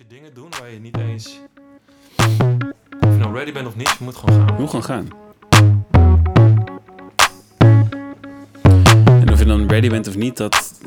je 0.00 0.06
dingen 0.14 0.34
doen 0.34 0.48
waar 0.60 0.70
je 0.70 0.80
niet 0.80 0.98
eens... 0.98 1.40
Of 3.00 3.12
je 3.12 3.18
nou 3.18 3.34
ready 3.34 3.52
bent 3.52 3.66
of 3.66 3.76
niet, 3.76 3.88
je 3.88 4.04
moet 4.04 4.16
gewoon 4.16 4.46
gaan. 4.46 4.56
Hoe 4.56 4.66
gewoon 4.66 4.84
gaan. 4.84 5.08
En 9.04 9.32
of 9.32 9.38
je 9.38 9.44
dan 9.44 9.68
ready 9.68 9.88
bent 9.88 10.08
of 10.08 10.16
niet, 10.16 10.36
dat, 10.36 10.80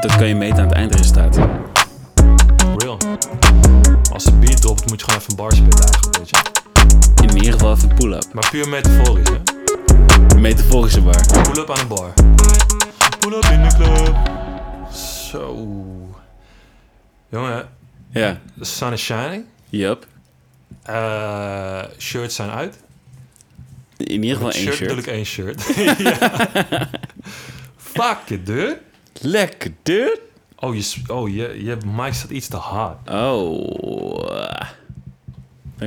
dat 0.00 0.16
kan 0.16 0.26
je 0.26 0.34
meten 0.34 0.58
aan 0.58 0.66
het 0.66 0.72
eindresultaat. 0.72 1.36
Real. 2.76 2.98
Als 4.12 4.24
de 4.24 4.32
beat 4.32 4.60
dropt, 4.60 4.88
moet 4.88 5.00
je 5.00 5.04
gewoon 5.04 5.20
even 5.20 5.30
een 5.30 5.36
bar 5.36 5.52
spitten 5.52 5.84
eigenlijk, 5.84 6.16
weet 6.16 6.30
je. 6.30 6.36
In 7.22 7.36
ieder 7.36 7.52
geval 7.52 7.72
even 7.72 7.94
pull-up. 7.94 8.32
Maar 8.32 8.48
puur 8.50 8.68
metaforisch, 8.68 9.28
hè. 9.28 9.38
Een 10.34 10.40
metaforische 10.40 11.02
bar. 11.02 11.42
Pull-up 11.42 11.70
aan 11.70 11.78
een 11.78 11.88
bar. 11.88 12.12
Pull-up 13.18 13.44
in 13.44 13.62
de 13.62 13.74
club. 13.76 14.16
Zo. 14.92 15.68
Jongen, 17.28 17.68
Ja, 18.10 18.40
the 18.58 18.64
sun 18.64 18.92
is 18.92 19.00
shining. 19.04 19.44
yup. 19.68 20.06
Eh, 20.82 21.82
shirts 21.98 22.34
zijn 22.34 22.50
uit. 22.50 22.78
In 23.96 24.22
ieder 24.22 24.36
geval 24.36 24.52
één 24.52 24.72
shirt 24.72 24.98
ik 24.98 25.06
één 25.06 25.24
shirt. 25.24 25.62
Ja. 25.98 26.88
Fuck 27.76 28.18
it, 28.28 28.46
dude. 28.46 28.80
Lekker, 29.20 29.72
dude. 29.82 30.20
Oh, 30.56 30.74
je, 30.74 31.02
oh 31.06 31.28
je, 31.34 31.64
je 31.64 31.76
mic 31.86 32.14
staat 32.14 32.30
iets 32.30 32.48
te 32.48 32.56
hard. 32.56 33.10
Oh. 33.10 34.58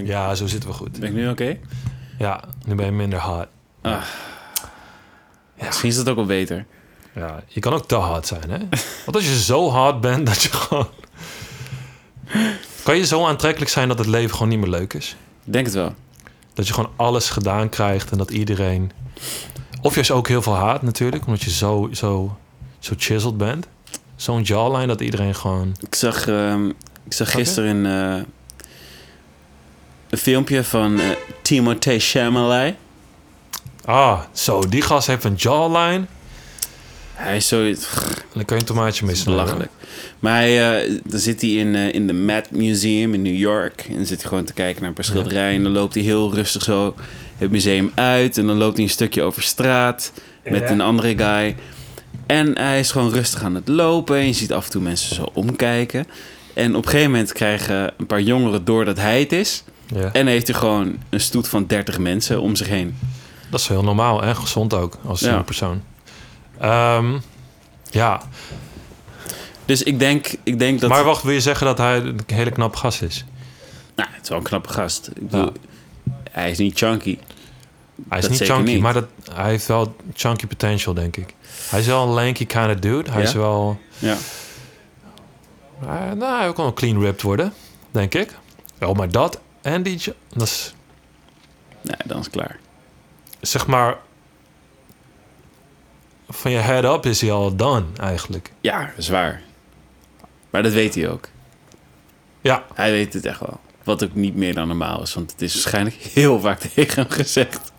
Ja, 0.04 0.36
zo 0.36 0.48
zitten 0.48 0.70
we 0.70 0.76
goed. 0.76 1.00
ben 1.00 1.10
ik 1.10 1.16
nu 1.16 1.30
oké? 1.30 1.58
Ja, 2.20 2.44
nu 2.66 2.76
ben 2.76 2.86
je 2.86 2.92
minder 2.92 3.20
hard. 3.20 3.48
Misschien 5.66 5.90
is 5.90 5.96
dat 5.96 6.10
ook 6.10 6.16
wel 6.16 6.26
beter. 6.26 6.66
Ja, 7.16 7.44
je 7.48 7.60
kan 7.60 7.74
ook 7.74 7.88
te 7.88 7.96
hard 7.96 8.28
zijn, 8.28 8.50
hè? 8.50 8.58
Want 9.06 9.16
als 9.16 9.26
je 9.26 9.40
zo 9.40 9.70
hard 9.70 10.02
bent 10.02 10.26
dat 10.26 10.44
je 10.44 10.50
gewoon... 10.52 10.88
Kan 12.84 12.98
je 12.98 13.06
zo 13.06 13.26
aantrekkelijk 13.26 13.72
zijn 13.72 13.88
dat 13.88 13.98
het 13.98 14.08
leven 14.08 14.32
gewoon 14.32 14.48
niet 14.50 14.60
meer 14.60 14.70
leuk 14.70 14.94
is? 14.94 15.16
Ik 15.46 15.54
denk 15.54 15.66
het 15.66 15.76
wel. 15.76 15.96
Dat 16.54 16.68
je 16.68 16.74
gewoon 16.74 16.92
alles 16.96 17.30
gedaan 17.30 17.70
krijgt 17.70 18.12
en 18.12 18.18
dat 18.18 18.32
iedereen... 18.32 18.92
Of 19.82 19.96
juist 19.96 20.12
ook 20.12 20.28
heel 20.28 20.42
veel 20.42 20.56
haat 20.56 20.82
natuurlijk, 20.82 21.26
omdat 21.26 21.42
je 21.42 21.50
zo, 21.50 21.90
zo, 21.92 22.38
zo 22.80 22.94
chiseled 22.98 23.38
bent. 23.38 23.68
Zo'n 24.16 24.42
jawline 24.42 24.88
dat 24.88 25.02
iedereen 25.02 25.36
gewoon... 25.36 25.76
Ik 25.80 25.96
zag, 25.96 26.28
ehm, 26.28 26.68
ik 27.06 27.14
zag 27.14 27.32
gisteren 27.32 27.86
een, 27.86 28.16
eh, 28.18 28.24
een 30.10 30.18
filmpje 30.18 30.64
van 30.64 31.00
eh 31.00 31.10
Timothée 31.42 32.00
Chalamet. 32.00 32.76
Ah, 33.86 34.20
zo, 34.32 34.68
die 34.70 34.82
gast 34.82 35.08
heeft 35.08 35.24
een 35.24 35.36
jawline. 35.36 36.06
Hij 37.14 37.36
is 37.36 37.48
zo... 37.48 37.66
En 37.66 37.76
dan 38.34 38.46
kan 38.46 38.58
je 38.58 38.62
een 38.64 38.68
tomaatje 38.68 39.06
missen. 39.06 39.32
belachelijk. 39.32 39.70
Maar 40.20 40.36
hij, 40.38 40.84
eh, 40.84 41.00
dan 41.06 41.20
zit 41.20 41.42
hij 41.42 41.50
in, 41.50 41.76
eh, 41.76 41.94
in 41.94 42.08
de 42.08 42.14
Met 42.14 42.52
Museum 42.52 43.14
in 43.14 43.22
New 43.22 43.36
York. 43.38 43.86
En 43.90 43.96
dan 43.96 44.06
zit 44.06 44.20
hij 44.22 44.30
gewoon 44.30 44.44
te 44.46 44.54
kijken 44.54 44.80
naar 44.80 44.90
een 44.90 44.96
paar 44.96 45.06
schilderijen. 45.06 45.56
En 45.58 45.64
dan 45.64 45.72
loopt 45.72 45.94
hij 45.94 46.04
heel 46.04 46.34
rustig 46.34 46.64
zo 46.64 46.96
het 47.38 47.52
museum 47.52 47.92
uit. 47.96 48.38
En 48.38 48.48
dan 48.48 48.58
loopt 48.58 48.76
hij 48.76 48.84
een 48.86 48.92
stukje 48.92 49.22
over 49.22 49.44
straat 49.44 50.12
met 50.44 50.62
Ja. 50.62 50.70
een 50.70 50.82
andere 50.82 51.18
guy. 51.18 51.56
En 52.26 52.58
hij 52.58 52.80
is 52.80 52.92
gewoon 52.92 53.12
rustig 53.14 53.44
aan 53.44 53.56
het 53.56 53.68
lopen. 53.68 54.18
En 54.18 54.26
je 54.26 54.34
ziet 54.34 54.54
af 54.54 54.66
en 54.66 54.72
toe 54.72 54.82
mensen 54.82 55.16
zo 55.16 55.26
omkijken. 55.34 56.06
En 56.54 56.76
op 56.76 56.84
een 56.84 56.90
gegeven 56.90 57.12
moment 57.12 57.32
krijgen 57.34 57.94
een 57.98 58.06
paar 58.06 58.22
jongeren 58.22 58.66
door 58.66 58.86
dat 58.86 58.98
hij 58.98 59.20
het 59.20 59.32
is. 59.32 59.64
Ja. 59.96 60.10
En 60.14 60.28
heeft 60.28 60.48
hij 60.48 60.56
gewoon 60.56 60.98
een 61.10 61.20
stoet 61.20 61.48
van 61.48 61.66
30 61.68 62.00
mensen 62.00 62.42
om 62.42 62.56
zich 62.56 62.68
heen. 62.68 62.96
Dat 63.50 63.60
is 63.60 63.68
heel 63.68 63.84
normaal 63.84 64.24
en 64.24 64.36
gezond 64.36 64.74
ook 64.74 64.98
als 65.06 65.20
Ja. 65.20 65.42
persoon. 65.42 65.82
Ehm, 66.60 67.18
ja, 67.90 68.22
Dus 69.66 69.84
ik 69.84 70.00
denk, 70.00 70.28
ik 70.44 70.60
denk 70.60 70.80
dat... 70.80 70.90
maar 70.90 71.04
wacht, 71.04 71.24
wil 71.24 71.34
je 71.34 71.42
zeggen 71.42 71.66
dat 71.66 71.78
hij 71.78 71.98
een 71.98 72.20
hele 72.26 72.52
knappe 72.52 72.78
gast 72.78 73.02
is? 73.02 73.26
Nou, 73.96 74.10
het 74.12 74.24
is 74.24 74.30
wel 74.30 74.38
een 74.38 74.44
knappe 74.44 74.70
gast. 74.70 75.08
Ik 75.08 75.30
bedoel, 75.30 75.46
Ja. 75.46 75.52
Hij 76.32 76.52
is 76.52 76.58
niet 76.58 76.78
chunky. 76.78 77.18
Hij 78.10 78.18
is 78.18 78.24
Dat 78.28 78.40
niet 78.40 78.50
chunky, 78.50 78.72
niet. 78.72 78.82
maar 78.82 78.94
dat, 78.94 79.06
hij 79.34 79.50
heeft 79.50 79.66
wel 79.68 79.96
chunky 80.14 80.48
potential, 80.48 80.94
denk 80.94 81.18
ik. 81.18 81.34
Hij 81.70 81.80
is 81.80 81.86
wel 81.86 82.04
een 82.04 82.10
lanky 82.14 82.46
kind 82.46 82.68
of 82.74 82.76
dude. 82.80 83.12
Hij 83.12 83.22
Ja? 83.22 83.28
is 83.28 83.34
wel... 83.34 83.80
Ja. 84.00 84.16
hij- 85.86 86.14
nou, 86.14 86.38
hij 86.44 86.54
kan 86.54 86.64
wel 86.64 86.74
clean 86.74 87.02
ripped 87.02 87.22
worden, 87.22 87.54
denk 87.92 88.14
ik. 88.14 88.38
Oh, 88.82 88.96
maar 88.96 89.12
dat 89.12 89.40
en 89.62 89.84
die... 89.84 90.02
Dat 90.34 90.48
is, 90.48 90.74
Nee, 91.82 91.96
dan 92.06 92.20
is 92.20 92.26
het 92.26 92.34
klaar. 92.36 92.60
zeg 93.42 93.68
maar... 93.68 93.98
Van 96.30 96.52
je 96.52 96.58
head 96.58 96.84
up 96.84 97.06
is 97.06 97.22
hij 97.22 97.32
al 97.32 97.56
done, 97.56 97.84
eigenlijk. 98.00 98.52
Ja, 98.62 98.92
zwaar. 98.98 99.42
Maar 100.50 100.64
dat 100.64 100.72
weet 100.72 100.96
hij 100.96 101.10
ook. 101.10 101.28
Ja, 102.42 102.64
Hij 102.74 102.92
weet 102.92 103.14
het 103.14 103.26
echt 103.26 103.40
wel. 103.40 103.60
Wat 103.84 104.04
ook 104.04 104.16
niet 104.16 104.36
meer 104.36 104.54
dan 104.54 104.68
normaal 104.68 105.02
is. 105.02 105.14
Want 105.14 105.32
het 105.32 105.42
is 105.42 105.54
waarschijnlijk 105.54 105.96
heel 106.14 106.40
vaak 106.40 106.60
tegen 106.60 107.02
hem 107.02 107.12
gezegd. 107.12 107.72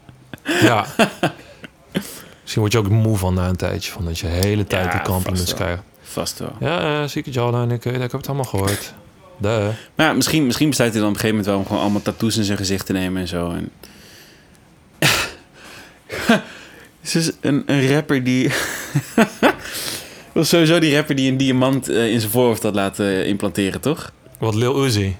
ja. 0.45 0.87
Misschien 2.41 2.63
word 2.63 2.73
je 2.73 2.79
ook 2.79 2.89
moe 2.89 3.17
van 3.17 3.35
na 3.35 3.49
een 3.49 3.57
tijdje. 3.57 3.93
Van 3.93 4.05
dat 4.05 4.19
je 4.19 4.27
de 4.27 4.33
hele 4.33 4.67
tijd 4.67 4.85
Ja, 4.85 4.93
die 4.93 5.01
compliments 5.01 5.55
krijgt. 5.55 5.83
Vast 6.03 6.39
wel. 6.39 6.53
Ja, 6.61 7.03
uh, 7.03 7.09
zieke 7.09 7.31
jawline, 7.31 7.75
ik, 7.75 7.85
ik 7.85 8.01
heb 8.01 8.13
het 8.13 8.27
allemaal 8.27 8.45
gehoord. 8.45 8.95
Duh. 9.37 9.69
Maar 9.95 10.07
ja, 10.07 10.13
misschien, 10.13 10.47
misschien 10.47 10.69
besluit 10.69 10.93
hij 10.93 11.01
dan 11.01 11.09
op 11.11 11.15
een 11.15 11.21
gegeven 11.21 11.45
moment 11.45 11.55
wel 11.55 11.65
om 11.65 11.67
gewoon 11.67 11.83
allemaal 11.83 12.03
tattoos 12.03 12.37
in 12.37 12.45
zijn 12.45 12.59
gezicht 12.59 12.87
te 12.87 12.93
nemen 12.93 13.21
en 13.23 13.29
zo. 13.29 13.51
En... 13.51 13.71
Het 17.05 17.15
is 17.15 17.31
een, 17.41 17.63
een 17.67 17.89
rapper 17.89 18.25
die... 18.25 18.49
Dat 20.35 20.43
was 20.43 20.49
sowieso 20.49 20.79
die 20.79 20.95
rapper 20.95 21.15
die 21.15 21.31
een 21.31 21.37
diamant 21.37 21.89
eh, 21.89 22.13
in 22.13 22.21
zijn 22.21 22.33
voorhoofd 22.33 22.63
had 22.63 22.75
laten 22.75 23.27
implanteren, 23.27 23.81
toch? 23.81 24.13
Wat 24.39 24.55
Lil 24.55 24.85
Uzi. 24.85 25.17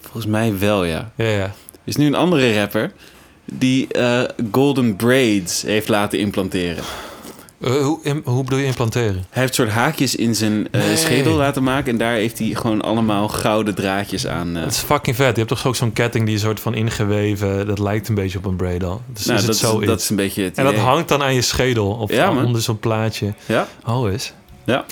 Volgens 0.00 0.26
mij 0.26 0.58
wel, 0.58 0.84
ja. 0.84 1.12
Ja, 1.14 1.24
ja. 1.24 1.44
Er 1.44 1.52
is 1.84 1.96
nu 1.96 2.06
een 2.06 2.14
andere 2.14 2.58
rapper 2.58 2.92
die 3.44 3.88
eh, 3.88 4.22
golden 4.52 4.96
braids 4.96 5.62
heeft 5.62 5.88
laten 5.88 6.18
implanteren. 6.18 6.84
Eh, 7.60 7.72
hoe, 7.72 7.98
hoe 8.24 8.44
bedoel 8.44 8.58
je 8.58 8.64
implanteren? 8.66 9.24
Hij 9.30 9.42
heeft 9.42 9.54
soort 9.54 9.68
haakjes 9.68 10.16
in 10.16 10.34
zijn 10.34 10.68
eh, 10.70 10.80
Nee. 10.82 10.96
schedel 10.96 11.32
laten 11.34 11.62
maken. 11.62 11.92
En 11.92 11.98
daar 11.98 12.12
heeft 12.14 12.38
hij 12.38 12.48
gewoon 12.54 12.82
allemaal 12.82 13.28
gouden 13.28 13.74
draadjes 13.74 14.26
aan. 14.26 14.56
eh. 14.56 14.62
Het 14.62 14.72
is 14.72 14.78
fucking 14.78 15.16
vet. 15.16 15.30
Je 15.30 15.36
hebt 15.36 15.48
toch 15.48 15.66
ook 15.66 15.76
zo'n 15.76 15.92
ketting 15.92 16.24
die 16.24 16.34
een 16.34 16.40
soort 16.40 16.60
van 16.60 16.74
ingeweven... 16.74 17.66
Dat 17.66 17.78
lijkt 17.78 18.08
een 18.08 18.14
beetje 18.14 18.38
op 18.38 18.44
een 18.44 18.56
braid 18.56 18.84
al. 18.84 19.02
Dus 19.12 19.24
nou, 19.26 19.38
is 19.38 19.44
dat, 19.46 19.54
het 19.60 19.64
zo 19.70 19.78
is, 19.78 19.86
dat 19.86 20.00
is 20.00 20.10
een 20.10 20.16
beetje 20.16 20.42
het 20.42 20.58
En 20.58 20.64
dat 20.64 20.74
hangt 20.74 21.08
dan 21.08 21.22
aan 21.22 21.34
je 21.34 21.42
schedel. 21.42 21.88
Of 21.90 22.10
Ja, 22.12 22.44
onder 22.44 22.62
zo'n 22.62 22.78
plaatje. 22.78 23.34
Ja, 23.46 23.68
Oh, 23.86 24.10
is. 24.12 24.32
ja. 24.64 24.84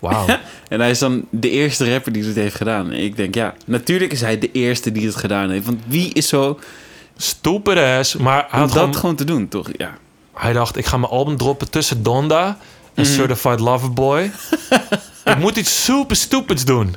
Wauw. 0.00 0.26
En 0.68 0.80
hij 0.80 0.90
is 0.90 0.98
dan 0.98 1.24
de 1.30 1.50
eerste 1.50 1.92
rapper 1.92 2.12
die 2.12 2.22
dit 2.22 2.34
heeft 2.34 2.54
gedaan. 2.54 2.90
En 2.92 2.98
ik 3.02 3.16
denk, 3.16 3.34
ja, 3.34 3.54
natuurlijk 3.64 4.12
is 4.12 4.20
hij 4.20 4.38
de 4.38 4.50
eerste 4.52 4.92
die 4.92 5.06
het 5.06 5.16
gedaan 5.16 5.50
heeft. 5.50 5.66
Want 5.66 5.80
wie 5.86 6.12
is 6.14 6.28
zo 6.28 6.58
Stupid 7.16 7.76
ass. 7.78 8.16
Maar 8.16 8.42
om 8.52 8.58
had 8.58 8.68
dat 8.68 8.78
gewoon, 8.78 8.94
gewoon 8.94 9.14
te 9.16 9.24
doen, 9.24 9.48
toch? 9.48 9.68
Ja. 9.76 9.98
Hij 10.34 10.52
dacht, 10.52 10.76
ik 10.76 10.86
ga 10.86 10.96
mijn 10.96 11.12
album 11.12 11.36
droppen 11.36 11.70
tussen 11.70 12.02
Donda... 12.02 12.58
en 12.94 13.02
Mhm. 13.04 13.12
Certified 13.12 13.60
Lover 13.60 13.92
Boy. 13.92 14.30
ik 15.24 15.38
moet 15.38 15.56
iets 15.56 15.84
super 15.84 16.16
stupids 16.16 16.64
doen. 16.64 16.96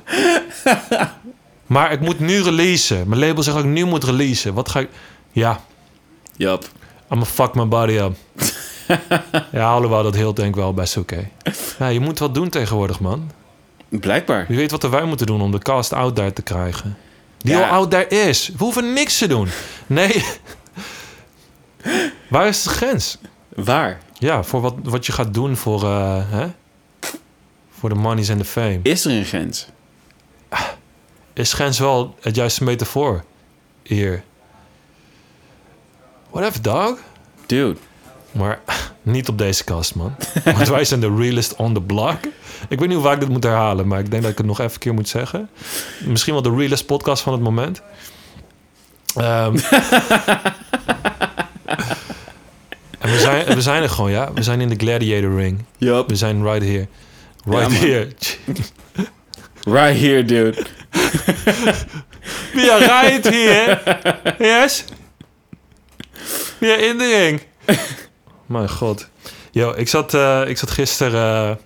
maar 1.65 1.91
ik 1.91 1.99
moet 1.99 2.19
nu 2.19 2.41
releasen. 2.41 3.07
Mijn 3.07 3.19
label 3.21 3.43
zegt 3.43 3.55
dat 3.55 3.65
ik 3.65 3.71
nu 3.71 3.85
moet 3.85 4.03
releasen. 4.03 4.53
Wat 4.53 4.69
ga 4.69 4.79
ik... 4.79 4.89
Ja, 5.31 5.59
Jap. 6.37 6.65
I'ma 7.11 7.25
fuck 7.25 7.55
my 7.55 7.67
body 7.67 7.93
up. 7.93 8.15
ja, 9.51 9.69
alhoewel 9.71 10.03
dat 10.03 10.15
heel 10.15 10.33
denk 10.33 10.49
ik 10.49 10.55
wel 10.55 10.73
best 10.73 10.97
oké. 10.97 11.29
Ja, 11.79 11.87
je 11.87 11.99
moet 11.99 12.19
wat 12.19 12.33
doen 12.33 12.49
tegenwoordig, 12.49 12.99
man. 12.99 13.31
Blijkbaar. 13.89 14.45
Wie 14.47 14.57
weet 14.57 14.71
wat 14.71 14.83
wij 14.83 15.03
moeten 15.05 15.25
doen 15.25 15.41
om 15.41 15.51
de 15.51 15.59
cast 15.59 15.93
out 15.93 16.15
there 16.15 16.33
te 16.33 16.41
krijgen. 16.41 16.97
Die 17.37 17.53
Ja. 17.53 17.67
al 17.67 17.73
out 17.73 17.91
there 17.91 18.07
is. 18.07 18.47
We 18.57 18.63
hoeven 18.63 18.93
niks 18.93 19.17
te 19.17 19.27
doen. 19.27 19.47
Nee. 19.87 20.25
Waar 22.27 22.47
is 22.47 22.63
de 22.63 22.69
grens? 22.69 23.17
Waar? 23.55 23.99
Ja, 24.13 24.43
voor 24.43 24.61
wat, 24.61 24.75
wat 24.83 25.05
je 25.05 25.11
gaat 25.11 25.33
doen 25.33 25.55
voor, 25.55 25.83
eh, 25.83 26.21
hè? 26.25 26.47
voor 27.79 27.89
de 27.89 27.95
monies 27.95 28.29
en 28.29 28.37
de 28.37 28.45
fame. 28.45 28.79
Is 28.83 29.05
er 29.05 29.11
een 29.11 29.25
grens? 29.25 29.67
Is 31.33 31.53
grens 31.53 31.79
wel 31.79 32.15
het 32.21 32.35
juiste 32.35 32.63
metafoor 32.63 33.23
hier? 33.83 34.23
Whatever, 36.29 36.61
dog. 36.61 36.97
Dude. 37.45 37.79
Maar 38.31 38.59
niet 39.01 39.29
op 39.29 39.37
deze 39.37 39.63
kast, 39.63 39.95
man. 39.95 40.15
Want 40.43 40.67
wij 40.67 40.85
zijn 40.85 40.99
de 40.99 41.15
realest 41.15 41.55
on 41.55 41.73
the 41.73 41.81
block. 41.81 42.25
Ik 42.69 42.79
weet 42.79 42.87
niet 42.87 42.97
hoe 42.97 43.05
vaak 43.05 43.13
ik 43.13 43.19
dit 43.19 43.29
moet 43.29 43.43
herhalen, 43.43 43.87
maar 43.87 43.99
ik 43.99 44.11
denk 44.11 44.21
dat 44.21 44.31
ik 44.31 44.37
het 44.37 44.47
nog 44.47 44.59
even 44.59 44.73
een 44.73 44.79
keer 44.79 44.93
moet 44.93 45.09
zeggen. 45.09 45.49
Misschien 46.05 46.33
wel 46.33 46.41
de 46.41 46.55
realest 46.55 46.85
podcast 46.85 47.23
van 47.23 47.33
het 47.33 47.41
moment. 47.41 47.81
Ehm, 49.15 49.55
en 49.55 49.61
we 49.61 50.64
zijn, 53.25 53.55
we 53.55 53.61
zijn 53.61 53.83
er 53.83 53.89
gewoon, 53.89 54.11
ja. 54.11 54.33
We 54.33 54.43
zijn 54.43 54.61
in 54.61 54.69
de 54.69 54.75
gladiator 54.75 55.35
ring. 55.35 55.63
Yup. 55.77 56.09
We 56.09 56.15
zijn 56.15 56.43
right 56.43 56.63
here. 56.65 56.87
Right 57.45 57.71
Ja, 57.71 57.77
here. 57.77 58.07
Right 59.63 59.99
here, 59.99 60.25
dude. 60.25 60.65
We 62.53 62.71
are 62.71 63.07
right 63.07 63.29
here. 63.29 63.79
Yes. 64.39 64.83
We 66.59 66.71
are 66.73 66.85
in 66.87 66.97
the 66.97 67.17
ring. 67.17 67.41
Mijn 68.45 68.69
god. 68.69 69.07
Yo, 69.51 69.73
ik 69.75 69.87
zat, 69.87 70.13
eh, 70.13 70.41
ik 70.47 70.57
zat 70.57 70.71
gisteren... 70.71 71.59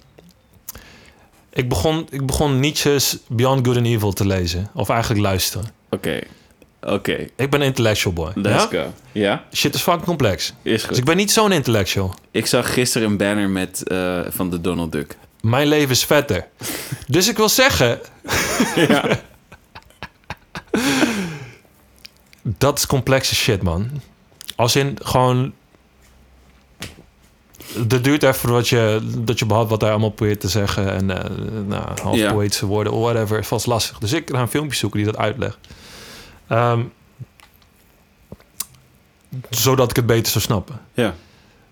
Ik 1.53 1.69
begon, 1.69 2.07
ik 2.09 2.25
begon 2.25 2.59
Nietzsche's 2.59 3.17
Beyond 3.27 3.65
Good 3.65 3.77
and 3.77 3.85
Evil 3.85 4.13
te 4.13 4.25
lezen. 4.25 4.69
Of 4.73 4.89
eigenlijk 4.89 5.21
luisteren. 5.21 5.71
Oké. 5.89 6.19
Oké. 6.81 7.27
Ik 7.35 7.49
ben 7.49 7.59
een 7.61 7.65
intellectual 7.65 8.13
boy. 8.13 8.31
Let's 8.35 8.71
ja? 8.71 8.83
go. 8.83 8.93
Ja? 9.11 9.43
Shit 9.53 9.73
is 9.75 9.81
fucking 9.81 10.05
complex. 10.05 10.53
Is 10.61 10.71
Dus 10.71 10.83
goed. 10.83 10.97
ik 10.97 11.03
ben 11.03 11.17
niet 11.17 11.31
zo'n 11.31 11.51
intellectual. 11.51 12.15
Ik 12.31 12.45
zag 12.45 12.73
gisteren 12.73 13.09
een 13.09 13.17
banner 13.17 13.49
met, 13.49 13.83
eh, 13.87 14.19
van 14.29 14.49
de 14.49 14.61
Donald 14.61 14.91
Duck. 14.91 15.17
Mijn 15.41 15.67
leven 15.67 15.89
is 15.89 16.05
vetter. 16.05 16.47
dus 17.07 17.27
ik 17.29 17.37
wil 17.37 17.49
zeggen, 17.49 17.99
ja. 18.75 19.05
dat 22.41 22.77
is 22.77 22.85
complexe 22.85 23.35
shit, 23.35 23.61
man. 23.61 23.89
Als 24.55 24.75
in 24.75 24.97
gewoon... 25.03 25.53
Het 27.73 28.03
duurt 28.03 28.23
even 28.23 28.49
wat 28.49 28.67
je, 28.69 28.99
dat 29.17 29.39
je 29.39 29.45
behoudt 29.45 29.69
wat 29.69 29.81
hij 29.81 29.89
allemaal 29.89 30.09
probeert 30.09 30.39
te 30.39 30.47
zeggen. 30.47 30.93
En 30.93 31.09
eh 31.23 31.29
nou, 31.67 31.83
half 32.01 32.33
poëtische 32.33 32.65
woorden 32.65 32.93
of 32.93 33.01
whatever. 33.01 33.39
is 33.39 33.47
vast 33.47 33.65
lastig. 33.65 33.97
Dus 33.97 34.13
ik 34.13 34.29
ga 34.29 34.41
een 34.41 34.47
filmpje 34.47 34.77
zoeken 34.77 34.99
die 35.03 35.11
dat 35.11 35.21
uitlegt. 35.21 35.57
Ehm, 36.49 36.83
zodat 39.49 39.89
ik 39.89 39.95
het 39.95 40.05
beter 40.05 40.31
zou 40.31 40.43
snappen. 40.43 40.81
Ja. 40.93 41.15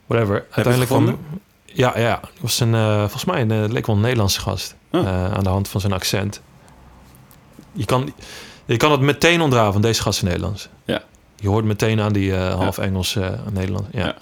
Whatever. 0.05 0.45
Uiteindelijk 0.51 0.91
het 0.91 1.03
kwam... 1.03 1.19
Ja, 1.65 1.99
ja. 1.99 2.19
Het 2.21 2.41
was 2.41 2.59
een, 2.59 2.75
eh, 2.75 2.99
volgens 2.99 3.25
mij 3.25 3.41
een, 3.41 3.51
eh, 3.51 3.69
leek 3.69 3.85
wel 3.85 3.95
een 3.95 4.01
Nederlandse 4.01 4.39
gast. 4.39 4.75
Oh. 4.91 5.07
eh, 5.07 5.33
aan 5.33 5.43
de 5.43 5.49
hand 5.49 5.67
van 5.67 5.81
zijn 5.81 5.93
accent. 5.93 6.41
Je 7.71 7.85
kan, 7.85 8.13
je 8.65 8.77
kan 8.77 8.91
het 8.91 9.01
meteen 9.01 9.41
ontraven, 9.41 9.71
want 9.71 9.83
deze 9.83 10.01
gast 10.01 10.17
is 10.17 10.23
Nederlands. 10.23 10.69
Ja. 10.85 11.03
Je 11.35 11.47
hoort 11.47 11.65
meteen 11.65 12.01
aan 12.01 12.13
die 12.13 12.33
half 12.35 12.77
Engels 12.77 13.15
eh 13.15 13.29
Nederland. 13.51 13.87
Ja. 13.91 13.99
Ja. 13.99 14.15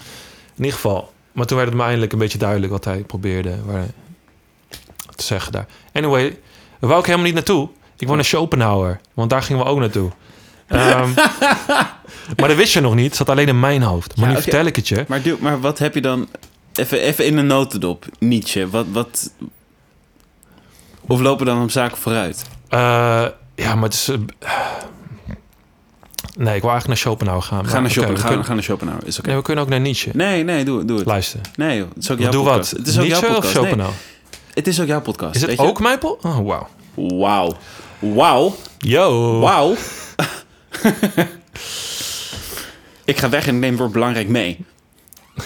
In 0.56 0.64
ieder 0.64 0.72
geval. 0.72 1.12
Maar 1.32 1.46
toen 1.46 1.56
werd 1.56 1.68
het 1.68 1.78
me 1.78 1.84
eindelijk 1.84 2.12
een 2.12 2.18
beetje 2.18 2.38
duidelijk 2.38 2.72
wat 2.72 2.84
hij 2.84 2.98
probeerde 2.98 3.64
waar, 3.64 3.86
te 5.16 5.24
zeggen 5.24 5.52
daar. 5.52 5.66
Anyway, 5.92 6.38
daar 6.78 6.88
wou 6.88 7.00
ik 7.00 7.06
helemaal 7.06 7.26
niet 7.26 7.34
naartoe. 7.34 7.68
Ik 7.96 8.04
wou 8.04 8.14
naar 8.14 8.24
Schopenhauer, 8.24 9.00
want 9.14 9.30
daar 9.30 9.42
gingen 9.42 9.64
we 9.64 9.70
ook 9.70 9.78
naartoe. 9.78 10.10
Ehm, 10.66 11.10
maar 12.38 12.48
dat 12.48 12.56
wist 12.56 12.72
je 12.72 12.80
nog 12.80 12.94
niet. 12.94 13.06
Het 13.06 13.16
zat 13.16 13.28
alleen 13.28 13.48
in 13.48 13.60
mijn 13.60 13.82
hoofd. 13.82 14.16
Maar 14.16 14.28
Ja, 14.28 14.34
nu 14.34 14.42
vertel 14.42 14.64
ik 14.64 14.76
het 14.76 14.88
je. 14.88 15.04
Maar, 15.08 15.20
maar 15.40 15.60
wat 15.60 15.78
heb 15.78 15.94
je 15.94 16.00
dan... 16.00 16.28
Even, 16.74 17.00
even 17.00 17.26
in 17.26 17.36
een 17.36 17.46
notendop. 17.46 18.04
Nietzsche. 18.18 18.70
Wat, 18.70 18.86
wat... 18.92 19.30
Of 21.06 21.20
lopen 21.20 21.46
dan 21.46 21.60
om 21.60 21.68
zaken 21.68 21.96
vooruit? 21.96 22.42
Eh, 22.68 22.78
ja, 23.54 23.74
maar 23.74 23.82
het 23.84 23.92
is... 23.94 24.08
eh, 24.08 24.16
nee, 26.36 26.54
ik 26.54 26.62
wil 26.62 26.70
eigenlijk 26.70 26.86
naar 26.86 26.96
Schopenhauer 26.96 27.42
gaan. 27.42 27.66
Ga 27.66 27.72
maar 27.72 27.72
naar, 27.72 27.82
oké, 27.82 27.90
Schopen, 27.92 28.14
we 28.14 28.20
ga, 28.20 28.26
kunnen- 28.28 28.44
ga 28.44 28.54
naar 28.54 28.62
Schopenhauer. 28.62 29.06
Is 29.06 29.18
oké. 29.18 29.26
Nee, 29.28 29.36
we 29.36 29.42
kunnen 29.42 29.64
ook 29.64 29.70
naar 29.70 29.80
Nietzsche. 29.80 30.10
Nee, 30.12 30.44
nee, 30.44 30.64
doe, 30.64 30.84
doe 30.84 30.96
het. 30.98 31.06
Luister. 31.06 31.40
Nee, 31.56 31.78
joh, 31.78 31.88
het 31.94 32.02
is 32.02 32.10
ook 32.10 32.18
jouw 32.18 32.30
Doe 32.30 32.44
podcast. 32.44 32.70
wat. 32.70 32.78
Het 32.80 32.88
is 32.88 32.96
ook 32.98 33.02
Nietzsche 33.04 33.26
jouw 33.26 33.30
of 33.36 33.40
podcast. 33.42 33.54
Nee, 33.54 33.64
Schopenhauer? 33.64 33.96
het 34.54 34.66
is 34.66 34.80
ook 34.80 34.86
jouw 34.86 35.00
podcast. 35.00 35.34
Is 35.34 35.40
het 35.40 35.50
weet 35.50 35.58
je? 35.60 35.66
ook 35.66 35.80
mijn 35.80 35.98
po- 35.98 36.18
Oh, 36.22 36.38
wauw. 36.46 36.68
Wauw. 36.94 37.56
Wauw. 37.98 38.56
Yo. 38.78 39.38
Wauw. 39.40 39.74
ik 43.04 43.18
ga 43.18 43.28
weg 43.28 43.46
en 43.46 43.58
neem 43.58 43.76
wordt 43.76 43.92
belangrijk 43.92 44.28
mee. 44.28 44.64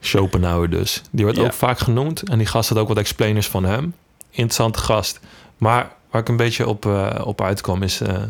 Schopenhauer 0.00 0.70
dus. 0.70 1.02
Die 1.10 1.24
wordt 1.24 1.38
Ja. 1.40 1.44
ook 1.44 1.52
vaak 1.52 1.78
genoemd. 1.78 2.22
En 2.28 2.38
die 2.38 2.46
gast 2.46 2.68
had 2.68 2.78
ook 2.78 2.88
wat 2.88 2.96
explainers 2.96 3.48
van 3.48 3.64
hem. 3.64 3.94
Interessante 4.30 4.78
gast. 4.78 5.20
Maar 5.56 5.92
waar 6.10 6.20
ik 6.20 6.28
een 6.28 6.36
beetje 6.36 6.68
op, 6.68 6.86
eh, 6.86 7.20
op 7.24 7.40
uitkwam 7.42 7.82
is... 7.82 8.00
eh, 8.00 8.14
eh, 8.14 8.22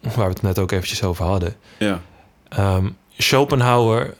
waar 0.00 0.26
we 0.26 0.32
het 0.32 0.42
net 0.42 0.58
ook 0.58 0.72
eventjes 0.72 1.02
over 1.02 1.24
hadden. 1.24 1.56
Ja. 1.78 2.00
Ehm, 2.48 2.88
Schopenhauer... 3.18 4.14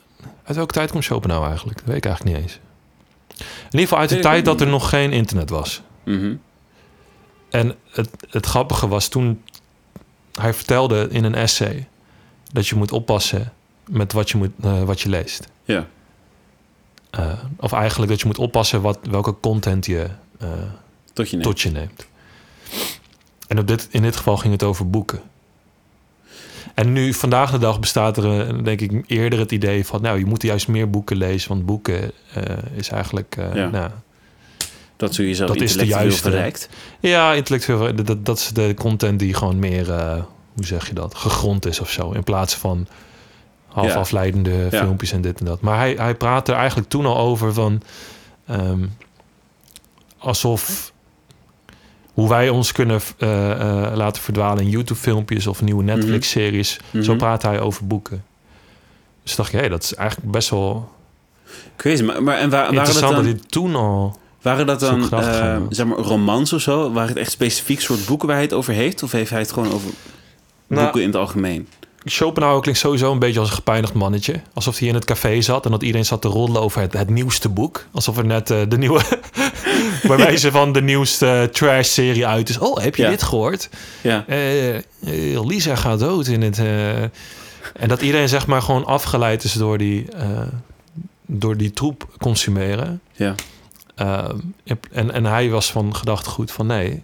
Uit 0.44 0.56
welke 0.56 0.72
tijd 0.74 0.90
komt 0.90 1.04
Schopenhauer 1.04 1.46
eigenlijk? 1.46 1.78
Dat 1.78 1.86
weet 1.86 1.96
ik 1.96 2.04
eigenlijk 2.04 2.36
niet 2.36 2.44
eens. 2.46 2.58
In 3.38 3.44
ieder 3.70 3.80
geval 3.80 3.98
uit 3.98 4.08
de 4.08 4.18
tijd 4.18 4.44
dat 4.44 4.60
er 4.60 4.66
nog 4.66 4.88
geen 4.88 5.12
internet 5.12 5.50
was. 5.50 5.82
Mhm. 6.04 6.34
En 7.52 7.74
het, 7.90 8.10
het 8.30 8.46
grappige 8.46 8.88
was 8.88 9.08
toen... 9.08 9.42
Hij 10.32 10.54
vertelde 10.54 11.08
in 11.10 11.24
een 11.24 11.34
essay... 11.34 11.88
dat 12.52 12.66
je 12.66 12.74
moet 12.74 12.92
oppassen 12.92 13.52
met 13.88 14.12
wat 14.12 14.30
je, 14.30 14.36
moet, 14.36 14.50
eh, 14.62 14.82
wat 14.82 15.00
je 15.00 15.08
leest. 15.08 15.48
Ja. 15.64 15.86
Eh, 17.10 17.32
of 17.56 17.72
eigenlijk 17.72 18.10
dat 18.10 18.20
je 18.20 18.26
moet 18.26 18.38
oppassen 18.38 18.82
wat, 18.82 18.98
welke 19.10 19.40
content 19.40 19.86
je 19.86 20.08
eh, 20.38 20.48
Tot 21.12 21.30
je 21.30 21.36
neemt. 21.36 21.48
tot 21.48 21.60
je 21.60 21.70
neemt. 21.70 22.06
En 23.48 23.58
op 23.58 23.66
dit, 23.66 23.88
in 23.90 24.02
dit 24.02 24.16
geval 24.16 24.36
ging 24.36 24.52
het 24.52 24.62
over 24.62 24.90
boeken. 24.90 25.20
En 26.74 26.92
nu, 26.92 27.14
vandaag 27.14 27.50
de 27.50 27.58
dag, 27.58 27.80
bestaat 27.80 28.16
er 28.16 28.64
denk 28.64 28.80
ik 28.80 29.04
eerder 29.06 29.38
het 29.38 29.52
idee 29.52 29.86
van... 29.86 30.02
nou, 30.02 30.18
je 30.18 30.26
moet 30.26 30.42
juist 30.42 30.68
meer 30.68 30.90
boeken 30.90 31.16
lezen, 31.16 31.48
want 31.48 31.66
boeken 31.66 32.12
is 32.74 32.88
eigenlijk... 32.88 33.36
Ja. 33.54 33.68
nou, 33.68 33.90
Dat 35.02 35.14
zul 35.14 35.24
je 35.24 35.34
zelf 35.34 35.48
Dat 35.50 35.60
is 35.60 35.76
de 35.76 35.86
juiste. 35.86 36.22
verrijkt. 36.22 36.68
ja, 37.00 37.32
intellectueel, 37.32 38.04
dat- 38.04 38.26
dat, 38.26 38.38
is 38.38 38.48
de 38.48 38.74
content 38.74 39.18
die 39.18 39.34
gewoon 39.34 39.58
meer, 39.58 39.90
eh, 39.92 40.22
hoe 40.54 40.64
zeg 40.66 40.86
je 40.88 40.94
dat, 40.94 41.14
gegrond 41.14 41.66
is 41.66 41.80
of 41.80 41.90
zo. 41.90 42.10
In 42.10 42.22
plaats 42.22 42.54
van 42.54 42.86
half 43.66 43.86
Ja. 43.86 43.94
afleidende 43.94 44.68
Ja. 44.70 44.78
filmpjes 44.78 45.12
en 45.12 45.20
dit 45.20 45.38
en 45.40 45.44
dat. 45.46 45.60
Maar 45.60 45.76
hij, 45.78 45.94
hij 45.98 46.14
praatte 46.14 46.52
er 46.52 46.58
eigenlijk 46.58 46.88
toen 46.88 47.06
al 47.06 47.16
over 47.18 47.52
van... 47.54 47.82
ehm, 48.46 48.84
alsof 50.18 50.92
hoe 52.12 52.28
wij 52.28 52.48
ons 52.48 52.72
kunnen 52.72 53.00
eh, 53.18 53.50
eh, 53.50 53.96
laten 53.96 54.22
verdwalen 54.22 54.62
in 54.64 54.70
YouTube-filmpjes 54.70 55.46
of 55.46 55.62
nieuwe 55.62 55.82
Netflix-series. 55.82 56.78
Mhm. 56.90 57.02
Zo 57.02 57.14
praat 57.16 57.42
hij 57.42 57.60
over 57.60 57.86
boeken. 57.86 58.24
Dus 59.22 59.36
dacht 59.36 59.50
je, 59.50 59.56
hé, 59.58 59.68
dat 59.68 59.82
is 59.82 59.94
eigenlijk 59.94 60.30
best 60.32 60.50
wel 60.50 60.90
Crazy. 61.76 62.02
Maar, 62.02 62.22
maar 62.22 62.38
en 62.38 62.50
wa- 62.50 62.56
waren 62.56 62.74
dat 62.74 62.86
interessant 62.86 63.14
dat 63.14 63.24
dan, 63.24 63.32
hij 63.34 63.42
toen 63.48 63.74
al... 63.74 64.20
waren 64.42 64.66
dat 64.66 64.80
dan 64.80 65.02
eh, 65.02 65.08
was. 65.10 65.76
zeg 65.76 65.86
maar, 65.86 65.98
romans 65.98 66.52
of 66.52 66.60
zo? 66.60 66.92
Waren 66.92 67.08
het 67.08 67.18
echt 67.18 67.30
specifiek 67.30 67.80
soort 67.80 68.06
boeken 68.06 68.26
waar 68.26 68.36
hij 68.36 68.44
het 68.44 68.54
over 68.54 68.72
heeft? 68.72 69.02
Of 69.02 69.12
heeft 69.12 69.30
hij 69.30 69.40
het 69.40 69.52
gewoon 69.52 69.72
over 69.72 69.90
Nou, 70.66 70.82
boeken 70.82 71.00
in 71.00 71.06
het 71.06 71.16
algemeen? 71.16 71.68
Schopenhauer 72.04 72.60
klinkt 72.60 72.80
sowieso 72.80 73.12
een 73.12 73.18
beetje 73.18 73.38
als 73.40 73.48
een 73.48 73.54
gepijnigd 73.54 73.92
mannetje. 73.92 74.40
Alsof 74.54 74.78
hij 74.78 74.88
in 74.88 74.94
het 74.94 75.04
café 75.04 75.40
zat 75.40 75.64
en 75.64 75.70
dat 75.70 75.82
iedereen 75.82 76.04
zat 76.06 76.22
te 76.22 76.28
roddelen 76.28 76.62
over 76.62 76.80
het, 76.80 76.92
het 76.92 77.10
nieuwste 77.10 77.48
boek. 77.48 77.86
Alsof 77.92 78.16
er 78.18 78.24
net 78.26 78.50
eh, 78.50 78.58
de 78.68 78.78
nieuwe, 78.78 79.00
bij 80.08 80.16
wijze 80.16 80.50
van 80.50 80.72
de 80.72 80.82
nieuwste 80.82 81.48
trash-serie 81.52 82.26
uit 82.26 82.48
is. 82.48 82.58
Oh, 82.58 82.78
heb 82.78 82.96
je 82.96 83.02
Ja. 83.02 83.08
dit 83.08 83.22
gehoord? 83.22 83.68
Ja. 84.00 84.24
Eh, 84.26 84.76
eh, 84.76 84.82
Lisa 85.46 85.74
gaat 85.76 85.98
dood 85.98 86.26
in 86.26 86.42
het... 86.42 86.58
eh, 86.58 87.02
en 87.02 87.88
dat 87.88 88.02
iedereen 88.02 88.28
zeg 88.28 88.46
maar 88.46 88.62
gewoon 88.62 88.84
afgeleid 88.84 89.44
is 89.44 89.52
door 89.52 89.78
die, 89.78 90.06
eh, 90.16 90.26
door 91.26 91.56
die 91.56 91.70
troep 91.70 92.08
consumeren. 92.18 93.00
Ja. 93.12 93.34
Ehm, 94.02 94.38
en, 94.92 95.12
en 95.12 95.24
hij 95.24 95.50
was 95.50 95.72
van 95.72 95.96
gedachtegoed 95.96 96.52
van 96.52 96.66
nee, 96.66 97.02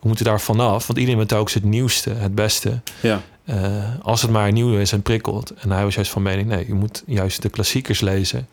we 0.00 0.08
moeten 0.08 0.24
daar 0.24 0.40
vanaf. 0.40 0.86
Want 0.86 0.98
iedereen 0.98 1.20
weet 1.20 1.32
ook 1.32 1.50
het 1.50 1.64
nieuwste, 1.64 2.10
het 2.10 2.34
beste. 2.34 2.80
Ja. 3.00 3.22
Eh, 3.44 3.84
als 4.02 4.22
het 4.22 4.30
maar 4.30 4.52
nieuw 4.52 4.78
is 4.78 4.92
en 4.92 5.02
prikkelt. 5.02 5.50
En 5.50 5.70
hij 5.70 5.84
was 5.84 5.94
juist 5.94 6.10
van 6.10 6.22
mening, 6.22 6.48
nee, 6.48 6.66
je 6.66 6.74
moet 6.74 7.02
juist 7.06 7.42
de 7.42 7.48
klassiekers 7.48 8.00
lezen. 8.00 8.48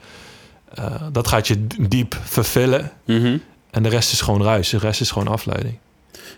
Eh, 0.74 1.02
dat 1.12 1.28
gaat 1.28 1.48
je 1.48 1.68
diep 1.80 2.18
vervullen. 2.24 2.92
Mhm. 3.06 3.38
En 3.72 3.84
de 3.84 3.90
rest 3.90 4.12
is 4.12 4.22
gewoon 4.22 4.44
ruis. 4.44 4.70
De 4.70 4.78
rest 4.78 5.02
is 5.02 5.12
gewoon 5.12 5.28
afleiding. 5.28 5.78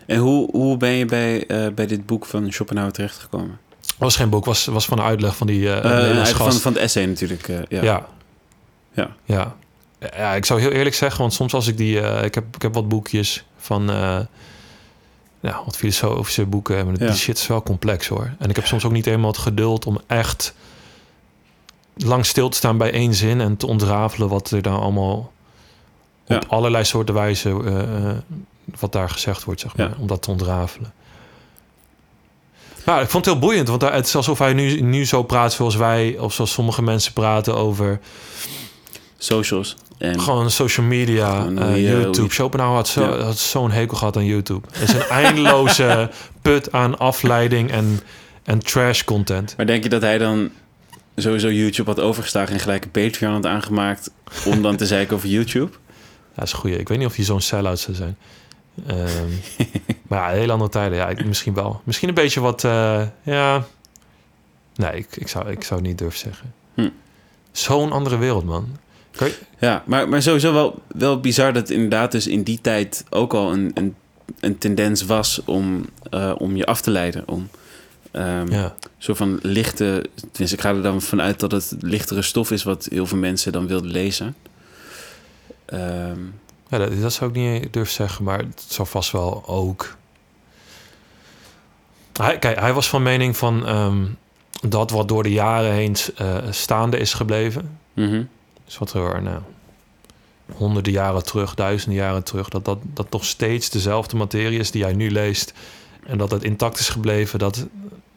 En 0.06 0.18
hoe, 0.18 0.50
hoe 0.50 0.76
ben 0.76 0.90
je 0.90 1.04
bij, 1.04 1.46
eh, 1.46 1.72
bij 1.74 1.86
dit 1.86 2.06
boek 2.06 2.26
van 2.26 2.52
Schopenhauer 2.52 2.92
terechtgekomen? 2.92 3.58
was 3.98 4.16
geen 4.16 4.28
boek, 4.28 4.44
was, 4.44 4.64
was 4.64 4.86
van 4.86 4.98
een 4.98 5.04
uitleg 5.04 5.36
van 5.36 5.46
die 5.46 5.68
van, 6.24 6.52
van 6.52 6.72
het 6.72 6.80
essay 6.80 7.04
natuurlijk. 7.04 7.46
ja. 7.46 7.82
Ja. 7.82 8.06
Ja. 8.92 9.16
ja. 9.24 9.56
Ja, 10.16 10.34
ik 10.34 10.44
zou 10.44 10.60
heel 10.60 10.70
eerlijk 10.70 10.94
zeggen, 10.94 11.20
want 11.20 11.32
soms 11.32 11.54
als 11.54 11.66
ik 11.66 11.76
die... 11.76 12.00
eh, 12.00 12.24
ik, 12.24 12.34
heb, 12.34 12.44
ik 12.54 12.62
heb 12.62 12.74
wat 12.74 12.88
boekjes 12.88 13.44
van... 13.56 13.90
eh 13.90 14.18
ja, 15.40 15.62
wat 15.64 15.76
filosofische 15.76 16.46
boeken. 16.46 16.86
Maar 16.86 16.94
Ja. 17.00 17.06
die 17.06 17.16
shit 17.16 17.38
is 17.38 17.46
wel 17.46 17.62
complex 17.62 18.06
hoor. 18.08 18.34
En 18.38 18.48
ik 18.50 18.56
heb 18.56 18.66
soms 18.66 18.84
ook 18.84 18.92
niet 18.92 19.04
helemaal 19.04 19.30
het 19.30 19.38
geduld 19.38 19.86
om 19.86 19.98
echt 20.06 20.54
lang 21.96 22.26
stil 22.26 22.48
te 22.48 22.56
staan 22.56 22.78
bij 22.78 22.92
één 22.92 23.14
zin 23.14 23.40
en 23.40 23.56
te 23.56 23.66
ontrafelen 23.66 24.28
wat 24.28 24.50
er 24.50 24.62
daar 24.62 24.78
allemaal 24.78 25.32
Ja. 26.26 26.36
op 26.36 26.44
allerlei 26.48 26.84
soorten 26.84 27.14
wijzen 27.14 27.66
eh, 27.66 28.10
wat 28.80 28.92
daar 28.92 29.08
gezegd 29.10 29.44
wordt, 29.44 29.60
zeg 29.60 29.76
maar, 29.76 29.88
Ja. 29.88 29.94
om 29.98 30.06
dat 30.06 30.22
te 30.22 30.30
ontrafelen. 30.30 30.92
Nou, 32.84 33.02
ik 33.02 33.08
vond 33.08 33.24
het 33.24 33.34
heel 33.34 33.42
boeiend, 33.44 33.68
want 33.68 33.82
het 33.82 34.06
is 34.06 34.16
alsof 34.16 34.38
hij 34.38 34.52
nu, 34.52 34.80
nu 34.80 35.06
zo 35.06 35.22
praat 35.22 35.52
zoals 35.52 35.74
wij, 35.76 36.18
of 36.18 36.32
zoals 36.34 36.52
sommige 36.52 36.82
mensen 36.82 37.12
praten 37.12 37.56
over 37.56 38.00
Socials. 39.18 39.76
En, 39.98 40.20
gewoon 40.20 40.50
social 40.50 40.86
media, 40.86 41.40
Gewoon 41.40 41.58
eh, 41.58 41.90
YouTube. 41.90 42.32
Schopenhauer 42.32 42.76
had, 42.76 42.88
zo, 42.88 43.02
Ja. 43.16 43.22
had 43.22 43.38
zo'n 43.38 43.70
hekel 43.70 43.96
gehad 43.96 44.16
aan 44.16 44.24
YouTube. 44.24 44.66
Het 44.72 44.88
is 44.88 44.94
een 44.94 45.02
eindeloze 45.08 46.10
put 46.42 46.72
aan 46.72 46.98
afleiding 46.98 47.70
en, 47.70 48.00
en 48.44 48.58
trash 48.58 49.02
content. 49.04 49.54
Maar 49.56 49.66
denk 49.66 49.82
je 49.82 49.88
dat 49.88 50.02
hij 50.02 50.18
dan 50.18 50.50
sowieso 51.16 51.50
YouTube 51.50 51.90
had 51.90 52.00
overgeslagen 52.00 52.54
en 52.54 52.60
gelijk 52.60 52.84
een 52.84 52.90
Patreon 52.90 53.32
had 53.32 53.46
aangemaakt 53.46 54.10
om 54.46 54.62
dan 54.62 54.76
te 54.76 54.86
zeiken 54.86 55.16
over 55.16 55.28
YouTube? 55.28 55.70
Ja, 55.72 56.34
dat 56.34 56.44
is 56.44 56.52
goeie. 56.52 56.78
Ik 56.78 56.88
weet 56.88 56.98
niet 56.98 57.06
of 57.06 57.16
hij 57.16 57.24
zo'n 57.24 57.40
sell-out 57.40 57.78
zou 57.78 57.96
zijn. 57.96 58.16
Ehm, 58.86 59.28
maar 60.08 60.30
ja, 60.30 60.38
hele 60.38 60.52
andere 60.52 60.70
tijden. 60.70 60.98
Ja, 60.98 61.08
ik, 61.08 61.24
misschien 61.24 61.54
wel. 61.54 61.80
Misschien 61.84 62.08
een 62.08 62.14
beetje 62.14 62.40
wat... 62.40 62.64
eh, 62.64 63.02
ja... 63.22 63.64
Nee, 64.76 64.92
ik, 64.92 65.16
ik, 65.16 65.28
zou, 65.28 65.50
ik 65.50 65.64
zou 65.64 65.80
het 65.80 65.88
niet 65.88 65.98
durven 65.98 66.18
zeggen. 66.18 66.52
Hm. 66.74 66.88
Zo'n 67.52 67.92
andere 67.92 68.18
wereld, 68.18 68.44
man. 68.44 68.76
Ja, 69.58 69.82
maar, 69.86 70.08
maar 70.08 70.22
sowieso 70.22 70.52
wel, 70.52 70.82
wel 70.86 71.20
bizar 71.20 71.52
dat 71.52 71.70
inderdaad 71.70 72.12
dus 72.12 72.26
in 72.26 72.42
die 72.42 72.58
tijd 72.60 73.04
ook 73.10 73.34
al 73.34 73.52
een, 73.52 73.70
een, 73.74 73.94
een 74.40 74.58
tendens 74.58 75.02
was 75.04 75.40
om, 75.44 75.84
eh, 76.10 76.32
om 76.38 76.56
je 76.56 76.66
af 76.66 76.80
te 76.80 76.90
leiden. 76.90 77.28
Om 77.28 77.48
ehm 78.10 78.52
Ja. 78.52 78.74
soort 78.98 79.16
van 79.18 79.38
lichte... 79.42 80.04
Tenminste, 80.14 80.56
ik 80.56 80.60
ga 80.62 80.68
er 80.74 80.82
dan 80.82 81.02
vanuit 81.02 81.40
dat 81.40 81.52
het 81.52 81.74
lichtere 81.80 82.22
stof 82.22 82.50
is 82.50 82.62
wat 82.62 82.86
heel 82.90 83.06
veel 83.06 83.18
mensen 83.18 83.52
dan 83.52 83.66
wilden 83.66 83.90
lezen. 83.90 84.36
Ehm, 85.64 86.18
Ja, 86.68 86.78
dat, 86.78 87.00
dat 87.00 87.12
zou 87.12 87.30
ik 87.30 87.36
niet 87.36 87.72
durven 87.72 87.94
zeggen, 87.94 88.24
maar 88.24 88.38
het 88.38 88.64
zou 88.68 88.88
vast 88.88 89.10
wel 89.12 89.42
ook. 89.46 89.96
Hij, 92.12 92.38
kijk, 92.38 92.58
hij 92.60 92.72
was 92.72 92.88
van 92.88 93.02
mening 93.02 93.36
van 93.36 93.66
ehm, 93.66 94.04
dat 94.68 94.90
wat 94.90 95.08
door 95.08 95.22
de 95.22 95.32
jaren 95.32 95.72
heen 95.72 95.96
eh, 96.16 96.36
staande 96.50 96.96
is 96.98 97.14
gebleven. 97.14 97.78
mhm. 97.92 98.22
Dus 98.64 98.78
wat 98.78 98.92
er 98.92 99.22
nou, 99.22 99.40
honderden 100.52 100.92
jaren 100.92 101.24
terug, 101.24 101.54
duizenden 101.54 101.98
jaren 101.98 102.24
terug, 102.24 102.48
dat 102.48 102.64
dat, 102.64 102.78
dat 102.82 103.10
nog 103.10 103.24
steeds 103.24 103.70
dezelfde 103.70 104.16
materie 104.16 104.58
is 104.58 104.70
die 104.70 104.82
hij 104.82 104.92
nu 104.92 105.10
leest. 105.10 105.52
En 106.06 106.18
dat 106.18 106.30
het 106.30 106.42
intact 106.42 106.78
is 106.78 106.88
gebleven. 106.88 107.38
Dat, 107.38 107.66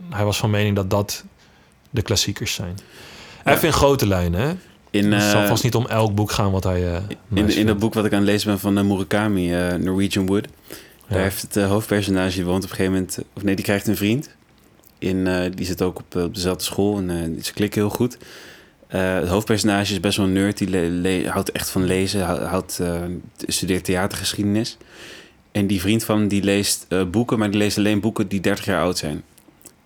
hij 0.09 0.25
was 0.25 0.37
van 0.37 0.49
mening 0.49 0.75
dat 0.75 0.89
dat 0.89 1.23
de 1.89 2.01
klassiekers 2.01 2.53
zijn. 2.53 2.77
Even 3.45 3.67
in 3.67 3.73
grote 3.73 4.07
lijnen, 4.07 4.39
hè? 4.39 4.53
In, 4.89 5.11
het 5.11 5.31
zal 5.31 5.41
eh, 5.41 5.47
vast 5.47 5.63
niet 5.63 5.75
om 5.75 5.85
elk 5.85 6.15
boek 6.15 6.31
gaan 6.31 6.51
wat 6.51 6.63
hij. 6.63 6.95
eh, 6.95 7.01
in, 7.33 7.49
in 7.49 7.65
dat 7.65 7.79
boek 7.79 7.93
wat 7.93 8.05
ik 8.05 8.11
aan 8.11 8.19
het 8.19 8.27
lezen 8.27 8.49
ben 8.49 8.59
van 8.59 8.77
eh, 8.77 8.83
Murakami, 8.83 9.49
Norwegian 9.77 10.25
Wood... 10.25 10.47
Daar 11.07 11.21
heeft 11.21 11.41
het 11.41 11.55
hoofdpersonage, 11.63 12.35
die 12.35 12.45
woont 12.45 12.63
op 12.63 12.69
een 12.69 12.75
gegeven 12.75 12.91
moment... 12.91 13.17
Of 13.33 13.43
nee, 13.43 13.55
die 13.55 13.65
krijgt 13.65 13.87
een 13.87 13.95
vriend. 13.95 14.29
In, 14.97 15.51
die 15.55 15.65
zit 15.65 15.81
ook 15.81 15.99
op, 15.99 16.15
op 16.15 16.33
dezelfde 16.33 16.63
school 16.63 16.97
en 16.97 17.39
ze 17.41 17.53
klikken 17.53 17.81
heel 17.81 17.89
goed. 17.89 18.17
Eh, 18.87 19.13
het 19.13 19.27
hoofdpersonage 19.27 19.91
is 19.91 19.99
best 19.99 20.17
wel 20.17 20.25
een 20.25 20.33
nerd. 20.33 20.57
Die 20.57 21.29
houdt 21.29 21.51
echt 21.51 21.69
van 21.69 21.83
lezen. 21.83 22.25
hou- 22.25 22.41
Houdt, 22.43 22.79
eh, 22.79 23.01
studeert 23.47 23.83
theatergeschiedenis. 23.83 24.77
En 25.51 25.67
die 25.67 25.81
vriend 25.81 26.03
van 26.03 26.17
hem, 26.19 26.27
die 26.27 26.43
leest 26.43 26.85
eh, 26.89 27.03
boeken... 27.11 27.39
maar 27.39 27.49
die 27.51 27.59
leest 27.59 27.77
alleen 27.77 27.99
boeken 27.99 28.27
die 28.27 28.39
30 28.39 28.65
jaar 28.65 28.81
oud 28.81 28.97
zijn. 28.97 29.23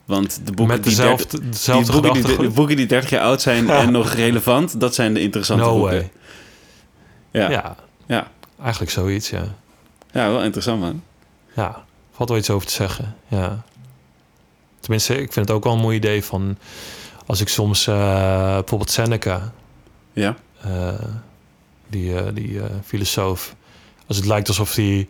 Want 0.06 0.36
de 0.46 0.52
boeken 0.52 0.76
Met 0.76 0.84
die 0.86 0.96
dezelfde, 0.96 1.24
30 1.28 1.40
die 1.40 1.50
dezelfde 1.50 1.92
boeken, 2.02 2.24
die, 2.24 2.38
de 2.38 2.50
boeken 2.50 2.76
die 2.76 2.86
30 2.86 3.10
jaar 3.10 3.22
oud 3.24 3.42
zijn 3.42 3.70
en 3.82 3.92
nog 3.92 4.14
relevant... 4.14 4.80
dat 4.80 4.96
zijn 4.96 5.14
de 5.14 5.22
interessante 5.22 5.64
No 5.64 5.72
boeken. 5.78 5.92
way. 5.98 6.12
Ja. 7.32 7.42
Ja. 7.42 7.50
Ja. 7.50 7.76
Ja. 8.08 8.28
eigenlijk 8.62 8.92
zoiets, 8.92 9.30
ja. 9.30 9.44
wel 10.12 10.44
interessant, 10.44 10.80
man. 10.80 11.04
Ja, 11.56 11.84
valt 12.12 12.30
wel 12.30 12.38
iets 12.38 12.50
over 12.50 12.68
te 12.68 12.74
zeggen, 12.74 13.16
ja. 13.28 13.64
Tenminste, 14.80 15.14
ik 15.14 15.34
vind 15.34 15.48
het 15.48 15.52
ook 15.58 15.64
wel 15.64 15.74
een 15.74 15.80
mooi 15.80 15.96
idee 15.98 16.24
van... 16.24 16.58
als 17.26 17.42
ik 17.42 17.48
soms 17.48 17.88
eh, 17.88 17.96
bijvoorbeeld 18.54 18.92
Seneca, 18.92 19.54
Ja. 20.14 20.36
eh, 20.62 20.94
die, 21.90 22.16
eh, 22.16 22.26
die 22.34 22.62
filosoof... 22.86 23.56
als 24.08 24.18
het 24.18 24.26
lijkt 24.26 24.48
alsof 24.48 24.74
die... 24.74 25.08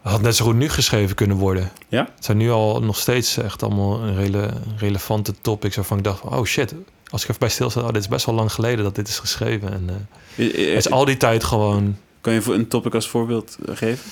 had 0.00 0.20
net 0.20 0.36
zo 0.36 0.44
goed 0.44 0.54
nu 0.54 0.68
geschreven 0.68 1.14
kunnen 1.16 1.36
worden. 1.36 1.70
Ja? 1.88 2.08
Het 2.14 2.24
zijn 2.24 2.36
nu 2.36 2.50
al 2.50 2.82
nog 2.82 2.98
steeds 2.98 3.36
echt 3.36 3.62
allemaal 3.62 4.00
een 4.00 4.14
rele, 4.14 4.50
relevante 4.76 5.34
topics... 5.40 5.76
waarvan 5.76 5.98
ik 5.98 6.04
dacht, 6.04 6.22
oh 6.22 6.44
shit, 6.44 6.74
als 7.10 7.22
ik 7.22 7.28
even 7.28 7.40
bij 7.40 7.48
stilsta... 7.48 7.80
oh, 7.80 7.86
dit 7.86 7.96
is 8.02 8.08
best 8.08 8.26
wel 8.26 8.34
lang 8.34 8.52
geleden 8.52 8.84
dat 8.84 8.94
dit 8.94 9.08
is 9.08 9.18
geschreven. 9.18 9.72
En 9.72 10.08
het 10.36 10.54
is 10.56 10.90
al 10.90 11.04
die 11.04 11.16
tijd 11.16 11.44
gewoon... 11.44 11.96
Kan 12.20 12.32
je 12.32 12.42
voor 12.42 12.54
een 12.54 12.68
topic 12.68 12.94
als 12.94 13.08
voorbeeld 13.08 13.58
geven? 13.72 14.04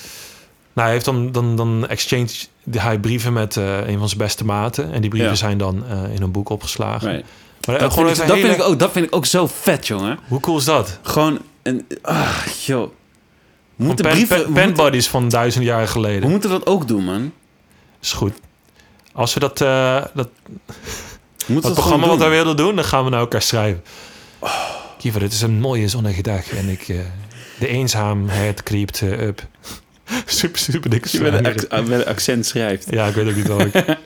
Nou, 0.73 0.85
hij 0.87 0.91
heeft 0.91 1.05
dan, 1.05 1.31
dan, 1.31 1.55
dan 1.55 1.87
exchange 1.87 2.27
hij 2.71 2.99
brieven 2.99 3.33
met 3.33 3.57
eh, 3.57 3.87
een 3.87 3.97
van 3.97 4.07
zijn 4.07 4.19
beste 4.19 4.45
maten. 4.45 4.91
En 4.91 5.01
die 5.01 5.09
brieven 5.09 5.29
Ja. 5.31 5.35
zijn 5.37 5.57
dan 5.57 5.83
eh, 5.89 6.13
in 6.15 6.21
een 6.21 6.31
boek 6.31 6.49
opgeslagen. 6.49 7.09
Right. 7.11 7.25
Maar 7.67 7.79
Dat, 7.79 7.93
gewoon 7.93 8.07
vind 8.07 8.21
ik, 8.21 8.27
dat, 8.27 8.35
hele- 8.35 8.47
vind 8.49 8.59
ik 8.61 8.67
ook, 8.67 8.79
dat 8.79 8.91
vind 8.91 9.05
ik 9.05 9.15
ook 9.15 9.25
zo 9.25 9.47
vet, 9.47 9.87
jongen. 9.87 10.19
Hoe 10.27 10.39
cool 10.39 10.57
is 10.57 10.63
dat? 10.65 10.99
Gewoon 11.01 11.39
een... 11.63 11.85
Ah, 12.01 12.45
joh. 12.65 12.91
Moeten 13.75 14.05
pen, 14.05 14.13
brieven... 14.13 14.35
pen, 14.43 14.45
moeten- 14.51 14.73
penbuddies 14.73 15.07
van 15.07 15.29
duizend 15.29 15.65
jaar 15.65 15.87
geleden. 15.87 16.21
we 16.21 16.27
moeten 16.27 16.49
dat 16.49 16.65
ook 16.65 16.87
doen, 16.87 17.03
man. 17.03 17.31
Is 18.01 18.11
goed. 18.13 18.33
Als 19.13 19.33
we 19.33 19.39
dat, 19.39 19.61
eh, 19.61 20.03
dat, 20.13 20.29
dat 21.47 21.73
programma 21.73 22.07
wat 22.07 22.17
wij 22.17 22.29
willen 22.29 22.57
doen, 22.57 22.75
dan 22.75 22.85
gaan 22.85 23.03
we 23.03 23.09
naar 23.09 23.19
elkaar 23.19 23.41
schrijven. 23.41 23.83
Kiefer, 24.97 25.19
dit 25.19 25.33
is 25.33 25.41
een 25.41 25.59
mooie 25.59 25.87
zonnige 25.87 26.21
dag. 26.21 26.49
En 26.49 26.69
ik, 26.69 26.85
de 27.59 27.67
eenzaamheid 27.67 28.63
creept 28.63 29.01
eh, 29.01 29.19
up. 29.27 29.47
super, 30.25 30.59
super 30.59 30.89
dikke 30.89 31.07
je 31.11 31.19
met 31.19 31.65
een, 31.69 31.91
een 31.91 32.05
accent 32.05 32.45
schrijft. 32.45 32.87
Ja, 32.89 33.05
ik 33.05 33.15
weet 33.15 33.29
ook 33.29 33.35
niet 33.35 33.47
welk. 33.47 33.71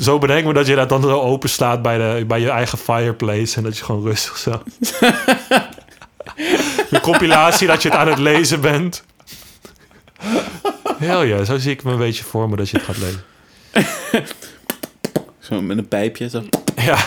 zo 0.00 0.18
bedenk 0.18 0.46
me 0.46 0.52
dat 0.52 0.66
je 0.66 0.74
dat 0.74 0.88
dan 0.88 1.02
zo 1.02 1.20
openslaat 1.20 1.82
bij, 1.82 1.98
de, 1.98 2.24
bij 2.26 2.40
je 2.40 2.50
eigen 2.50 2.78
fireplace. 2.78 3.56
En 3.56 3.62
dat 3.62 3.78
je 3.78 3.84
gewoon 3.84 4.02
rustig 4.02 4.36
zo... 4.36 4.62
de 6.90 7.00
compilatie 7.00 7.66
dat 7.66 7.82
je 7.82 7.88
het 7.88 7.98
aan 7.98 8.08
het 8.08 8.18
lezen 8.18 8.60
bent. 8.60 9.04
Heel 10.98 11.22
ja, 11.22 11.44
zo 11.44 11.58
zie 11.58 11.70
ik 11.70 11.82
me 11.82 11.92
een 11.92 11.98
beetje 11.98 12.24
voor 12.24 12.48
me 12.48 12.56
dat 12.56 12.70
je 12.70 12.76
het 12.76 12.86
gaat 12.86 12.98
lezen. 12.98 13.24
Zo 15.38 15.62
met 15.62 15.78
een 15.78 15.88
pijpje. 15.88 16.28
Zo. 16.28 16.44
Ja, 16.76 16.98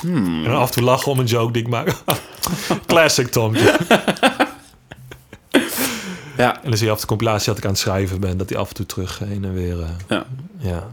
Hmm. 0.00 0.44
en 0.44 0.50
af 0.50 0.68
en 0.68 0.74
toe 0.74 0.82
lachen 0.82 1.12
om 1.12 1.18
een 1.18 1.26
joke 1.26 1.52
die 1.52 1.62
ik 1.62 1.68
maak. 1.68 1.94
Classic 2.86 3.26
Tom. 3.26 3.54
En 6.38 6.44
Ja. 6.44 6.60
dan 6.62 6.76
zie 6.76 6.86
je 6.86 6.92
af 6.92 7.00
de 7.00 7.06
compilatie 7.06 7.46
dat 7.46 7.58
ik 7.58 7.64
aan 7.64 7.70
het 7.70 7.78
schrijven 7.80 8.20
ben. 8.20 8.36
Dat 8.36 8.48
hij 8.48 8.58
af 8.58 8.68
en 8.68 8.74
toe 8.74 8.86
terug 8.86 9.18
heen 9.18 9.44
en 9.44 9.52
weer... 9.54 9.80
eh, 9.82 9.88
Ja. 10.08 10.26
ja. 10.58 10.88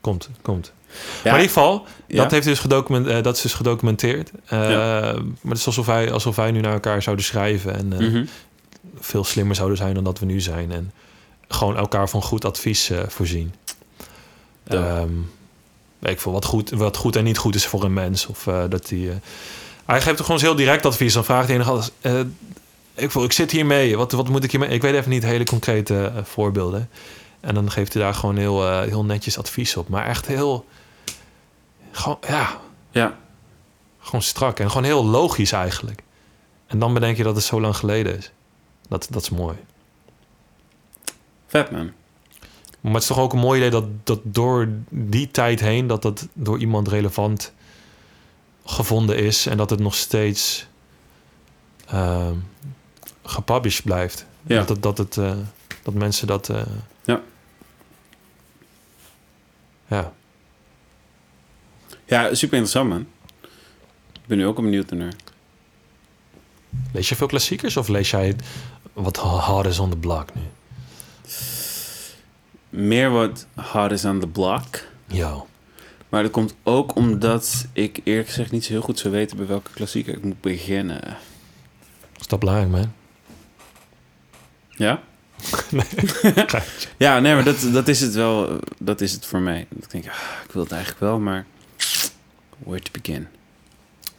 Komt, 0.00 0.28
komt. 0.42 0.72
Ja. 0.86 1.02
Maar 1.30 1.40
in 1.40 1.40
ieder 1.40 1.56
geval, 1.56 1.86
Ja. 2.06 2.22
dat, 2.22 2.30
heeft 2.30 2.46
dus 2.46 2.58
gedocument, 2.58 3.06
eh, 3.06 3.22
dat 3.22 3.36
is 3.36 3.42
dus 3.42 3.54
gedocumenteerd. 3.54 4.30
Eh, 4.46 4.70
Ja. 4.70 5.12
Maar 5.12 5.52
het 5.52 5.58
is 5.58 5.66
alsof 5.66 5.86
wij, 5.86 6.12
alsof 6.12 6.36
wij 6.36 6.50
nu 6.50 6.60
naar 6.60 6.72
elkaar 6.72 7.02
zouden 7.02 7.24
schrijven... 7.24 7.76
en 7.76 7.86
Mhm. 7.88 8.24
veel 8.98 9.24
slimmer 9.24 9.56
zouden 9.56 9.76
zijn 9.76 9.94
dan 9.94 10.04
dat 10.04 10.18
we 10.18 10.26
nu 10.26 10.40
zijn. 10.40 10.72
En 10.72 10.92
gewoon 11.48 11.76
elkaar 11.76 12.08
van 12.08 12.22
goed 12.22 12.44
advies 12.44 12.90
voorzien. 13.08 13.54
Ehm, 14.66 15.08
weet 15.98 16.12
ik 16.12 16.20
veel, 16.20 16.32
wat 16.32 16.44
goed, 16.44 16.70
wat 16.70 16.96
goed 16.96 17.16
en 17.16 17.24
niet 17.24 17.38
goed 17.38 17.54
is 17.54 17.66
voor 17.66 17.84
een 17.84 17.92
mens. 17.92 18.26
Of 18.26 18.42
dat 18.68 18.86
die... 18.88 19.10
hij 19.86 20.00
geeft 20.00 20.16
toch 20.16 20.26
gewoon 20.26 20.40
heel 20.40 20.54
direct 20.56 20.86
advies. 20.86 21.12
Dan 21.12 21.24
vraagt 21.24 21.48
hij 21.48 21.56
nog 21.56 21.90
ik, 22.96 23.10
voel, 23.10 23.24
ik 23.24 23.32
zit 23.32 23.50
hiermee. 23.50 23.96
Wat, 23.96 24.12
wat 24.12 24.28
moet 24.28 24.44
ik 24.44 24.50
hiermee? 24.50 24.68
Ik 24.68 24.82
weet 24.82 24.94
even 24.94 25.10
niet 25.10 25.22
hele 25.22 25.44
concrete 25.44 26.12
eh, 26.16 26.24
voorbeelden. 26.24 26.90
En 27.40 27.54
dan 27.54 27.70
geeft 27.70 27.92
hij 27.92 28.02
daar 28.02 28.14
gewoon 28.14 28.36
heel, 28.36 28.66
eh, 28.66 28.80
heel 28.80 29.04
netjes 29.04 29.38
advies 29.38 29.76
op. 29.76 29.88
Maar 29.88 30.06
echt 30.06 30.26
heel... 30.26 30.66
Gewoon, 31.90 32.18
ja, 32.28 32.60
Ja. 32.90 33.18
gewoon 33.98 34.22
strak. 34.22 34.58
En 34.60 34.68
gewoon 34.68 34.84
heel 34.84 35.04
logisch 35.04 35.52
eigenlijk. 35.52 36.02
En 36.66 36.78
dan 36.78 36.94
bedenk 36.94 37.16
je 37.16 37.22
dat 37.22 37.34
het 37.34 37.44
zo 37.44 37.60
lang 37.60 37.76
geleden 37.76 38.16
is. 38.18 38.30
Dat, 38.88 39.06
dat 39.10 39.22
is 39.22 39.30
mooi. 39.30 39.56
Vet, 41.46 41.70
man. 41.70 41.92
Maar 42.80 42.92
het 42.94 43.02
is 43.02 43.08
toch 43.08 43.18
ook 43.18 43.32
een 43.32 43.38
mooi 43.38 43.58
idee 43.58 43.70
dat, 43.70 43.84
dat 44.04 44.20
door 44.22 44.68
die 44.88 45.30
tijd 45.30 45.60
heen... 45.60 45.86
dat 45.86 46.02
dat 46.02 46.28
door 46.32 46.58
iemand 46.58 46.88
relevant 46.88 47.52
gevonden 48.64 49.16
is... 49.16 49.46
en 49.46 49.56
dat 49.56 49.70
het 49.70 49.80
nog 49.80 49.94
steeds 49.94 50.66
ehm 51.86 52.34
gepublished 53.26 53.84
blijft. 53.84 54.26
Ja. 54.42 54.56
Dat, 54.58 54.68
het, 54.68 54.82
dat, 54.82 54.98
het, 54.98 55.16
eh, 55.16 55.34
dat 55.82 55.94
mensen 55.94 56.26
dat... 56.26 56.48
eh, 56.48 56.62
Ja. 57.04 57.20
Ja. 59.86 60.12
Ja, 62.04 62.22
super 62.34 62.58
interessant, 62.58 62.88
man. 62.88 63.06
Ik 64.12 64.26
ben 64.26 64.38
nu 64.38 64.46
ook 64.46 64.56
benieuwd 64.56 64.90
naar. 64.90 65.12
Lees 66.92 67.08
je 67.08 67.16
veel 67.16 67.26
klassiekers 67.26 67.76
of 67.76 67.88
lees 67.88 68.10
jij 68.10 68.36
wat 68.92 69.16
hard 69.16 69.66
is 69.66 69.78
on 69.78 69.90
the 69.90 69.96
block 69.96 70.28
nu? 70.34 70.42
Meer 72.70 73.10
wat 73.10 73.46
hard 73.54 73.92
is 73.92 74.04
aan 74.04 74.20
de 74.20 74.28
block. 74.28 74.64
Ja. 75.06 75.44
Maar 76.08 76.22
dat 76.22 76.32
komt 76.32 76.54
ook 76.62 76.94
omdat 76.94 77.66
ik 77.72 78.00
eerlijk 78.04 78.28
gezegd 78.28 78.50
niet 78.50 78.64
zo 78.64 78.72
heel 78.72 78.80
goed 78.82 78.98
zou 78.98 79.14
weten 79.14 79.36
bij 79.36 79.46
welke 79.46 79.70
klassieker 79.70 80.14
ik 80.14 80.24
moet 80.24 80.40
beginnen. 80.40 81.16
Is 82.20 82.26
dat 82.26 82.38
belangrijk, 82.38 82.70
man? 82.70 82.92
Ja? 84.76 85.02
ja, 86.96 87.18
nee, 87.18 87.34
maar 87.34 87.44
dat, 87.44 87.68
dat 87.72 87.88
is 87.88 88.00
het 88.00 88.14
wel. 88.14 88.58
Dat 88.78 89.00
is 89.00 89.12
het 89.12 89.26
voor 89.26 89.40
mij. 89.40 89.66
Ik 89.76 89.90
denk, 89.90 90.08
ah, 90.08 90.14
ik 90.44 90.52
wil 90.52 90.62
het 90.62 90.72
eigenlijk 90.72 91.00
wel, 91.00 91.18
maar 91.18 91.46
where 92.58 92.82
to 92.82 92.90
begin? 92.92 93.28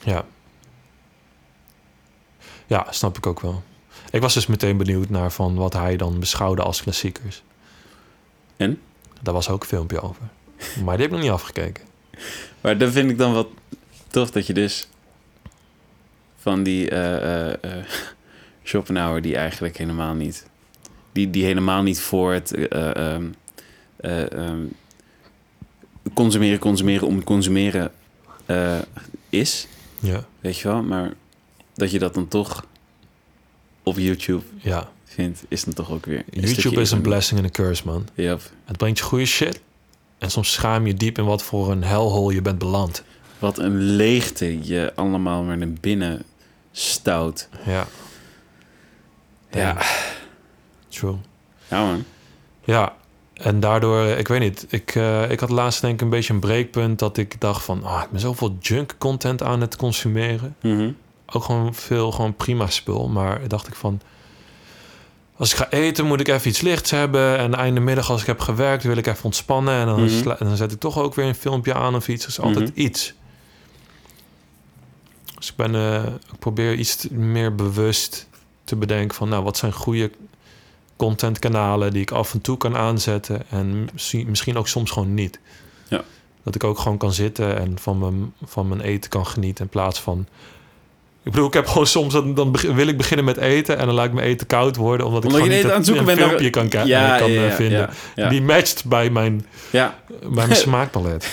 Ja. 0.03 0.25
Ja, 2.67 2.87
snap 2.89 3.17
ik 3.17 3.25
ook 3.25 3.39
wel. 3.39 3.63
Ik 4.11 4.21
was 4.21 4.33
dus 4.33 4.47
meteen 4.47 4.77
benieuwd 4.77 5.09
naar 5.09 5.31
van 5.31 5.55
wat 5.55 5.73
hij 5.73 5.97
dan 5.97 6.19
beschouwde 6.19 6.61
als 6.61 6.81
klassiekers. 6.81 7.43
En? 8.57 8.81
Daar 9.21 9.33
was 9.33 9.49
ook 9.49 9.61
een 9.61 9.67
filmpje 9.67 10.01
over. 10.01 10.21
Maar 10.83 10.97
die 10.97 11.05
heb 11.05 11.05
ik 11.05 11.11
nog 11.11 11.21
niet 11.21 11.31
afgekeken. 11.31 11.83
Maar 12.61 12.77
dan 12.77 12.91
vind 12.91 13.09
ik 13.09 13.17
dan 13.17 13.33
wat 13.33 13.47
tof 14.07 14.31
dat 14.31 14.47
je 14.47 14.53
dus 14.53 14.87
van 16.37 16.63
die 16.63 16.89
eh, 16.89 17.83
Schopenhauer 18.67 19.21
die 19.21 19.36
eigenlijk 19.36 19.77
helemaal 19.77 20.13
niet, 20.13 20.45
die, 21.12 21.29
die 21.29 21.43
helemaal 21.45 21.83
niet 21.83 22.00
voor 22.00 22.33
het 22.33 22.53
eh, 22.53 22.95
ehm, 22.95 23.25
eh, 23.95 24.31
ehm, 24.31 24.62
consumeren, 26.13 26.59
consumeren 26.59 27.07
om 27.07 27.24
consumeren 27.24 27.91
eh, 28.45 28.79
is, 29.29 29.67
Ja. 30.00 30.25
weet 30.39 30.57
je 30.57 30.67
wel, 30.67 30.83
maar 30.83 31.13
dat 31.74 31.91
je 31.91 32.00
dat 32.00 32.13
dan 32.13 32.27
toch 32.27 32.65
op 33.83 33.97
YouTube 33.97 34.43
Ja, 34.57 34.89
vindt, 35.03 35.43
is 35.47 35.63
dan 35.63 35.74
toch 35.74 35.91
ook 35.91 36.05
weer. 36.05 36.24
een 36.29 36.41
YouTube 36.41 36.81
is 36.81 36.91
een 36.91 37.01
blessing 37.01 37.39
and 37.39 37.50
a 37.50 37.51
curse, 37.51 37.86
man. 37.86 38.07
Yep. 38.13 38.41
Het 38.65 38.77
brengt 38.77 38.97
je 38.97 39.03
goede 39.03 39.25
shit. 39.25 39.62
En 40.17 40.31
soms 40.31 40.51
schaam 40.51 40.88
je 40.88 40.93
diep 40.93 41.17
in 41.17 41.25
wat 41.25 41.43
voor 41.43 41.71
een 41.71 41.83
hellhole 41.83 42.33
je 42.33 42.41
bent 42.41 42.57
beland. 42.57 43.03
Wat 43.39 43.57
een 43.57 43.77
leegte 43.81 44.65
je 44.67 44.91
allemaal 44.95 45.43
maar 45.43 45.57
naar 45.57 45.69
binnen 45.81 46.24
stout. 46.71 47.50
Ja, 47.65 47.88
Ja, 49.51 49.77
true. 50.89 51.16
ja 51.68 51.86
man. 51.86 52.04
Ja, 52.63 52.96
en 53.34 53.60
daardoor, 53.60 54.01
eh, 54.01 54.20
ik 54.20 54.27
weet 54.27 54.39
niet, 54.39 54.66
ik, 54.70 54.96
eh, 54.96 55.32
ik 55.32 55.39
had 55.39 55.50
laatst 55.50 55.82
denk 55.82 55.94
ik 55.94 56.01
een 56.01 56.10
beetje 56.10 56.34
een 56.34 56.39
breekpunt 56.39 57.00
dat 57.00 57.18
ik 57.18 57.42
dacht 57.42 57.63
van, 57.63 57.84
ah, 57.84 58.04
ik 58.04 58.10
ben 58.12 58.20
zoveel 58.20 58.58
junk 58.60 58.96
content 58.98 59.44
aan 59.44 59.62
het 59.62 59.75
consumeren. 59.75 60.56
Mhm. 60.62 60.92
Ook 61.25 61.44
gewoon 61.44 61.74
veel, 61.75 62.12
gewoon 62.12 62.36
prima 62.36 62.68
spul. 62.68 63.08
Maar 63.10 63.48
dacht 63.48 63.68
ik 63.68 63.75
van, 63.75 64.01
als 65.36 65.51
ik 65.51 65.58
ga 65.58 65.70
eten 65.70 66.06
moet 66.06 66.20
ik 66.20 66.27
even 66.27 66.50
iets 66.50 66.62
lichts 66.62 66.92
hebben. 66.92 67.38
En 67.38 67.56
einde 67.56 67.80
middag 67.80 68.10
als 68.10 68.22
ik 68.22 68.27
heb 68.27 68.39
gewerkt 68.39 68.84
wil 68.84 68.98
ik 68.98 69.08
even 69.08 69.24
ontspannen. 69.25 69.74
En 69.74 69.86
dan, 69.86 70.04
Mhm. 70.04 70.30
en 70.30 70.46
dan 70.48 70.56
zet 70.58 70.72
ik 70.72 70.80
toch 70.80 70.98
ook 71.00 71.16
weer 71.16 71.25
een 71.25 71.36
filmpje 71.36 71.74
aan 71.74 71.96
of 71.96 72.08
iets. 72.08 72.24
Er 72.24 72.30
is 72.30 72.39
altijd 72.39 72.70
Mhm. 72.70 72.80
iets. 72.80 73.13
Dus 75.38 75.50
ik 75.50 75.56
ben, 75.56 75.75
eh, 75.75 76.04
ik 76.06 76.39
probeer 76.39 76.74
iets 76.74 77.08
meer 77.10 77.56
bewust 77.56 78.27
te 78.67 78.75
bedenken 78.75 79.15
van, 79.17 79.29
nou, 79.29 79.43
wat 79.43 79.57
zijn 79.57 79.74
goede 79.74 80.12
contentkanalen 80.95 81.91
die 81.93 82.01
ik 82.01 82.12
af 82.12 82.33
en 82.33 82.41
toe 82.41 82.57
kan 82.57 82.75
aanzetten 82.77 83.41
en 83.50 83.89
misschien, 83.93 84.25
misschien 84.29 84.57
ook 84.57 84.67
soms 84.67 84.91
gewoon 84.91 85.13
niet. 85.13 85.39
Ja. 85.88 86.03
Dat 86.43 86.55
ik 86.55 86.63
ook 86.63 86.79
gewoon 86.79 86.97
kan 86.97 87.13
zitten 87.13 87.57
en 87.57 87.77
van 87.79 88.00
mijn, 88.00 88.33
van 88.45 88.67
mijn 88.67 88.81
eten 88.81 89.09
kan 89.09 89.27
genieten 89.27 89.63
in 89.63 89.69
plaats 89.69 90.00
van. 90.01 90.25
Ik 91.24 91.31
bedoel, 91.33 91.47
ik 91.47 91.53
heb 91.53 91.67
gewoon 91.67 91.88
soms 91.88 92.13
dan, 92.13 92.33
dan 92.33 92.51
wil 92.74 92.88
ik 92.88 92.97
beginnen 92.97 93.25
met 93.25 93.38
eten 93.38 93.77
en 93.77 93.86
dan 93.86 93.95
laat 93.95 94.05
ik 94.05 94.13
mijn 94.13 94.27
eten 94.27 94.47
koud 94.47 94.75
worden 94.75 95.05
omdat 95.05 95.24
ik 95.24 95.29
Omdat 95.29 95.41
gewoon 95.47 95.57
eten 95.57 95.65
niet 95.65 95.74
aan 95.74 95.81
het 95.81 95.88
zoeken 95.88 96.09
een 96.09 96.17
naar- 96.17 96.27
filmpje 96.27 96.50
kan, 96.50 96.88
Ja, 96.88 97.17
kan 97.17 97.31
ja, 97.31 97.47
eh, 97.47 97.53
vinden 97.55 97.89
die 98.29 98.41
matcht 98.41 98.86
bij 98.86 99.09
mijn, 99.09 99.45
Ja, 99.71 100.00
bij 100.19 100.47
mijn 100.47 100.55
smaakpalet. 100.67 101.27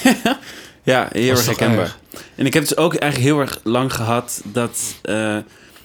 ja 0.83 1.09
heel 1.13 1.31
erg 1.31 1.47
herkenbaar. 1.47 1.97
En 2.35 2.47
ik 2.47 2.55
heb 2.55 2.63
dus 2.63 2.77
ook 2.77 2.95
eigenlijk 2.95 3.33
heel 3.33 3.41
erg 3.41 3.61
lang 3.63 3.95
gehad 3.95 4.43
dat... 4.45 4.95
eh, 5.03 5.37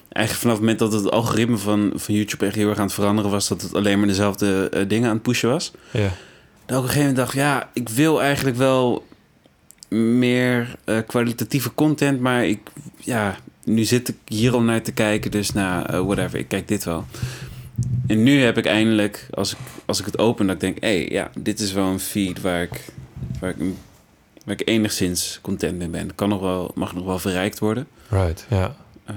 eigenlijk 0.10 0.46
vanaf 0.46 0.58
het 0.58 0.60
moment 0.60 0.80
dat 0.80 0.94
het 0.94 1.12
algoritme 1.12 1.58
van, 1.58 1.92
van 1.96 2.16
YouTube 2.16 2.46
echt 2.46 2.56
heel 2.56 2.70
erg 2.70 2.78
aan 2.78 2.86
het 2.86 2.94
veranderen 2.94 3.32
was... 3.32 3.48
dat 3.48 3.62
het 3.62 3.74
alleen 3.74 3.98
maar 3.98 4.08
dezelfde 4.08 4.70
eh, 4.70 4.88
dingen 4.88 5.08
aan 5.08 5.14
het 5.14 5.24
pushen 5.24 5.50
was. 5.50 5.72
Ja. 5.92 6.00
Dat 6.00 6.78
ik 6.78 6.78
op 6.78 6.84
een 6.84 6.84
gegeven 6.84 7.00
moment 7.00 7.16
dacht, 7.16 7.34
ja, 7.34 7.70
ik 7.74 7.90
wil 7.90 8.22
eigenlijk 8.22 8.58
wel 8.58 9.08
meer 9.90 10.76
eh, 10.84 10.98
kwalitatieve 11.08 11.74
content, 11.74 12.20
maar 12.20 12.46
ik, 12.46 12.60
ja, 12.98 13.38
nu 13.64 13.84
zit 13.84 14.08
ik 14.08 14.16
hier 14.26 14.54
al 14.54 14.62
naar 14.62 14.82
te 14.82 14.92
kijken, 14.92 15.32
dus 15.32 15.52
nou, 15.52 15.86
eh, 15.86 16.00
whatever, 16.00 16.40
ik 16.40 16.48
kijk 16.48 16.68
dit 16.68 16.84
wel. 16.84 17.06
En 18.08 18.24
nu 18.24 18.42
heb 18.42 18.58
ik 18.58 18.66
eindelijk, 18.66 19.28
als 19.32 19.52
ik, 19.52 19.58
als 19.86 20.00
ik 20.00 20.06
het 20.06 20.18
open, 20.18 20.46
dat 20.46 20.56
ik 20.56 20.62
denk, 20.62 20.78
hé, 20.80 20.98
hey, 20.98 21.10
ja, 21.10 21.32
dit 21.40 21.60
is 21.60 21.72
wel 21.74 21.86
een 21.86 22.00
feed 22.00 22.42
waar 22.42 22.62
ik, 22.62 22.86
waar 23.40 23.50
ik, 23.50 23.56
waar 24.46 24.60
ik 24.60 24.68
enigszins 24.68 25.40
content 25.42 25.78
mee 25.78 25.88
ben. 25.88 26.16
Kan 26.16 26.30
nog 26.30 26.40
wel, 26.40 26.72
mag 26.76 26.94
nog 26.94 27.06
wel 27.06 27.20
verrijkt 27.20 27.60
worden. 27.60 27.88
Right, 28.10 28.46
ja. 28.50 28.76
Eh, 29.10 29.16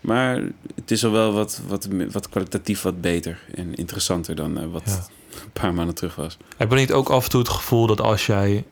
maar 0.00 0.42
het 0.74 0.90
is 0.90 1.04
al 1.04 1.10
wel 1.10 1.32
wat, 1.32 1.60
wat, 1.66 1.88
wat 2.10 2.28
kwalitatief 2.28 2.82
wat 2.82 3.00
beter 3.00 3.40
en 3.54 3.74
interessanter 3.74 4.34
dan 4.34 4.58
eh, 4.58 4.66
wat 4.70 4.82
Ja. 4.86 5.06
een 5.42 5.50
paar 5.52 5.74
maanden 5.74 5.94
terug 5.94 6.14
was. 6.14 6.36
Heb 6.56 6.70
je 6.70 6.76
niet 6.76 6.92
ook 6.92 7.08
af 7.08 7.24
en 7.24 7.30
toe 7.30 7.40
het 7.40 7.48
gevoel 7.48 7.86
dat 7.86 8.00
als 8.00 8.26
jij... 8.26 8.64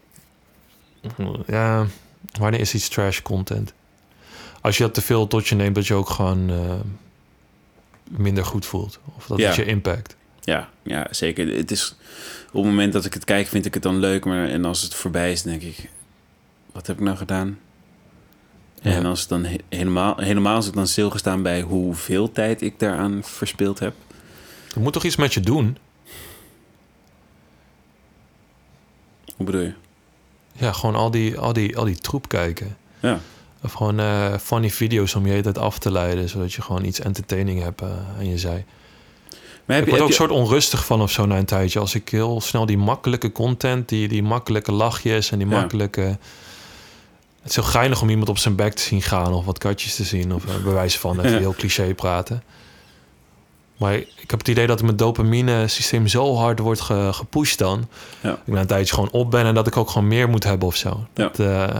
Ja, 1.46 1.86
wanneer 2.38 2.60
is 2.60 2.74
iets 2.74 2.88
trash 2.88 3.20
content? 3.22 3.72
Als 4.60 4.76
je 4.76 4.82
dat 4.82 4.94
te 4.94 5.00
veel 5.02 5.26
tot 5.26 5.46
je 5.48 5.54
neemt, 5.54 5.74
dat 5.74 5.86
je 5.86 5.94
ook 5.94 6.08
gewoon 6.10 6.50
eh, 6.50 6.74
minder 8.10 8.44
goed 8.44 8.66
voelt. 8.66 8.98
Of 9.16 9.26
dat 9.26 9.38
Ja. 9.38 9.46
het 9.46 9.56
je 9.56 9.64
impact. 9.64 10.16
Ja, 10.40 10.68
ja, 10.82 11.06
zeker. 11.10 11.56
Het 11.56 11.70
is 11.70 11.96
op 12.46 12.52
het 12.62 12.64
moment 12.64 12.92
dat 12.92 13.04
ik 13.04 13.14
het 13.14 13.24
kijk, 13.24 13.46
vind 13.46 13.66
ik 13.66 13.74
het 13.74 13.82
dan 13.82 13.96
leuk. 13.98 14.24
Maar 14.24 14.48
en 14.48 14.64
als 14.64 14.82
het 14.82 14.94
voorbij 14.94 15.32
is, 15.32 15.42
denk 15.42 15.62
ik, 15.62 15.90
wat 16.72 16.86
heb 16.86 16.96
ik 16.96 17.02
nou 17.04 17.16
gedaan? 17.16 17.58
En 18.94 19.06
als 19.06 19.20
het 19.20 19.28
dan 19.28 19.44
he- 19.44 19.56
helemaal, 19.68 20.16
helemaal 20.16 20.54
als 20.54 20.66
ik 20.66 20.72
dan 20.74 20.86
stilgestaan 20.86 21.42
bij 21.42 21.60
hoeveel 21.60 22.32
tijd 22.32 22.62
ik 22.62 22.78
daaraan 22.78 23.20
verspild 23.24 23.78
heb. 23.78 23.94
Er 24.74 24.80
moet 24.80 24.92
toch 24.92 25.04
iets 25.04 25.16
met 25.16 25.34
je 25.34 25.40
doen? 25.40 25.76
Hoe 29.36 29.46
bedoel 29.46 29.60
je? 29.60 29.72
Ja, 30.52 30.72
gewoon 30.72 30.94
al 30.94 31.10
die, 31.10 31.38
al 31.38 31.52
die, 31.52 31.76
al 31.76 31.84
die 31.84 31.96
troep 31.96 32.28
kijken. 32.28 32.76
Ja, 33.00 33.20
Of 33.62 33.72
gewoon 33.72 34.00
eh, 34.00 34.34
funny 34.38 34.70
video's 34.70 35.14
om 35.14 35.24
je 35.24 35.30
hele 35.30 35.42
tijd 35.42 35.58
af 35.58 35.78
te 35.78 35.90
leiden... 35.92 36.28
zodat 36.28 36.52
je 36.52 36.62
gewoon 36.62 36.84
iets 36.84 37.00
entertaining 37.00 37.62
hebt 37.62 37.80
eh, 37.80 37.88
aan 38.18 38.28
je 38.28 38.38
zij. 38.38 38.64
maar 39.64 39.76
heb 39.76 39.78
ik 39.78 39.84
je, 39.84 39.84
word 39.84 39.90
heb 39.90 40.00
ook 40.00 40.08
je- 40.08 40.14
soort 40.14 40.30
onrustig 40.30 40.84
van 40.86 41.00
of 41.00 41.10
zo 41.10 41.26
na 41.26 41.38
een 41.38 41.44
tijdje. 41.44 41.78
Als 41.80 41.94
ik 41.94 42.08
heel 42.08 42.40
snel 42.40 42.66
die 42.66 42.78
makkelijke 42.78 43.32
content, 43.32 43.88
die, 43.88 44.08
die 44.08 44.22
makkelijke 44.22 44.72
lachjes 44.72 45.30
en 45.30 45.38
die 45.38 45.48
Ja. 45.48 45.58
makkelijke... 45.60 46.18
Het 47.46 47.56
is 47.56 47.62
heel 47.64 47.72
geinig 47.74 48.02
om 48.02 48.08
iemand 48.10 48.28
op 48.28 48.38
zijn 48.38 48.54
bek 48.54 48.74
te 48.74 48.82
zien 48.82 49.02
gaan 49.02 49.32
of 49.32 49.44
wat 49.44 49.58
katjes 49.58 49.94
te 49.94 50.04
zien. 50.04 50.34
Of 50.34 50.44
uh, 50.44 50.54
bewijs 50.64 50.98
van 50.98 51.18
even 51.18 51.30
Ja. 51.30 51.38
heel 51.38 51.54
cliché 51.54 51.94
praten. 51.94 52.42
Maar 53.76 53.94
ik 53.94 54.30
heb 54.30 54.38
het 54.38 54.48
idee 54.48 54.66
dat 54.66 54.82
mijn 54.82 54.96
dopamine 54.96 55.68
systeem 55.68 56.06
zo 56.06 56.36
hard 56.36 56.58
wordt 56.58 56.80
ge- 56.80 57.10
gepusht 57.12 57.58
dan. 57.58 57.88
Ja. 58.20 58.28
Dat 58.30 58.38
ik 58.46 58.52
na 58.54 58.60
een 58.60 58.66
tijdje 58.66 58.94
gewoon 58.94 59.10
op 59.10 59.30
ben 59.30 59.44
en 59.44 59.54
dat 59.54 59.66
ik 59.66 59.76
ook 59.76 59.90
gewoon 59.90 60.08
meer 60.08 60.28
moet 60.28 60.44
hebben 60.44 60.68
of 60.68 60.76
zo. 60.76 61.06
Ja. 61.14 61.22
Dat, 61.24 61.38
eh, 61.38 61.76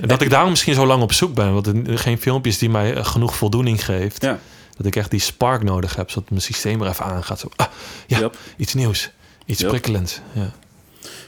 en 0.00 0.08
dat 0.08 0.20
ik 0.22 0.30
daarom 0.30 0.50
misschien 0.50 0.74
zo 0.74 0.86
lang 0.86 1.02
op 1.02 1.12
zoek 1.12 1.34
ben. 1.34 1.52
Want 1.52 1.66
er 1.66 1.98
geen 1.98 2.18
filmpjes 2.20 2.58
die 2.58 2.70
mij 2.70 2.94
eh, 2.94 3.04
genoeg 3.04 3.36
voldoening 3.36 3.84
geeft. 3.84 4.22
Ja. 4.22 4.38
Dat 4.76 4.86
ik 4.86 4.96
echt 4.96 5.10
die 5.10 5.20
spark 5.20 5.62
nodig 5.62 5.96
heb, 5.96 6.10
zodat 6.10 6.30
mijn 6.30 6.42
systeem 6.42 6.82
er 6.82 6.88
even 6.88 7.04
aangaat. 7.04 7.40
Zo, 7.40 7.48
ah, 7.56 7.66
ja, 8.06 8.18
Yep. 8.18 8.36
iets 8.56 8.74
nieuws. 8.74 9.10
Iets 9.44 9.60
Yep. 9.60 9.68
prikkelends. 9.68 10.20
Ja. 10.32 10.50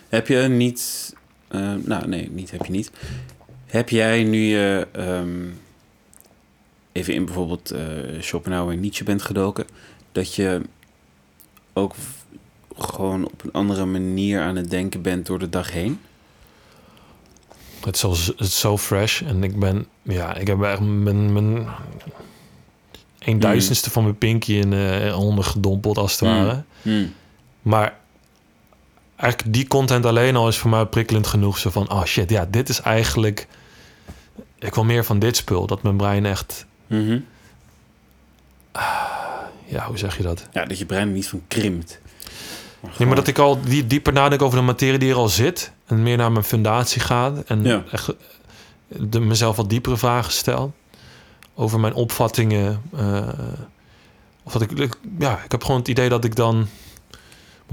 Heb 0.09 0.27
je 0.29 0.38
niet... 0.38 1.12
eh, 1.53 1.75
nou, 1.85 2.09
nee, 2.09 2.31
niet 2.31 2.51
heb 2.51 2.65
je 2.65 2.73
niet. 2.73 2.91
Heb 3.67 3.88
jij 3.88 4.25
nu 4.25 4.38
je... 4.38 4.88
ehm, 4.93 5.49
even 6.93 7.15
in 7.15 7.25
bijvoorbeeld 7.25 7.71
eh 7.71 7.81
Schopenhauer 8.21 8.73
en 8.73 8.81
Nietzsche 8.81 9.05
bent 9.05 9.23
gedoken... 9.23 9.67
dat 10.12 10.35
je 10.35 10.61
ook 11.73 11.95
gewoon 12.79 13.25
op 13.25 13.45
een 13.45 13.53
andere 13.53 13.85
manier 13.85 14.41
aan 14.41 14.57
het 14.57 14.71
denken 14.71 15.03
bent 15.03 15.27
door 15.27 15.38
de 15.38 15.49
dag 15.49 15.73
heen? 15.73 16.01
Het, 17.85 17.95
is 17.95 18.01
zo, 18.01 18.11
het 18.11 18.41
is 18.41 18.61
zo 18.61 18.79
fresh. 18.79 19.23
En 19.23 19.43
ik 19.45 19.59
ben, 19.59 19.87
ja, 20.03 20.35
ik 20.37 20.47
heb 20.47 20.62
echt 20.62 20.81
mijn, 20.81 21.33
mijn 21.33 21.67
een 23.19 23.38
duizendste 23.38 23.91
van 23.91 24.03
mijn 24.03 24.19
pinky 24.19 24.53
in 24.53 24.73
eh 24.73 25.19
onder 25.19 25.45
gedompeld, 25.45 25.99
als 25.99 26.12
het 26.12 26.21
Mm. 26.21 26.29
ware. 26.29 26.62
Maar 27.62 27.99
eigenlijk 29.23 29.55
die 29.55 29.67
content 29.69 30.07
alleen 30.07 30.37
al 30.37 30.49
is 30.49 30.57
voor 30.59 30.71
mij 30.71 30.87
prikkelend 30.87 31.27
genoeg. 31.27 31.59
Zo 31.59 31.71
van, 31.71 31.91
oh 31.91 32.05
shit, 32.05 32.31
ja, 32.31 32.47
dit 32.51 32.69
is 32.69 32.81
eigenlijk... 32.81 33.47
Ik 34.59 34.75
wil 34.75 34.85
meer 34.85 35.05
van 35.05 35.19
dit 35.19 35.37
spul. 35.37 35.67
Dat 35.67 35.83
mijn 35.83 35.97
brein 35.97 36.27
echt... 36.27 36.67
Mhm. 36.87 37.19
Ja, 39.67 39.87
hoe 39.87 39.99
zeg 39.99 40.17
je 40.17 40.23
dat? 40.23 40.47
Ja, 40.53 40.65
dat 40.65 40.79
je 40.79 40.87
brein 40.87 41.13
niet 41.13 41.29
van 41.29 41.43
krimpt. 41.49 42.01
Nee, 42.99 43.07
maar 43.07 43.17
dat 43.17 43.27
ik 43.27 43.39
al 43.39 43.61
die, 43.61 43.87
dieper 43.87 44.13
nadenk 44.13 44.43
over 44.43 44.59
de 44.59 44.65
materie 44.65 44.99
die 44.99 45.11
er 45.11 45.17
al 45.17 45.29
zit. 45.29 45.73
En 45.87 46.03
meer 46.03 46.17
naar 46.17 46.33
mijn 46.33 46.45
fundatie 46.45 47.01
gaat. 47.01 47.45
En 47.45 47.63
Ja. 47.65 47.83
echt 47.91 48.13
de, 48.89 49.21
mezelf 49.21 49.57
wat 49.57 49.71
diepere 49.71 49.97
vragen 49.97 50.33
stel. 50.33 50.73
Over 51.55 51.81
mijn 51.81 51.95
opvattingen. 51.95 52.83
eh, 52.97 53.29
of 54.43 54.53
dat 54.53 54.63
ik, 54.63 54.97
ja, 55.19 55.41
ik 55.45 55.51
heb 55.51 55.63
gewoon 55.65 55.81
het 55.81 55.89
idee 55.89 56.09
dat 56.09 56.25
ik 56.25 56.37
dan 56.37 56.69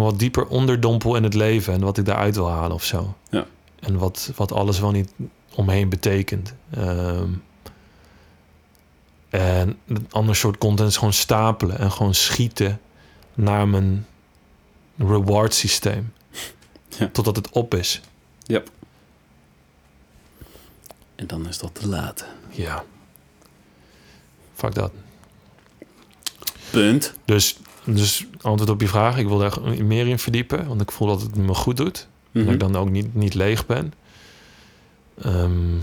wat 0.03 0.19
dieper 0.19 0.47
onderdompel 0.47 1.15
in 1.15 1.23
het 1.23 1.33
leven. 1.33 1.73
En 1.73 1.81
wat 1.81 1.97
ik 1.97 2.05
daaruit 2.05 2.35
wil 2.35 2.49
halen 2.49 2.75
of 2.75 2.83
zo. 2.83 3.15
Ja. 3.29 3.45
En 3.79 3.97
wat, 3.97 4.31
wat 4.35 4.51
alles 4.51 4.79
wel 4.79 4.91
niet 4.91 5.13
omheen 5.55 5.89
betekent. 5.89 6.53
Ehm, 6.69 7.29
en 9.29 9.77
een 9.87 10.07
ander 10.09 10.35
soort 10.35 10.57
content 10.57 10.89
is 10.89 10.97
gewoon 10.97 11.13
stapelen. 11.13 11.79
En 11.79 11.91
gewoon 11.91 12.13
schieten 12.13 12.79
naar 13.33 13.67
mijn 13.67 14.07
reward 14.97 15.53
systeem. 15.53 16.13
Ja. 16.97 17.09
Totdat 17.11 17.35
het 17.35 17.49
op 17.49 17.73
is. 17.73 18.01
Yep. 18.43 18.69
En 21.15 21.27
dan 21.27 21.47
is 21.47 21.57
dat 21.57 21.75
te 21.75 21.87
laat. 21.87 22.25
Ja. 22.49 22.83
Fuck 24.53 24.73
dat. 24.73 24.91
Punt. 26.71 27.13
Dus, 27.25 27.57
dus 27.93 28.25
antwoord 28.41 28.69
op 28.71 28.81
je 28.81 28.87
vraag. 28.87 29.17
Ik 29.17 29.27
wil 29.27 29.37
daar 29.37 29.57
meer 29.83 30.07
in 30.07 30.19
verdiepen. 30.19 30.67
Want 30.67 30.81
ik 30.81 30.91
voel 30.91 31.07
dat 31.07 31.21
het 31.21 31.35
me 31.35 31.53
goed 31.53 31.77
doet. 31.77 32.07
Mhm. 32.31 32.43
Dat 32.45 32.53
ik 32.53 32.59
dan 32.59 32.75
ook 32.75 32.89
niet, 32.89 33.15
niet 33.15 33.33
leeg 33.33 33.65
ben. 33.65 33.93
Ehm, 35.21 35.75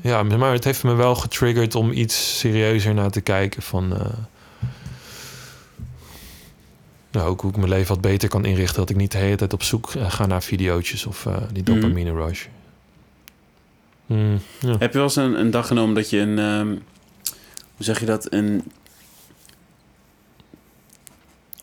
ja, 0.00 0.22
maar 0.22 0.52
het 0.52 0.64
heeft 0.64 0.82
me 0.84 0.94
wel 0.94 1.14
getriggerd 1.14 1.74
om 1.74 1.92
iets 1.92 2.38
serieuzer 2.38 2.94
naar 2.94 3.10
te 3.10 3.20
kijken 3.20 3.62
van... 3.62 3.96
eh, 3.96 4.06
nou, 7.10 7.28
ook 7.28 7.40
hoe 7.40 7.50
ik 7.50 7.56
mijn 7.56 7.68
leven 7.68 7.88
wat 7.88 8.00
beter 8.00 8.28
kan 8.28 8.44
inrichten. 8.44 8.76
Dat 8.80 8.90
ik 8.90 8.96
niet 8.96 9.12
de 9.12 9.18
hele 9.18 9.36
tijd 9.36 9.52
op 9.52 9.62
zoek 9.62 9.90
eh, 9.94 10.10
ga 10.10 10.26
naar 10.26 10.42
videootjes 10.42 11.06
of 11.06 11.26
eh, 11.26 11.36
die 11.52 11.62
Mhm. 11.62 11.74
dopamine 11.74 12.12
rush. 12.12 12.46
Hmm, 14.06 14.40
ja. 14.60 14.76
Heb 14.78 14.92
je 14.92 14.98
wel 14.98 15.02
eens 15.02 15.16
een, 15.16 15.40
een 15.40 15.50
dag 15.50 15.66
genomen 15.66 15.94
dat 15.94 16.10
je 16.10 16.18
een... 16.18 16.38
ehm, 16.38 16.74
hoe 17.80 17.88
zeg 17.88 18.00
je 18.00 18.06
dat? 18.06 18.32
Een... 18.32 18.72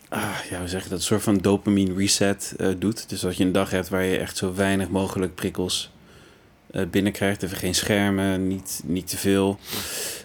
Ah, 0.10 0.36
ja, 0.50 0.60
hoe 0.60 0.68
zeg 0.68 0.84
je 0.84 0.90
dat? 0.90 0.98
Een 0.98 1.04
soort 1.04 1.24
van 1.24 1.38
dopamine 1.38 1.94
reset 1.94 2.54
eh, 2.58 2.70
doet. 2.78 3.10
Dus 3.10 3.20
dat 3.20 3.38
je 3.38 3.44
een 3.44 3.52
dag 3.52 3.70
hebt 3.70 3.90
waar 3.90 4.04
je 4.04 4.18
echt 4.18 4.38
zo 4.38 4.54
weinig 4.54 4.90
mogelijk 4.90 5.36
prikkels 5.36 5.92
eh, 6.72 6.86
binnenkrijgt. 6.92 7.44
Even 7.44 7.58
geen 7.58 7.76
schermen, 7.76 8.48
niet, 8.48 8.82
niet 8.86 9.08
te 9.08 9.18
veel. 9.18 9.60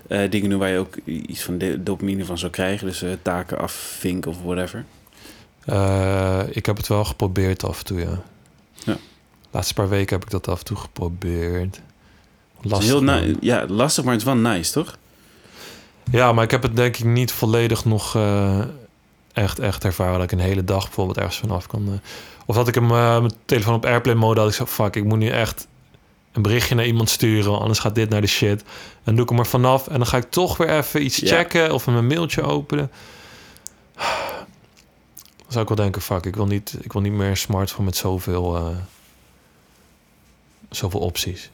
Eh, 0.09 0.31
dingen 0.31 0.51
doen 0.51 0.59
waar 0.59 0.69
je 0.69 0.79
ook 0.79 0.97
iets 1.05 1.43
van 1.43 1.59
dopamine 1.81 2.25
van 2.25 2.39
zou 2.39 2.53
krijgen. 2.53 2.87
Dus 2.87 3.05
taken 3.23 3.59
afvinken 3.59 4.31
of 4.31 4.43
whatever. 4.43 4.85
Ik 6.55 6.67
heb 6.67 6.77
het 6.77 6.87
wel 6.87 7.05
geprobeerd 7.05 7.65
af 7.65 7.79
en 7.79 7.85
toe, 7.85 8.01
ja. 8.01 8.23
Ja. 8.85 8.93
De 8.93 8.99
laatste 9.51 9.75
paar 9.75 9.89
weken 9.89 10.15
heb 10.17 10.25
ik 10.25 10.31
dat 10.31 10.49
af 10.49 10.59
en 10.59 10.65
toe 10.65 10.77
geprobeerd. 10.77 11.81
Het 12.57 12.65
is 12.65 12.71
Lastig, 12.71 13.21
heel 13.21 13.37
ja, 13.41 13.67
lastig, 13.67 14.05
maar 14.05 14.13
het 14.13 14.23
is 14.23 14.29
wel 14.29 14.37
nice, 14.37 14.73
toch? 14.73 15.01
Ja, 16.11 16.33
maar 16.33 16.45
ik 16.45 16.51
heb 16.51 16.63
het 16.63 16.77
denk 16.77 16.97
ik 16.97 17.05
niet 17.05 17.33
volledig 17.33 17.85
nog 17.85 18.17
eh, 18.17 18.59
echt, 19.33 19.59
echt 19.59 19.85
ervaren. 19.85 20.15
Dat 20.15 20.23
ik 20.23 20.33
een 20.33 20.39
hele 20.45 20.65
dag 20.65 20.85
bijvoorbeeld 20.85 21.17
ergens 21.17 21.39
vanaf 21.39 21.67
kan. 21.67 21.87
eh. 21.87 21.99
of 22.47 22.55
dat 22.57 22.69
ik 22.69 22.75
hem, 22.75 22.85
eh, 22.91 23.19
mijn 23.19 23.33
telefoon 23.45 23.75
op 23.75 23.85
airplane 23.85 24.19
mode 24.19 24.41
had. 24.41 24.49
Ik 24.49 24.55
zo, 24.55 24.67
fuck, 24.67 24.97
ik 24.97 25.05
moet 25.05 25.19
nu 25.19 25.29
echt 25.29 25.67
een 26.33 26.43
berichtje 26.43 26.75
naar 26.75 26.87
iemand 26.87 27.11
sturen. 27.11 27.59
Anders 27.59 27.79
gaat 27.79 27.95
dit 27.95 28.09
naar 28.09 28.21
de 28.21 28.27
shit. 28.27 28.65
En 29.05 29.15
doe 29.15 29.23
ik 29.25 29.31
hem 29.31 29.39
er 29.39 29.47
vanaf. 29.47 29.89
En 29.89 29.97
dan 29.97 30.07
ga 30.07 30.17
ik 30.17 30.31
toch 30.31 30.57
weer 30.57 30.69
even 30.79 31.05
iets 31.05 31.19
checken. 31.19 31.73
Of 31.75 31.87
mijn 31.87 32.07
mailtje 32.07 32.43
openen. 32.43 32.91
Dan 35.37 35.47
zou 35.49 35.63
ik 35.63 35.69
wel 35.69 35.77
denken, 35.77 36.03
fuck, 36.03 36.25
ik 36.27 36.37
wil 36.37 36.47
niet, 36.47 36.77
ik 36.81 36.93
wil 36.93 37.03
niet 37.03 37.13
meer 37.13 37.29
een 37.29 37.37
smartphone 37.37 37.85
met 37.85 37.97
zoveel, 37.97 38.75
zoveel 40.71 41.01
opties. 41.01 41.51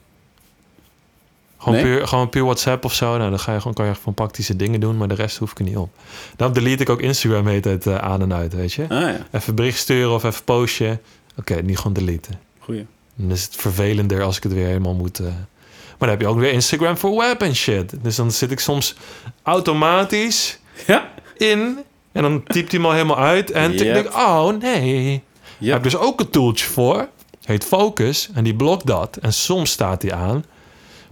Gewoon, 1.61 1.73
Nee? 1.81 1.83
puur, 1.95 2.07
gewoon 2.07 2.29
puur 2.29 2.43
WhatsApp 2.43 2.85
of 2.85 2.93
zo. 2.93 3.17
Nou, 3.17 3.29
dan 3.29 3.39
ga 3.39 3.53
je 3.53 3.57
gewoon, 3.57 3.73
kan 3.73 3.85
je 3.85 3.95
van 3.95 4.13
praktische 4.13 4.55
dingen 4.55 4.79
doen, 4.79 4.97
maar 4.97 5.07
de 5.07 5.13
rest 5.15 5.37
hoef 5.37 5.51
ik 5.51 5.57
er 5.59 5.63
niet 5.63 5.77
op. 5.77 5.89
Dan 6.35 6.53
delete 6.53 6.81
ik 6.81 6.89
ook 6.89 7.01
Instagram 7.01 7.47
heet 7.47 7.65
het 7.65 7.87
eh, 7.87 7.95
aan 7.95 8.21
en 8.21 8.33
uit, 8.33 8.53
weet 8.53 8.73
je. 8.73 8.81
Ah 8.89 8.99
ja, 8.99 9.17
Even 9.31 9.55
bericht 9.55 9.77
sturen 9.77 10.11
of 10.13 10.23
even 10.23 10.43
postje. 10.43 10.99
Oké, 11.37 11.61
niet 11.61 11.77
gewoon 11.77 11.93
deleten. 11.93 12.39
goeie. 12.59 12.85
Dan 13.15 13.31
is 13.31 13.43
het 13.43 13.55
vervelender 13.55 14.21
als 14.23 14.37
ik 14.37 14.43
het 14.43 14.53
weer 14.53 14.65
helemaal 14.65 14.93
moet. 14.93 15.19
eh. 15.19 15.25
Maar 15.25 16.07
dan 16.07 16.09
heb 16.09 16.21
je 16.21 16.27
ook 16.27 16.39
weer 16.39 16.51
Instagram 16.51 16.97
voor 16.97 17.17
web 17.17 17.41
en 17.41 17.55
shit. 17.55 17.93
Dus 18.03 18.15
dan 18.15 18.31
zit 18.31 18.51
ik 18.51 18.59
soms 18.59 18.95
automatisch 19.43 20.59
Ja. 20.87 21.09
in. 21.37 21.77
En 22.11 22.21
dan 22.21 22.43
typt 22.43 22.71
hij 22.71 22.79
me 22.81 22.87
al 22.87 22.93
helemaal 22.93 23.17
uit. 23.19 23.51
En 23.51 23.71
Yep. 23.71 23.81
ik 23.81 23.93
denk, 23.93 24.13
oh 24.15 24.47
nee. 24.61 25.03
Daar 25.11 25.21
Ja. 25.57 25.67
heb 25.67 25.77
ik 25.77 25.83
dus 25.91 25.97
ook 25.97 26.19
een 26.19 26.29
tooltje 26.29 26.65
voor. 26.65 27.07
Heet 27.43 27.65
Focus. 27.65 28.29
En 28.33 28.43
die 28.43 28.55
blokt 28.55 28.85
dat. 28.85 29.17
En 29.21 29.33
soms 29.33 29.71
staat 29.71 30.01
die 30.01 30.13
aan. 30.13 30.43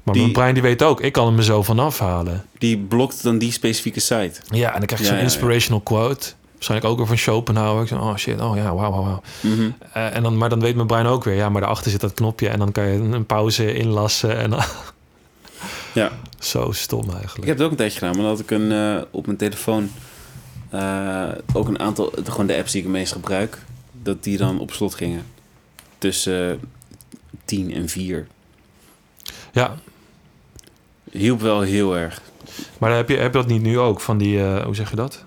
Maar 0.08 0.15
Die- 0.15 0.26
mijn 0.26 0.36
brein 0.36 0.54
die 0.54 0.63
weet 0.63 0.84
ook, 0.84 1.02
ik 1.02 1.12
kan 1.12 1.26
hem 1.28 1.38
er 1.38 1.43
zo 1.43 1.63
van 1.63 1.80
afhalen. 1.80 2.46
Die 2.58 2.78
blokt 2.78 3.24
dan 3.24 3.38
die 3.38 3.52
specifieke 3.52 4.00
site. 4.00 4.39
Ja, 4.50 4.67
en 4.74 4.78
dan 4.78 4.86
krijg 4.86 4.89
je 4.89 4.98
Ja, 4.98 5.04
zo'n 5.04 5.08
ja, 5.13 5.17
ja. 5.17 5.22
inspirational 5.24 5.82
quote. 5.82 6.28
Waarschijnlijk 6.54 6.91
ook 6.91 6.98
weer 6.98 7.08
van 7.08 7.17
Schopenhauer. 7.17 7.82
Ik 7.82 7.88
zeg, 7.88 8.00
oh 8.00 8.15
shit, 8.15 8.41
oh 8.41 8.56
ja, 8.56 8.76
wauw, 8.76 8.91
wauw, 8.91 9.04
wauw. 9.04 9.22
Mhm. 9.41 9.70
Eh, 9.93 10.15
en 10.15 10.24
dan, 10.24 10.38
maar 10.38 10.50
dan 10.50 10.60
weet 10.60 10.76
mijn 10.76 10.88
brein 10.88 11.06
ook 11.06 11.24
weer, 11.24 11.36
ja, 11.36 11.50
maar 11.50 11.62
daarachter 11.62 11.91
zit 11.91 12.02
dat 12.02 12.13
knopje. 12.13 12.50
En 12.50 12.60
dan 12.60 12.72
kan 12.72 12.88
je 12.88 13.00
een, 13.00 13.26
pauze 13.26 13.74
inlassen. 13.74 14.38
En 14.38 14.54
Ja. 15.93 16.12
zo 16.39 16.72
stom 16.72 17.04
Ik 17.10 17.13
eigenlijk. 17.13 17.48
heb 17.48 17.56
het 17.58 17.65
ook 17.65 17.72
een 17.72 17.78
tijdje 17.78 17.98
gedaan, 18.00 18.13
maar 18.15 18.22
dan 18.26 18.32
had 18.32 18.39
ik 18.43 18.52
een, 18.52 18.72
eh, 18.72 19.02
op 19.12 19.26
mijn 19.26 19.38
telefoon 19.38 19.91
eh, 20.70 21.28
ook 21.54 21.67
een 21.67 21.80
aantal, 21.80 22.13
gewoon 22.24 22.48
de 22.48 22.58
apps 22.58 22.72
die 22.72 22.82
ik 22.82 22.88
het 22.88 22.96
meest 22.98 23.12
gebruik, 23.12 23.58
dat 24.04 24.24
die 24.24 24.38
dan 24.38 24.60
op 24.60 24.72
slot 24.72 24.96
gingen. 24.96 25.26
Tussen 25.98 26.60
10 27.46 27.74
en 27.74 27.89
4. 27.89 28.28
Ja, 29.52 29.76
Hielp 31.12 31.41
wel 31.41 31.62
heel 31.62 31.98
erg. 31.98 32.22
maar 32.78 32.96
heb 32.96 33.10
je, 33.10 33.15
heb 33.17 33.34
je 33.34 33.39
dat 33.39 33.48
niet 33.48 33.62
nu 33.62 33.80
ook? 33.80 34.00
Van 34.02 34.17
die, 34.17 34.39
eh, 34.43 34.63
hoe 34.65 34.76
zeg 34.76 34.89
je 34.89 34.96
dat? 34.96 35.24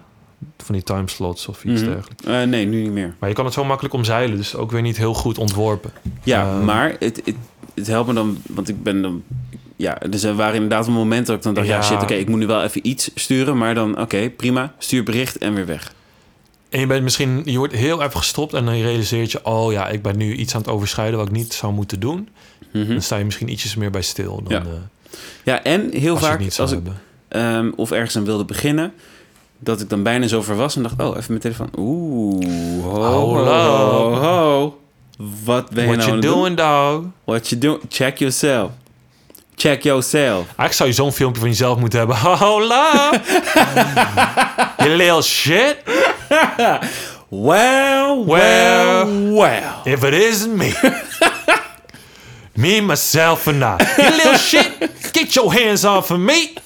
Van 0.57 0.75
die 0.75 0.85
timeslots 0.85 1.47
of 1.49 1.65
iets 1.65 1.81
Mhm. 1.83 1.91
dergelijks. 1.91 2.25
Eh, 2.25 2.43
nee, 2.43 2.67
nu 2.67 2.83
niet 2.83 2.93
meer. 2.93 3.15
Maar 3.19 3.29
je 3.29 3.35
kan 3.35 3.45
het 3.45 3.55
zo 3.55 3.65
makkelijk 3.65 3.95
omzeilen. 3.95 4.37
Dus 4.37 4.55
ook 4.55 4.71
weer 4.71 4.83
niet 4.83 4.97
heel 4.97 5.15
goed 5.15 5.39
ontworpen. 5.39 5.91
Ja, 6.23 6.43
Ehm. 6.55 6.65
maar 6.65 6.97
het, 6.99 7.21
het, 7.25 7.35
het 7.75 7.87
helpt 7.87 8.09
me 8.09 8.15
dan, 8.15 8.39
want 8.49 8.69
ik 8.69 8.83
ben 8.83 9.03
dan... 9.03 9.23
Ja, 9.77 9.99
dus 10.11 10.23
er 10.23 10.35
waren 10.35 10.55
inderdaad 10.55 10.89
momenten 10.89 11.27
dat 11.27 11.37
ik 11.37 11.43
dan 11.43 11.55
dacht, 11.55 11.67
ja, 11.67 11.77
Ja. 11.77 11.83
shit, 11.83 12.03
oké, 12.03 12.15
ik 12.15 12.29
moet 12.29 12.39
nu 12.39 12.47
wel 12.47 12.63
even 12.63 12.87
iets 12.89 13.11
sturen, 13.15 13.59
maar 13.59 13.75
dan, 13.75 14.01
oké, 14.01 14.31
prima, 14.31 14.75
stuur 14.79 15.03
bericht 15.03 15.39
en 15.39 15.55
weer 15.55 15.67
weg. 15.67 15.95
En 16.69 16.81
je 16.81 16.87
bent 16.87 17.03
misschien, 17.03 17.43
je 17.45 17.59
wordt 17.59 17.75
heel 17.75 18.03
even 18.03 18.17
gestopt. 18.17 18.55
En 18.55 18.65
dan 18.65 18.75
realiseert 18.75 19.33
je, 19.33 19.45
oh 19.45 19.73
ja, 19.73 19.89
ik 19.89 20.03
ben 20.03 20.17
nu 20.17 20.35
iets 20.35 20.55
aan 20.55 20.61
het 20.61 20.71
overschrijden 20.71 21.19
wat 21.19 21.27
ik 21.29 21.33
niet 21.33 21.53
zou 21.53 21.73
moeten 21.73 22.01
doen. 22.01 22.29
Mhm. 22.73 22.89
Dan 22.89 23.03
sta 23.03 23.17
je 23.17 23.25
misschien 23.25 23.49
ietsjes 23.49 23.77
meer 23.77 23.91
bij 23.91 24.03
stil 24.03 24.43
dan 24.45 24.53
Ja. 24.65 24.71
Ja, 25.45 25.63
en 25.63 25.91
heel 25.93 26.15
als 26.15 26.25
vaak, 26.25 26.43
als 26.59 26.73
ik, 26.73 26.81
ehm, 27.29 27.71
of 27.77 27.91
ergens 27.91 28.17
aan 28.17 28.25
wilde 28.25 28.45
beginnen, 28.45 28.93
dat 29.59 29.81
ik 29.81 29.89
dan 29.89 30.03
bijna 30.03 30.27
zo 30.27 30.43
ver 30.43 30.57
was 30.57 30.77
en 30.77 30.83
dacht, 30.83 30.95
oh, 31.01 31.09
even 31.17 31.25
mijn 31.29 31.41
telefoon. 31.41 31.69
Oeh, 31.77 32.45
ho, 32.85 33.03
ho, 33.03 33.35
Hallo. 33.35 34.15
ho, 34.15 34.15
ho. 34.15 34.79
Wat 35.45 35.71
ben 35.71 35.83
je 35.83 35.89
What 35.89 35.99
nou 35.99 36.11
you 36.11 36.21
doen? 36.21 36.35
doing, 36.35 36.57
dog? 36.57 37.03
What 37.25 37.49
you 37.49 37.61
doing? 37.61 37.81
Check 37.89 38.19
yourself. 38.19 38.71
Check 39.57 39.83
yourself. 39.83 40.45
Eigenlijk 40.47 40.73
zou 40.73 40.89
je 40.89 40.95
zo'n 40.95 41.13
filmpje 41.13 41.41
van 41.41 41.49
jezelf 41.51 41.79
moeten 41.79 41.99
hebben. 41.99 42.17
Hola! 42.47 43.11
you 44.79 44.91
little 44.97 45.23
shit. 45.23 45.77
Well, 47.29 48.25
well, 48.27 49.07
well. 49.35 49.63
If 49.85 50.03
it 50.03 50.15
isn't 50.15 50.57
me. 50.57 50.73
me, 52.57 52.81
myself, 52.81 53.47
and 53.47 53.63
I. 53.63 53.77
You 53.97 54.11
little 54.11 54.37
shit. 54.39 54.71
Get 55.21 55.37
your 55.37 55.53
hands 55.53 55.85
off 55.85 56.11
of 56.11 56.19
me. 56.19 56.57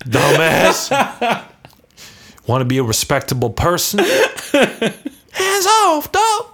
Dumbass. 0.00 0.90
Want 2.48 2.60
to 2.60 2.64
be 2.64 2.78
a 2.78 2.82
respectable 2.82 3.50
person? 3.50 4.00
hands 4.00 5.66
off, 5.66 6.10
dog. 6.10 6.46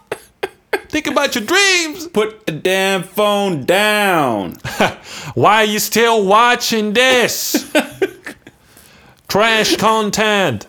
Think 0.91 1.07
about 1.07 1.35
your 1.35 1.45
dreams. 1.45 2.09
Put 2.09 2.45
the 2.45 2.53
damn 2.53 3.05
phone 3.05 3.65
down. 3.65 4.53
Why 5.35 5.63
are 5.63 5.65
you 5.65 5.79
still 5.79 6.27
watching 6.27 6.93
this? 6.93 7.73
Trash 9.29 9.77
content. 9.77 10.67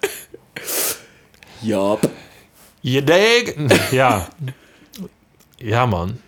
Jop. 1.61 2.09
You 2.81 3.01
dig? 3.01 3.59
Yeah. 3.91 4.29
Yeah, 5.59 5.85
man. 5.85 6.19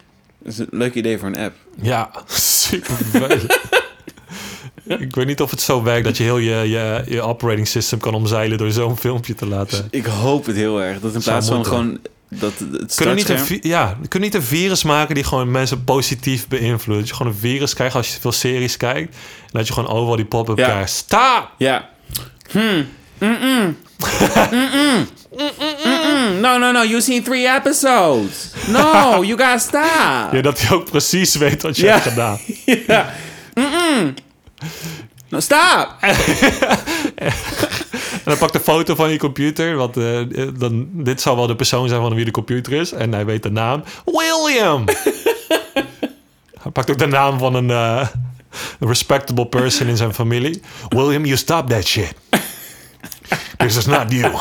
Dat 0.43 0.53
is 0.53 0.57
een 0.59 0.67
leuk 0.71 0.93
idee 0.93 1.17
voor 1.17 1.27
een 1.27 1.37
app. 1.37 1.55
Ja, 1.81 2.11
super 2.27 2.95
vervelend. 2.95 3.59
Ik 4.85 5.15
weet 5.15 5.25
niet 5.25 5.41
of 5.41 5.51
het 5.51 5.61
zo 5.61 5.83
werkt 5.83 6.05
dat 6.05 6.17
je 6.17 6.23
heel 6.23 6.37
je, 6.37 6.55
je, 6.69 7.03
je 7.07 7.21
operating 7.21 7.67
system 7.67 7.99
kan 7.99 8.13
omzeilen 8.13 8.57
door 8.57 8.71
zo'n 8.71 8.97
filmpje 8.97 9.33
te 9.35 9.45
laten. 9.45 9.87
Ik 9.89 10.05
hoop 10.05 10.45
het 10.45 10.55
heel 10.55 10.81
erg. 10.81 10.99
Dat 10.99 11.13
in 11.13 11.21
plaats 11.21 11.47
van 11.47 11.65
gewoon 11.65 11.99
dat 12.29 12.53
het 12.71 12.95
Kunnen 12.95 13.15
niet 13.15 13.29
een, 13.29 13.59
ja, 13.61 13.97
kunnen 14.07 14.29
niet 14.29 14.33
een 14.33 14.47
virus 14.47 14.83
maken 14.83 15.15
die 15.15 15.23
gewoon 15.23 15.51
mensen 15.51 15.83
positief 15.83 16.47
beïnvloedt. 16.47 16.99
Dat 16.99 17.09
je 17.09 17.15
gewoon 17.15 17.31
een 17.31 17.37
virus 17.37 17.73
krijgt 17.73 17.95
als 17.95 18.13
je 18.13 18.19
veel 18.19 18.31
series 18.31 18.77
kijkt. 18.77 19.15
En 19.41 19.49
dat 19.51 19.67
je 19.67 19.73
gewoon 19.73 19.89
overal 19.89 20.15
die 20.15 20.25
pop-up 20.25 20.57
Ja. 20.57 20.65
krijgt. 20.65 20.91
Stop! 20.91 21.49
Ja. 21.57 21.89
Hmm. 22.51 22.85
Mm-mm. 23.17 23.77
Mm-mm. 24.51 25.07
Mm-mm. 26.23 26.39
No, 26.39 26.57
no, 26.57 26.71
no. 26.71 26.83
You 26.83 27.01
seen 27.01 27.23
three 27.23 27.47
episodes. 27.55 28.51
No, 28.67 28.81
you 29.23 29.37
gotta 29.37 29.57
stop. 29.57 30.29
Ja, 30.31 30.41
dat 30.41 30.61
hij 30.61 30.75
ook 30.77 30.89
precies 30.89 31.35
weet 31.35 31.61
wat 31.61 31.77
je 31.77 31.83
Ja. 31.85 31.91
hebt 31.91 32.07
gedaan. 32.07 32.39
Ja. 32.87 33.13
No, 35.29 35.39
stop. 35.39 35.95
En 38.13 38.29
dan 38.31 38.37
pakt 38.37 38.55
een 38.55 38.61
foto 38.61 38.95
van 38.95 39.09
je 39.09 39.17
computer. 39.17 39.75
Want 39.75 39.97
eh, 39.97 40.19
dan, 40.57 40.87
dit 40.91 41.21
zou 41.21 41.35
wel 41.37 41.47
de 41.47 41.55
persoon 41.55 41.87
zijn 41.89 42.01
van 42.01 42.13
wie 42.15 42.25
de 42.25 42.31
computer 42.31 42.73
is. 42.73 42.91
En 42.91 43.13
hij 43.13 43.25
weet 43.25 43.43
de 43.43 43.51
naam. 43.51 43.83
William! 44.05 44.85
hij 46.61 46.71
pakt 46.73 46.91
ook 46.91 46.97
de 46.97 47.05
naam 47.05 47.39
van 47.39 47.55
een 47.55 47.69
eh, 47.71 48.07
een 48.79 48.87
respectable 48.87 49.45
person 49.47 49.87
in 49.87 49.97
zijn 49.97 50.13
familie. 50.13 50.61
William, 50.89 51.25
you 51.25 51.37
stop 51.37 51.69
that 51.69 51.85
shit. 51.87 52.13
This 53.57 53.77
is 53.77 53.85
not 53.85 54.11
you. 54.11 54.31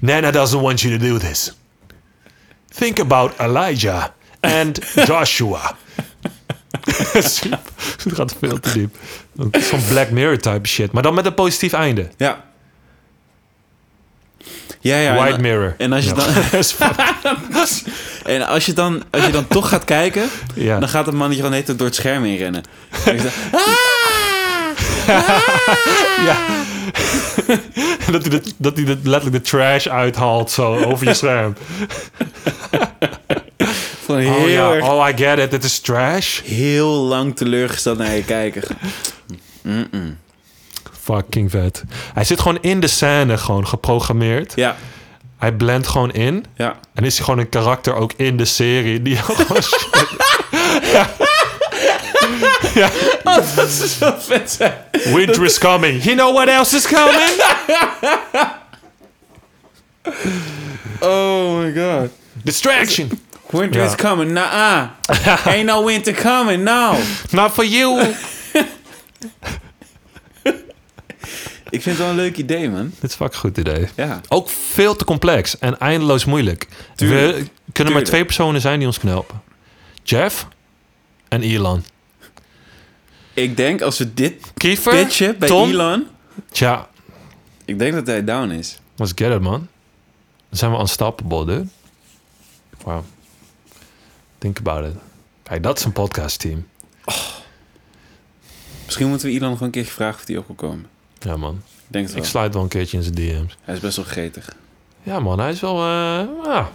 Nana 0.00 0.30
doesn't 0.30 0.60
want 0.60 0.80
you 0.80 0.98
to 0.98 1.04
do 1.08 1.18
this. 1.18 1.52
Think 2.68 2.98
about 2.98 3.32
Elijah 3.38 4.06
and 4.40 4.78
Joshua. 5.06 5.76
Het 7.12 7.42
gaat 8.14 8.36
veel 8.40 8.60
te 8.60 8.72
diep. 8.72 8.96
Zo'n 9.62 9.82
Black 9.88 10.10
Mirror 10.10 10.38
type 10.38 10.68
shit. 10.68 10.92
Maar 10.92 11.02
dan 11.02 11.14
met 11.14 11.26
een 11.26 11.34
positief 11.34 11.72
einde. 11.72 12.08
Ja. 12.16 12.44
Ja, 14.80 14.96
ja. 14.98 15.14
White 15.14 15.34
en, 15.34 15.40
Mirror. 15.40 15.74
en 15.78 15.92
als 15.92 16.04
je 16.04 16.12
dan- 16.12 16.26
en 18.34 18.46
als 18.46 18.66
je 18.66 18.72
dan, 18.72 19.02
als 19.10 19.24
je 19.24 19.30
dan 19.32 19.46
toch 19.46 19.68
gaat 19.68 19.84
kijken, 19.84 20.28
ja. 20.54 20.78
dan 20.78 20.88
gaat 20.88 21.06
het 21.06 21.14
mannetje 21.14 21.42
gewoon 21.42 21.58
net 21.66 21.78
door 21.78 21.86
het 21.86 21.96
scherm 21.96 22.22
heen 22.24 22.36
rennen. 22.36 22.62
En 23.04 23.14
ik 23.14 23.20
zeg, 23.20 23.34
ja. 26.28 26.36
dat, 28.12 28.22
hij 28.22 28.30
de, 28.30 28.42
dat 28.56 28.76
hij 28.76 28.84
de, 28.84 28.98
letterlijk 29.02 29.44
de 29.44 29.50
trash 29.50 29.86
uithaalt 29.86 30.50
zo 30.50 30.84
over 30.84 31.06
je 31.06 31.14
scherm. 31.14 31.54
gewoon 34.04 34.24
Oh 34.24 34.34
heel 34.34 34.48
ja, 34.48 34.72
erg... 34.72 34.84
oh 34.84 35.08
I 35.08 35.16
get 35.16 35.38
it, 35.38 35.52
het 35.52 35.64
is 35.64 35.80
trash. 35.80 36.40
Heel 36.42 36.90
lang 36.90 37.36
teleurgesteld 37.36 37.98
naar 37.98 38.14
je 38.14 38.24
kijken. 38.24 38.62
Mm-mm. 39.62 40.18
Fucking 41.00 41.50
vet. 41.50 41.84
Hij 42.14 42.24
zit 42.24 42.40
gewoon 42.40 42.58
in 42.60 42.80
de 42.80 42.86
scène, 42.86 43.38
gewoon 43.38 43.66
geprogrammeerd. 43.66 44.52
Ja, 44.56 44.76
Hij 45.38 45.52
blendt 45.52 45.86
gewoon 45.86 46.12
in. 46.12 46.44
ja. 46.54 46.76
En 46.94 47.04
is 47.04 47.16
hij 47.16 47.24
gewoon 47.24 47.40
een 47.40 47.48
karakter 47.48 47.94
ook 47.94 48.12
in 48.16 48.36
de 48.36 48.44
serie. 48.44 49.02
Die 49.02 49.16
gewoon 49.16 49.62
ja. 50.92 51.10
Ja. 52.74 52.90
Oh, 53.24 53.56
dat 53.56 53.68
is 53.68 53.98
zo 53.98 54.14
vet 54.18 54.50
zijn. 54.50 54.74
Winter 55.14 55.44
is 55.44 55.58
coming. 55.58 56.02
You 56.02 56.16
know 56.16 56.34
what 56.34 56.48
else 56.48 56.76
is 56.76 56.86
coming? 56.86 57.42
Oh 61.00 61.58
my 61.58 61.72
god. 61.72 62.10
Distraction. 62.44 63.10
Winter 63.50 63.82
is 63.82 63.94
coming. 63.94 64.32
Nah, 64.32 64.88
Ain't 65.46 65.66
no 65.66 65.84
winter 65.84 66.12
coming, 66.12 66.62
no. 66.64 66.96
Not 67.30 67.52
for 67.52 67.64
you. 67.64 68.02
Ik 71.70 71.82
vind 71.82 71.96
het 71.96 71.98
wel 71.98 72.08
een 72.08 72.16
leuk 72.16 72.36
idee, 72.36 72.70
man. 72.70 72.92
Dit 73.00 73.10
is 73.10 73.16
vaak 73.16 73.32
een 73.32 73.38
goed 73.38 73.56
idee. 73.58 73.88
Ja. 73.96 74.20
Ook 74.28 74.48
veel 74.72 74.96
te 74.96 75.04
complex 75.04 75.58
en 75.58 75.78
eindeloos 75.78 76.24
moeilijk. 76.24 76.68
Tuurlijk. 76.94 77.36
We 77.36 77.72
kunnen 77.72 77.92
maar 77.92 78.02
twee 78.02 78.24
personen 78.24 78.60
zijn 78.60 78.78
die 78.78 78.86
ons 78.86 78.98
kunnen 78.98 79.16
helpen. 79.16 79.42
Jeff 80.02 80.46
en 81.28 81.42
Elon. 81.42 81.84
Ik 83.34 83.56
denk 83.56 83.82
als 83.82 83.98
we 83.98 84.14
dit 84.14 84.52
Kiefer, 84.54 84.92
pitchen 84.92 85.38
bij 85.38 85.48
Tom. 85.48 85.68
Elon... 85.70 86.06
Tja, 86.50 86.88
Ik 87.64 87.78
denk 87.78 87.94
dat 87.94 88.06
hij 88.06 88.24
down 88.24 88.50
is. 88.50 88.78
let's 88.96 89.12
get 89.14 89.32
it, 89.32 89.40
man. 89.40 89.68
Dan 90.48 90.58
zijn 90.58 90.70
we 90.72 90.78
unstoppable, 90.78 91.44
dude. 91.44 91.66
Wow. 92.84 93.04
Think 94.38 94.58
about 94.58 94.84
it. 94.86 94.98
Kijk, 95.42 95.62
dat 95.62 95.78
is 95.78 95.84
een 95.84 95.92
podcast 95.92 96.38
team. 96.40 96.66
Misschien 98.84 99.08
moeten 99.08 99.28
we 99.28 99.32
Elon 99.34 99.48
gewoon 99.52 99.62
een 99.62 99.70
keertje 99.70 99.92
vragen 99.92 100.20
of 100.20 100.26
hij 100.26 100.36
op 100.36 100.46
wil 100.46 100.56
komen. 100.56 100.86
Ja, 101.18 101.36
man. 101.36 101.54
Ik 101.66 101.86
denk 101.86 102.04
het 102.06 102.14
Ik 102.14 102.20
wel. 102.22 102.30
sluit 102.30 102.54
wel 102.54 102.62
een 102.62 102.68
keertje 102.68 102.96
in 102.96 103.02
zijn 103.02 103.14
DM's. 103.14 103.56
Hij 103.62 103.74
is 103.74 103.80
best 103.80 103.96
wel 103.96 104.04
gretig. 104.04 104.56
Ja, 105.02 105.20
man. 105.20 105.38
Hij 105.38 105.50
is 105.50 105.60
wel... 105.60 105.76
eh, 105.76 106.26
ah, 106.46 106.66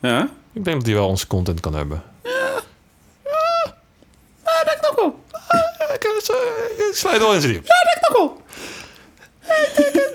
Ja? 0.00 0.28
ik 0.52 0.64
denk 0.64 0.76
dat 0.76 0.86
hij 0.86 0.94
wel 0.94 1.08
onze 1.08 1.26
content 1.26 1.60
kan 1.60 1.74
hebben. 1.74 2.02
Ik, 5.94 6.90
wel. 7.20 7.34
Ja, 7.34 7.98
dat 8.00 8.12
wel. 8.12 8.42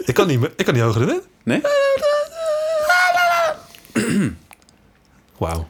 Ik 0.06 0.14
kan 0.14 0.28
niet, 0.28 0.40
meer- 0.40 0.54
ik 0.56 0.66
kan 0.66 0.74
niet 0.74 0.84
hoger 0.84 1.06
dan 1.06 1.10
dit. 1.10 1.28
Nee? 1.44 1.62
Wauw. 5.38 5.68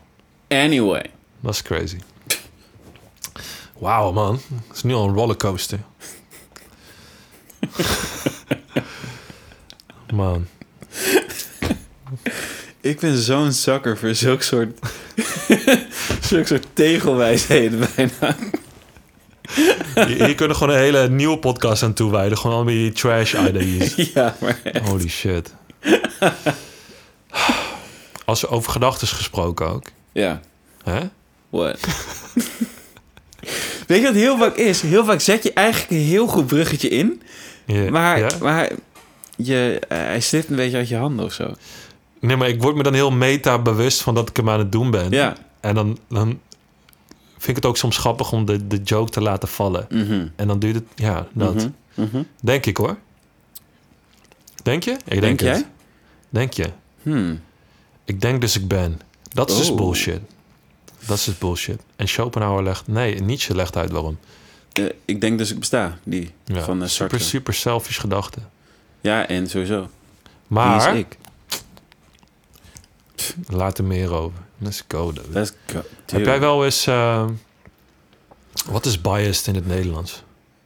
Anyway. 0.47 1.05
Dat 1.39 1.53
is 1.53 1.61
crazy. 1.61 1.97
Wauw, 3.77 4.11
man. 4.11 4.33
Het 4.67 4.75
is 4.77 4.83
nu 4.83 4.93
al 4.93 5.07
een 5.07 5.13
rollercoaster. 5.13 5.79
man. 10.13 10.47
Ik 12.81 12.99
ben 12.99 13.17
zo'n 13.17 13.51
zakker 13.51 13.97
voor 13.97 14.15
zulk 14.15 14.41
soort... 14.41 14.79
zulk 16.21 16.47
soort 16.47 16.65
tegelwijsheden 16.73 17.87
bijna. 17.95 18.35
Hier, 20.07 20.35
kunnen 20.35 20.57
gewoon 20.57 20.73
een 20.73 20.79
hele 20.79 21.09
nieuwe 21.09 21.37
podcast 21.37 21.83
aan 21.83 21.93
toewijden. 21.93 22.37
Gewoon 22.37 22.55
allemaal 22.55 22.73
die 22.73 22.91
trash 22.91 23.33
ideas. 23.33 23.95
ja, 24.13 24.35
maar... 24.39 24.59
Holy 24.83 25.09
shit. 25.09 25.53
Als 28.25 28.47
over 28.47 28.71
gedachten 28.71 29.07
gesproken 29.07 29.67
ook. 29.67 29.87
Ja. 30.11 30.41
Hè? 30.83 30.99
What? 31.49 31.79
Weet 33.87 33.99
je 33.99 34.05
wat 34.05 34.13
heel 34.13 34.37
vaak 34.37 34.55
is? 34.55 34.81
Heel 34.81 35.05
vaak 35.05 35.19
zet 35.19 35.43
je 35.43 35.53
eigenlijk 35.53 35.91
een 35.91 35.97
heel 35.97 36.27
goed 36.27 36.47
bruggetje 36.47 36.89
in. 36.89 37.21
Maar, 37.89 38.19
ja? 38.19 38.27
maar 38.41 38.71
je, 39.35 39.79
eh, 39.87 39.97
hij 39.97 40.19
slipt 40.19 40.49
een 40.49 40.55
beetje 40.55 40.77
uit 40.77 40.89
je 40.89 40.95
handen 40.95 41.25
of 41.25 41.33
zo. 41.33 41.53
Nee, 42.19 42.35
maar 42.35 42.47
ik 42.47 42.61
word 42.61 42.75
me 42.75 42.83
dan 42.83 42.93
heel 42.93 43.11
meta 43.11 43.59
bewust 43.59 44.01
van 44.01 44.15
dat 44.15 44.29
ik 44.29 44.37
hem 44.37 44.49
aan 44.49 44.59
het 44.59 44.71
doen 44.71 44.91
ben. 44.91 45.11
Ja. 45.11 45.35
En 45.59 45.75
dan, 45.75 45.97
dan 46.07 46.39
vind 47.39 47.47
ik 47.49 47.55
het 47.55 47.65
ook 47.65 47.77
soms 47.77 47.97
grappig 47.97 48.31
om 48.31 48.45
de, 48.45 48.67
de 48.67 48.77
joke 48.83 49.11
te 49.11 49.21
laten 49.21 49.47
vallen. 49.47 49.87
Mhm. 49.89 50.27
En 50.35 50.47
dan 50.47 50.59
duurt 50.59 50.75
het... 50.75 50.83
Ja, 50.95 51.27
dat. 51.33 51.55
Mhm. 51.55 51.69
Mhm. 51.93 52.23
Denk 52.41 52.65
ik 52.65 52.77
hoor. 52.77 52.97
Denk 54.63 54.83
je? 54.83 54.91
Ik 54.91 54.99
denk, 55.05 55.21
Denk 55.21 55.39
het. 55.39 55.49
jij? 55.49 55.65
Denk 56.29 56.53
je? 56.53 56.69
Hmm. 57.01 57.41
Ik 58.05 58.21
denk 58.21 58.41
dus 58.41 58.55
ik 58.57 58.67
ben. 58.67 59.01
Dat 59.29 59.49
is 59.49 59.57
dus 59.57 59.69
Oh. 59.69 59.77
bullshit. 59.77 60.21
Dat 61.05 61.17
is 61.17 61.23
dus 61.23 61.37
bullshit. 61.37 61.81
En 61.95 62.07
Schopenhauer 62.07 62.63
legt... 62.63 62.87
Nee, 62.87 63.15
Nietzsche 63.21 63.55
legt 63.55 63.77
uit 63.77 63.91
waarom. 63.91 64.17
Eh, 64.73 64.85
ik 65.05 65.21
denk 65.21 65.37
dus 65.37 65.51
ik 65.51 65.59
besta, 65.59 65.97
die 66.03 66.31
Ja, 66.45 66.63
van 66.63 66.81
uh, 66.81 66.87
super, 66.87 67.19
super 67.19 67.53
selfish 67.53 67.99
gedachte. 67.99 68.39
Ja, 69.01 69.27
en 69.27 69.49
sowieso. 69.49 69.89
Maar... 70.47 70.91
Wie 70.91 70.99
is 71.01 71.05
ik? 71.05 71.17
Laat 73.47 73.77
er 73.77 73.83
meer 73.83 74.11
over. 74.13 74.39
Let's 74.59 74.83
go. 74.87 75.11
dude. 75.11 75.27
Let's 75.31 75.53
go. 75.65 75.81
Heb 76.05 76.25
jij 76.25 76.39
wel 76.39 76.65
eens... 76.65 76.87
eh, 76.87 77.25
wat 78.71 78.85
is 78.85 79.01
biased 79.01 79.47
in 79.47 79.55
het 79.55 79.67
Nederlands? 79.67 80.23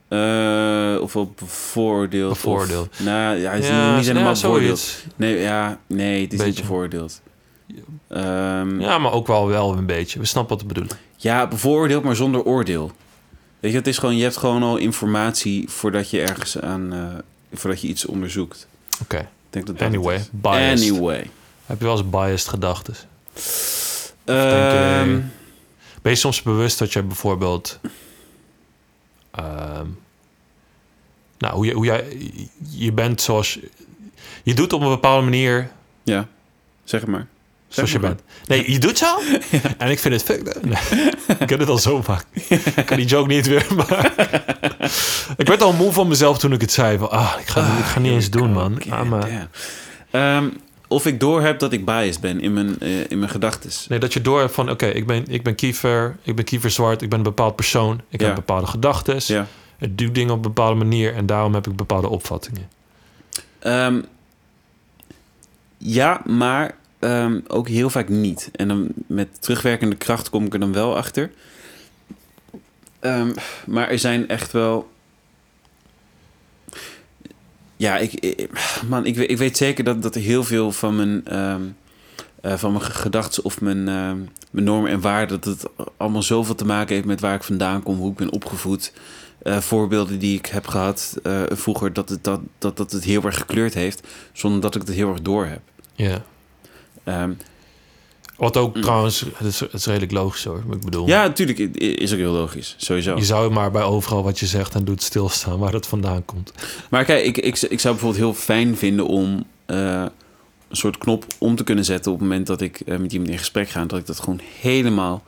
Eh, 0.08 0.96
of 1.00 1.16
bevoordeeld. 1.36 2.32
Bevoordeeld. 2.32 2.88
Of, 2.88 3.00
nou, 3.00 3.36
ja, 3.36 3.50
hij 3.50 3.58
is 3.58 3.66
Ja, 3.66 3.96
niet 3.96 4.06
helemaal 4.06 4.34
ja, 4.34 4.40
bevoordeeld. 4.40 4.96
Nee, 5.16 5.38
ja, 5.38 5.78
nee, 5.86 6.22
het 6.22 6.32
is 6.32 6.38
niet 6.38 6.46
Beetje. 6.48 6.62
bevoordeeld. 6.62 7.20
Ehm, 8.08 8.80
ja. 8.80 8.86
Ja, 8.88 8.98
maar 8.98 9.12
ook 9.12 9.26
wel, 9.26 9.46
wel 9.48 9.76
een 9.76 9.86
beetje. 9.86 10.18
We 10.18 10.24
snappen 10.24 10.56
wat 10.56 10.66
we 10.66 10.72
bedoelen. 10.74 11.48
bevoordeeld, 11.48 12.04
maar 12.04 12.16
zonder 12.16 12.42
oordeel. 12.42 12.92
Weet 13.60 13.72
je, 13.72 13.78
het 13.78 13.86
is 13.86 13.98
gewoon, 13.98 14.16
je 14.16 14.22
hebt 14.22 14.36
gewoon 14.36 14.62
al 14.62 14.76
informatie 14.76 15.68
voordat 15.68 16.10
je 16.10 16.20
ergens 16.20 16.60
aan, 16.60 16.92
eh, 16.92 16.98
voordat 17.52 17.80
je 17.80 17.88
iets 17.88 18.06
onderzoekt. 18.06 18.66
Oké. 19.02 19.28
Denk 19.50 19.66
dat 19.66 19.82
Anyway, 19.82 20.24
biased. 20.30 20.90
Anyway. 20.90 21.30
Heb 21.66 21.78
je 21.78 21.84
wel 21.84 21.96
eens 21.98 22.08
biased 22.10 22.48
gedachten? 22.48 22.94
Ehm, 24.24 25.10
je- 25.10 25.22
Ben 26.02 26.12
je 26.12 26.18
soms 26.18 26.42
bewust 26.42 26.78
dat 26.78 26.92
jij 26.92 27.06
bijvoorbeeld... 27.06 27.80
ehm, 29.30 29.86
nou, 31.38 31.54
hoe, 31.54 31.66
je, 31.66 31.72
hoe 31.72 31.84
jij... 31.84 32.18
Je 32.70 32.92
bent 32.92 33.20
zoals... 33.20 33.58
Je 34.42 34.54
doet 34.54 34.72
op 34.72 34.80
een 34.80 34.88
bepaalde 34.88 35.22
manier 35.24 35.70
ja, 36.02 36.28
zeg 36.84 37.00
het 37.00 37.10
maar. 37.10 37.26
zoals 37.68 37.92
je 37.92 37.98
maar. 37.98 38.08
bent. 38.08 38.22
Nee, 38.46 38.70
je 38.72 38.78
doet 38.78 38.98
zo. 38.98 39.18
En 39.78 39.90
ik 39.90 39.98
vind 39.98 40.14
het 40.14 40.22
fuck. 40.22 40.64
Nee, 40.64 41.10
ik 41.38 41.48
heb 41.50 41.58
het 41.58 41.68
al 41.68 41.78
zo 41.78 42.02
vaak. 42.02 42.24
Ik 42.76 42.86
kan 42.86 42.96
die 42.96 43.06
joke 43.06 43.28
niet 43.28 43.46
weer 43.46 43.66
maken. 43.76 44.12
ik 45.36 45.46
werd 45.46 45.62
al 45.62 45.72
moe 45.72 45.92
van 45.92 46.08
mezelf 46.08 46.38
toen 46.38 46.52
ik 46.52 46.60
het 46.60 46.72
zei. 46.72 46.98
Van, 46.98 47.10
ah, 47.10 47.34
ik 47.40 47.46
ga, 47.46 47.78
ik 47.78 47.84
ga 47.84 47.98
niet 48.00 48.12
eens 48.12 48.30
doen, 48.30 48.52
man. 48.52 48.82
Ah, 48.90 49.02
maar. 49.08 49.48
Of 50.94 51.06
ik 51.06 51.20
doorheb 51.20 51.58
dat 51.58 51.72
ik 51.72 51.84
biased 51.84 52.20
ben 52.20 52.40
in 52.40 52.52
mijn, 52.52 52.80
eh, 52.80 53.10
in 53.10 53.18
mijn 53.18 53.30
gedachten. 53.30 53.70
nee, 53.88 53.98
dat 53.98 54.12
je 54.12 54.20
door 54.20 54.40
hebt 54.40 54.52
van... 54.54 54.70
Oké, 54.70 54.86
ik, 54.86 55.06
ben, 55.06 55.24
ik 55.28 55.42
ben 55.42 55.54
Kiefer. 55.54 56.16
Ik 56.22 56.36
ben 56.36 56.44
Kiefer 56.44 56.70
Zwart. 56.70 57.02
Ik 57.02 57.08
ben 57.08 57.18
een 57.18 57.24
bepaald 57.24 57.56
persoon. 57.56 58.00
Ik 58.08 58.20
Ja. 58.20 58.26
heb 58.26 58.34
bepaalde 58.34 58.66
gedachten. 58.66 59.34
Ja. 59.34 59.46
Ik 59.78 59.98
doe 59.98 60.12
dingen 60.12 60.30
op 60.30 60.36
een 60.36 60.42
bepaalde 60.42 60.74
manier. 60.78 61.14
En 61.14 61.26
daarom 61.26 61.54
heb 61.54 61.66
ik 61.66 61.76
bepaalde 61.76 62.08
opvattingen. 62.08 62.68
Ehm, 63.58 64.00
ja, 65.78 66.20
maar 66.24 66.74
ehm, 66.98 67.40
ook 67.48 67.68
heel 67.68 67.90
vaak 67.90 68.08
niet. 68.08 68.48
En 68.52 68.68
dan 68.68 68.88
met 69.06 69.42
terugwerkende 69.42 69.96
kracht 69.96 70.30
kom 70.30 70.44
ik 70.44 70.52
er 70.52 70.60
dan 70.60 70.72
wel 70.72 70.96
achter. 70.96 71.30
Ehm, 73.00 73.30
maar 73.66 73.88
er 73.88 73.98
zijn 73.98 74.28
echt 74.28 74.52
wel. 74.52 74.92
Ja, 77.76 77.98
ik, 77.98 78.12
ik- 78.12 78.50
man, 78.88 79.06
ik, 79.06 79.16
weet- 79.16 79.30
ik 79.30 79.38
weet 79.38 79.56
zeker 79.56 79.84
dat, 79.84 80.02
dat 80.02 80.14
heel 80.14 80.44
veel 80.44 80.72
van 80.72 80.96
mijn, 80.96 81.26
ehm, 81.26 81.60
eh, 82.40 82.54
van 82.56 82.72
mijn 82.72 82.84
gedachten 82.84 83.44
of 83.44 83.60
mijn, 83.60 83.88
ehm, 83.88 84.16
mijn 84.50 84.64
normen 84.66 84.90
en 84.90 85.00
waarden, 85.00 85.40
dat 85.40 85.44
het 85.58 85.70
allemaal 85.96 86.22
zoveel 86.22 86.54
te 86.54 86.64
maken 86.66 86.94
heeft 86.94 87.06
met 87.06 87.20
waar 87.20 87.34
ik 87.34 87.42
vandaan 87.42 87.82
kom, 87.82 87.96
hoe 87.96 88.10
ik 88.10 88.16
ben 88.16 88.32
opgevoed. 88.32 88.92
Eh, 89.42 89.58
voorbeelden 89.58 90.18
die 90.18 90.38
ik 90.38 90.46
heb 90.46 90.66
gehad 90.66 91.16
eh, 91.22 91.42
vroeger, 91.48 91.92
dat 91.92 92.08
het, 92.08 92.24
dat, 92.24 92.40
dat, 92.58 92.76
dat 92.76 92.92
het 92.92 93.04
heel 93.04 93.22
erg 93.22 93.36
gekleurd 93.38 93.74
heeft, 93.74 94.06
zonder 94.32 94.60
dat 94.60 94.74
ik 94.74 94.80
het 94.80 94.90
heel 94.90 95.10
erg 95.10 95.22
door 95.22 95.46
heb. 95.46 95.60
Ja. 95.94 96.22
Ehm, 97.04 97.32
Wat 98.36 98.56
ook 98.56 98.74
Mm. 98.74 98.82
trouwens... 98.82 99.20
Het 99.34 99.46
is, 99.46 99.60
het 99.60 99.72
is 99.72 99.86
redelijk 99.86 100.12
logisch 100.12 100.44
hoor. 100.44 100.62
Ik 100.72 100.80
bedoel... 100.84 101.06
ja, 101.06 101.22
natuurlijk 101.26 101.58
is 101.78 102.12
ook 102.12 102.18
heel 102.18 102.32
logisch, 102.32 102.74
sowieso. 102.78 103.16
Je 103.16 103.24
zou 103.24 103.52
maar 103.52 103.70
bij 103.70 103.82
overal 103.82 104.22
wat 104.22 104.38
je 104.38 104.46
zegt 104.46 104.74
en 104.74 104.84
doet 104.84 105.02
stilstaan 105.02 105.58
waar 105.58 105.72
dat 105.72 105.86
vandaan 105.86 106.24
komt. 106.24 106.52
Maar 106.90 107.04
kijk, 107.04 107.24
ik, 107.24 107.36
ik, 107.36 107.60
ik 107.62 107.80
zou 107.80 107.94
bijvoorbeeld 107.94 108.22
heel 108.24 108.34
fijn 108.34 108.76
vinden 108.76 109.06
om 109.06 109.44
eh, 109.66 110.04
een 110.68 110.76
soort 110.76 110.98
knop 110.98 111.24
om 111.38 111.56
te 111.56 111.64
kunnen 111.64 111.84
zetten 111.84 112.12
op 112.12 112.18
het 112.18 112.28
moment 112.28 112.46
dat 112.46 112.60
ik 112.60 112.80
eh, 112.80 112.96
met 112.98 113.12
iemand 113.12 113.30
in 113.30 113.38
gesprek 113.38 113.68
ga. 113.68 113.84
Dat 113.84 113.98
ik 113.98 114.06
dat 114.06 114.20
gewoon 114.20 114.40
helemaal 114.60 115.22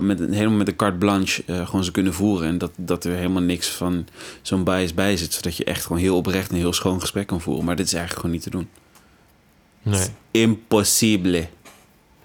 met, 0.00 0.20
een- 0.20 0.32
helemaal 0.32 0.56
met 0.58 0.68
een 0.68 0.76
carte 0.76 0.96
blanche 0.98 1.42
eh, 1.46 1.66
gewoon 1.66 1.80
zou 1.82 1.92
kunnen 1.94 2.14
voeren. 2.14 2.48
En 2.48 2.58
dat, 2.58 2.70
dat 2.76 3.04
er 3.04 3.12
helemaal 3.16 3.42
niks 3.42 3.68
van 3.68 4.06
zo'n 4.42 4.64
bias 4.64 4.94
bij 4.94 5.16
zit. 5.16 5.32
Zodat 5.34 5.56
je 5.56 5.64
echt 5.64 5.82
gewoon 5.86 6.02
heel 6.02 6.16
oprecht 6.16 6.50
en 6.50 6.56
heel 6.56 6.72
schoon 6.72 7.00
gesprek 7.00 7.26
kan 7.26 7.40
voeren. 7.40 7.64
Maar 7.64 7.76
dit 7.76 7.86
is 7.86 7.92
eigenlijk 7.92 8.20
gewoon 8.20 8.36
niet 8.36 8.44
te 8.44 8.50
doen. 8.50 8.68
Nee. 9.82 10.06
Impossible. 10.30 11.48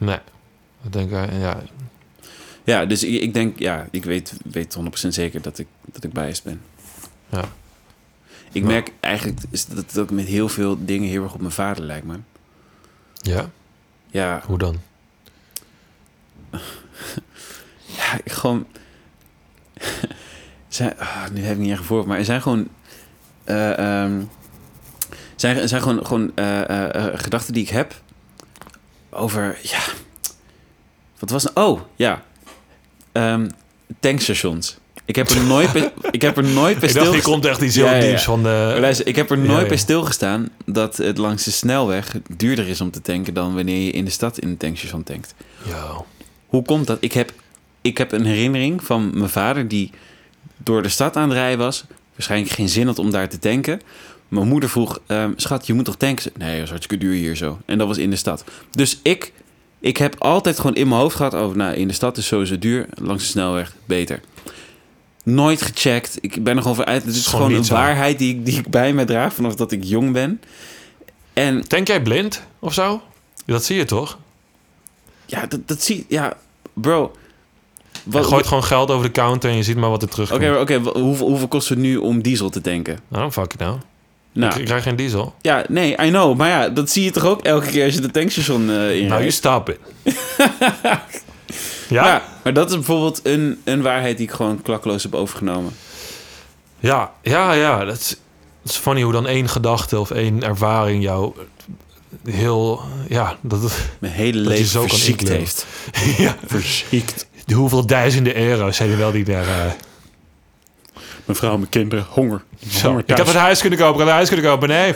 Nee. 0.02 0.20
Ik 0.84 0.94
denk, 0.94 1.12
eh, 1.12 1.42
ja, 1.42 1.62
Ja, 2.64 2.86
dus 2.86 3.04
ik, 3.04 3.22
ik 3.22 3.34
denk, 3.34 3.60
ja, 3.60 3.88
ik 3.92 4.04
weet, 4.06 4.34
weet 4.44 4.78
100% 4.78 5.08
zeker 5.08 5.42
dat 5.42 5.60
ik, 5.60 5.68
dat 5.86 6.04
ik 6.04 6.14
biased 6.14 6.44
ben. 6.44 6.62
ja. 7.30 7.44
Ik 8.52 8.64
merk 8.64 8.92
eigenlijk 9.00 9.40
is 9.50 9.66
dat, 9.66 9.92
dat 9.92 10.04
ik 10.04 10.12
met 10.12 10.26
heel 10.26 10.50
veel 10.50 10.86
dingen 10.86 11.10
heel 11.10 11.24
erg 11.24 11.34
op 11.34 11.40
mijn 11.40 11.52
vader 11.52 11.84
lijk, 11.84 12.04
man. 12.04 12.24
ja, 13.22 13.50
Ja, 14.12 14.42
hoe 14.46 14.58
dan? 14.58 14.76
ja 17.98 18.20
ik 18.24 18.32
gewoon... 18.32 18.66
zijn, 20.68 21.00
ah, 21.00 21.30
nu 21.34 21.42
heb 21.44 21.54
ik 21.54 21.62
niet 21.62 21.72
echt 21.72 21.84
voorbeeld, 21.84 22.08
maar 22.08 22.18
er 22.18 22.26
zijn 22.26 22.42
gewoon... 22.42 22.68
ehm, 23.44 24.22
zijn, 25.36 25.58
er 25.58 25.68
zijn 25.68 25.82
gewoon, 25.82 26.06
gewoon 26.06 26.36
eh, 26.36 27.06
gedachten 27.14 27.54
die 27.54 27.64
ik 27.64 27.70
heb 27.70 28.02
over... 29.12 29.60
Ja, 29.62 29.80
wat 31.20 31.30
was 31.30 31.44
nou? 31.44 31.70
Oh, 31.72 31.82
ja. 31.96 32.24
Ehm, 33.12 33.50
tankstations. 34.00 34.78
Ik 35.06 35.16
heb 35.16 35.30
er 35.30 35.44
nooit 35.46 35.72
bij, 35.72 35.94
ik 36.12 36.22
heb 36.22 36.38
er 36.38 36.44
nooit 36.44 36.80
bij 36.80 36.90
Ik 36.90 36.94
die 36.96 37.02
stilgestaan. 37.04 37.32
komt 37.32 37.46
echt 37.46 37.62
iets 37.62 37.76
heel 37.76 37.86
Ja, 37.86 37.92
ja, 37.92 37.98
ja. 37.98 38.04
dieps 38.08 38.24
van 38.24 38.44
de... 38.44 38.50
Maar 38.72 38.80
luister, 38.80 39.08
ik 39.08 39.16
heb 39.16 39.32
er 39.32 39.38
nooit 39.38 39.68
bij 39.68 39.78
stilgestaan 39.78 40.50
dat 40.66 40.98
het 40.98 41.18
langs 41.18 41.44
de 41.44 41.52
snelweg 41.52 42.16
duurder 42.38 42.68
is 42.68 42.82
om 42.82 42.92
te 42.92 43.02
tanken 43.02 43.34
dan 43.34 43.56
wanneer 43.56 43.86
je 43.86 43.92
in 43.92 44.06
de 44.06 44.12
stad 44.12 44.38
in 44.38 44.48
een 44.50 44.58
tankstation 44.58 45.04
tankt. 45.04 45.34
Ja, 45.64 46.04
Hoe 46.48 46.64
komt 46.64 46.88
dat? 46.88 46.98
Ik 47.02 47.12
heb, 47.14 47.32
ik 47.82 47.98
heb 47.98 48.12
een 48.12 48.26
herinnering 48.26 48.84
van 48.84 49.18
mijn 49.18 49.30
vader 49.30 49.68
die 49.68 49.92
door 50.58 50.84
de 50.84 50.90
stad 50.90 51.16
aan 51.16 51.30
het 51.30 51.38
rijden 51.38 51.58
was. 51.60 51.86
Waarschijnlijk 52.22 52.56
geen 52.56 52.70
zin 52.70 52.88
had 52.88 53.00
om 53.00 53.12
daar 53.12 53.30
te 53.30 53.40
tanken. 53.40 53.82
Mijn 54.28 54.48
moeder 54.48 54.70
vroeg, 54.70 55.00
ehm, 55.08 55.32
schat, 55.36 55.68
je 55.68 55.74
moet 55.74 55.86
toch 55.86 55.98
tanken? 55.98 56.32
Nee, 56.38 56.54
dat 56.54 56.64
is 56.64 56.70
hartstikke 56.70 57.06
duur 57.06 57.14
hier 57.14 57.36
zo. 57.36 57.60
En 57.66 57.78
dat 57.78 57.88
was 57.88 57.98
in 57.98 58.10
de 58.10 58.16
stad. 58.16 58.44
Dus 58.72 59.00
ik, 59.02 59.34
ik 59.80 59.98
heb 59.98 60.16
altijd 60.20 60.58
gewoon 60.60 60.76
in 60.76 60.88
mijn 60.88 61.02
hoofd 61.02 61.16
gehad... 61.16 61.34
over, 61.36 61.58
nou, 61.58 61.76
in 61.76 61.88
de 61.88 61.94
stad 61.94 62.18
is 62.18 62.28
sowieso 62.28 62.60
duur. 62.60 62.86
Langs 62.96 63.24
de 63.24 63.30
snelweg, 63.30 63.76
beter. 63.86 64.20
Nooit 65.24 65.62
gecheckt. 65.62 66.18
Ik 66.22 66.44
ben 66.44 66.56
er 66.56 66.62
gewoon 66.62 66.76
voor 66.76 66.86
uit. 66.86 67.04
Het 67.04 67.16
is, 67.16 67.28
gewoon 67.28 67.54
een 67.54 67.66
zo. 67.66 67.74
waarheid 67.74 68.20
die 68.20 68.36
ik, 68.36 68.46
die 68.46 68.58
ik 68.58 68.68
bij 68.68 68.94
me 68.94 69.06
draag... 69.06 69.34
vanaf 69.34 69.56
dat 69.56 69.72
ik 69.72 69.84
jong 69.84 70.12
ben. 70.12 70.42
En 71.34 71.62
Denk 71.68 71.88
jij 71.88 72.02
blind 72.02 72.44
of 72.60 72.74
zo? 72.74 73.02
Dat 73.46 73.66
zie 73.66 73.76
je 73.76 73.86
toch? 73.86 74.18
ja, 75.26 75.46
dat, 75.46 75.68
dat 75.68 75.82
zie... 75.82 76.06
Ja, 76.08 76.38
bro... 76.74 77.16
Je 78.12 78.18
Wat, 78.18 78.28
gooit 78.28 78.48
gewoon 78.48 78.64
geld 78.64 78.92
over 78.92 79.06
de 79.06 79.12
counter 79.12 79.50
en 79.50 79.56
je 79.56 79.64
ziet 79.64 79.78
maar 79.78 79.90
wat 79.90 80.02
er 80.02 80.10
terugkomt. 80.10 80.42
Oké, 80.44 80.60
oké, 80.60 80.90
hoeveel, 81.00 81.28
hoeveel 81.28 81.48
kost 81.48 81.70
het 81.70 81.78
nu 81.78 81.98
om 81.98 82.22
diesel 82.22 82.50
te 82.50 82.62
tanken? 82.62 83.00
Nou, 83.08 83.32
fuck 83.32 83.58
nou. 83.58 83.78
Nou, 84.34 84.60
Ik, 84.60 84.66
krijg 84.66 84.84
geen 84.84 84.96
diesel. 84.96 85.36
ja, 85.42 85.66
nee, 85.70 85.92
I 85.92 86.10
know. 86.10 86.38
Maar 86.38 86.50
ja, 86.50 86.70
dat 86.70 86.90
zie 86.90 87.04
je 87.04 87.12
toch 87.12 87.26
ook 87.26 87.42
elke 87.42 87.68
keer 87.68 87.86
als 87.86 87.94
je 87.94 88.02
de 88.02 88.12
tankstation 88.12 88.62
eh 88.62 88.76
inrijdt? 88.76 89.10
Nou, 89.10 89.24
je 89.24 89.32
stop 89.32 89.70
it. 89.70 89.80
ja? 91.90 92.06
ja, 92.06 92.24
maar 92.44 92.54
dat 92.54 92.70
is 92.70 92.76
bijvoorbeeld 92.76 93.20
een, 93.24 93.62
een 93.64 93.82
waarheid 93.82 94.18
die 94.18 94.28
ik 94.28 94.34
gewoon 94.34 94.62
klakkeloos 94.62 95.04
heb 95.04 95.16
overgenomen. 95.16 95.74
Ja, 96.80 97.12
ja, 97.22 97.54
ja. 97.54 97.86
Dat 97.86 97.98
is, 97.98 98.10
dat 98.62 98.72
is 98.72 98.78
funny 98.78 99.02
hoe 99.02 99.12
dan 99.12 99.28
één 99.28 99.50
gedachte 99.50 100.00
of 100.00 100.12
één 100.12 100.44
ervaring 100.44 101.04
jou 101.04 101.34
heel... 102.24 102.82
Ja, 103.08 103.38
dat 103.42 103.62
het, 103.62 103.90
Mijn 104.00 104.14
hele 104.14 104.40
leven 104.40 104.90
verziekt 104.90 105.28
heeft. 105.28 105.66
ja. 106.18 106.38
Verziekt. 106.46 107.28
Hoeveel 107.54 107.86
duizenden 107.86 108.38
euro's 108.38 108.78
zijn 108.78 108.90
er 108.92 108.98
wel 108.98 109.12
die 109.12 109.24
daar... 109.24 109.48
eh, 109.48 109.72
Mijn 111.26 111.38
vrouw, 111.38 111.58
mijn 111.58 111.70
kinderen, 111.70 112.06
honger. 112.10 112.44
zo. 112.70 112.88
Honger 112.88 113.02
Ik 113.02 113.08
heb 113.08 113.18
thuis. 113.18 113.30
het 113.30 113.38
huis 113.38 113.62
kunnen 113.62 113.80
kopen, 113.80 113.94
ik 113.94 114.08
had 114.08 114.08
het 114.08 114.16
huis 114.16 114.30
kunnen 114.30 114.46
kopen. 114.52 114.68
Nee. 114.70 114.94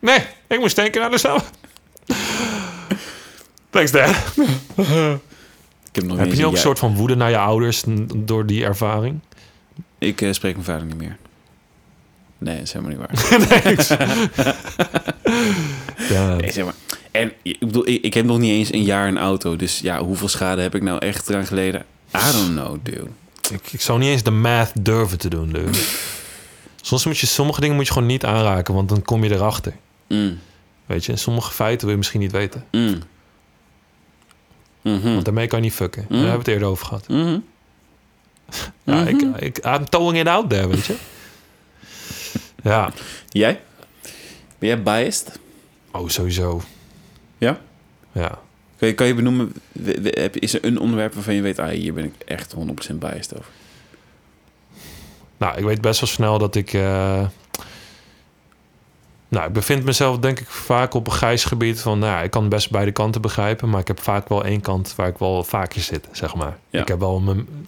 nee, 0.10 0.18
ik 0.48 0.58
moest 0.58 0.76
denken 0.76 1.02
aan 1.04 1.10
de. 1.10 1.40
Thanks, 3.70 3.90
Dad. 3.90 4.08
Ik 5.88 5.94
heb 5.94 6.04
nog 6.04 6.18
Heb 6.18 6.32
je 6.32 6.46
ook 6.46 6.52
een 6.52 6.58
soort 6.58 6.78
van 6.78 6.96
woede 6.96 7.14
naar 7.16 7.30
je 7.30 7.38
ouders 7.38 7.82
door 8.16 8.46
die 8.46 8.64
ervaring? 8.64 9.20
Ik 9.98 10.20
eh, 10.20 10.32
spreek 10.32 10.52
mijn 10.52 10.64
vader 10.66 10.86
niet 10.86 10.96
meer. 10.96 11.16
Nee, 12.38 12.54
dat 12.54 12.64
is 12.64 12.72
helemaal 12.72 12.96
niet 12.96 13.06
waar. 13.06 14.56
Ja. 16.10 16.34
Nee, 16.36 16.52
zeg 16.52 16.64
maar. 16.64 16.74
En 17.10 17.32
ik 17.42 17.58
bedoel, 17.58 17.88
ik, 17.88 18.02
ik 18.04 18.14
heb 18.14 18.24
nog 18.24 18.38
niet 18.38 18.50
eens 18.50 18.72
een 18.72 18.82
jaar 18.82 19.08
een 19.08 19.18
auto. 19.18 19.56
Dus 19.56 19.78
ja, 19.78 19.98
hoeveel 20.04 20.28
schade 20.28 20.62
heb 20.62 20.74
ik 20.74 20.82
nou 20.82 20.98
echt 20.98 21.28
eraan 21.28 21.46
geleden? 21.46 21.84
I 22.16 22.32
don't 22.32 22.48
know, 22.50 22.76
dude. 22.82 23.06
Ik, 23.50 23.72
ik 23.72 23.80
zou 23.80 23.98
niet 23.98 24.08
eens 24.08 24.22
de 24.22 24.30
math 24.30 24.72
durven 24.80 25.18
te 25.18 25.28
doen, 25.28 25.48
dude. 25.52 25.78
Soms 26.82 27.04
moet 27.06 27.18
je 27.18 27.26
sommige 27.26 27.60
dingen 27.60 27.76
moet 27.76 27.86
je 27.86 27.92
gewoon 27.92 28.08
niet 28.08 28.24
aanraken, 28.24 28.74
want 28.74 28.88
dan 28.88 29.02
kom 29.02 29.24
je 29.24 29.30
erachter. 29.34 29.72
Mm, 30.08 30.38
Weet 30.86 31.04
je, 31.04 31.12
en 31.12 31.18
sommige 31.18 31.52
feiten 31.52 31.80
wil 31.80 31.90
je 31.90 31.96
misschien 31.96 32.20
niet 32.20 32.32
weten. 32.32 32.64
mm. 32.70 32.98
Mhm, 34.82 35.12
Want 35.12 35.24
daarmee 35.24 35.46
kan 35.46 35.58
je 35.58 35.64
niet 35.64 35.74
fucken. 35.74 36.02
Daar 36.08 36.18
Mm. 36.18 36.24
hebben 36.24 36.32
we 36.44 36.44
het 36.44 36.48
eerder 36.54 36.68
over 36.68 36.86
gehad. 36.86 37.08
mhm. 37.08 37.38
Ja, 38.84 39.06
ik, 39.06 39.22
Mhm. 39.22 39.34
ik, 39.44 39.58
I'm 39.66 39.88
towing 39.88 40.18
it 40.20 40.26
out 40.28 40.50
there, 40.50 40.68
weet 40.68 40.86
je. 40.86 40.94
Ja, 42.68 42.92
Jij? 43.28 43.60
Ben 44.58 44.68
jij 44.68 44.82
biased? 44.82 45.38
oh, 45.90 46.08
sowieso. 46.08 46.60
Ja? 47.38 47.60
Ja. 48.12 48.38
Kan 48.76 48.88
je, 48.88 48.94
kan 48.94 49.06
je 49.06 49.14
benoemen, 49.14 49.52
is 50.32 50.54
er 50.54 50.64
een 50.64 50.78
onderwerp 50.78 51.14
waarvan 51.14 51.34
je 51.34 51.42
weet, 51.42 51.58
ah, 51.58 51.68
hier 51.68 51.94
ben 51.94 52.04
ik 52.04 52.14
echt 52.24 52.54
100% 52.54 52.94
biased 52.94 53.38
over? 53.38 53.50
Nou, 55.36 55.58
ik 55.58 55.64
weet 55.64 55.80
best 55.80 56.00
wel 56.00 56.08
snel 56.08 56.38
dat 56.38 56.54
ik... 56.54 56.72
eh, 56.72 57.26
nou, 59.28 59.46
ik 59.46 59.52
bevind 59.52 59.84
mezelf 59.84 60.18
denk 60.18 60.40
ik 60.40 60.48
vaak 60.48 60.94
op 60.94 61.06
een 61.06 61.12
grijs 61.12 61.44
gebied 61.44 61.80
van... 61.80 61.98
Nou, 61.98 62.12
ja, 62.12 62.22
ik 62.22 62.30
kan 62.30 62.48
best 62.48 62.70
beide 62.70 62.92
kanten 62.92 63.20
begrijpen... 63.20 63.68
maar 63.68 63.80
ik 63.80 63.88
heb 63.88 64.00
vaak 64.00 64.28
wel 64.28 64.44
één 64.44 64.60
kant 64.60 64.94
waar 64.96 65.08
ik 65.08 65.18
wel 65.18 65.44
vaker 65.44 65.80
zit, 65.80 66.08
zeg 66.12 66.34
maar. 66.34 66.58
Ja. 66.70 66.80
Ik, 66.80 66.88
heb 66.88 66.98
wel 66.98 67.22
een, 67.26 67.66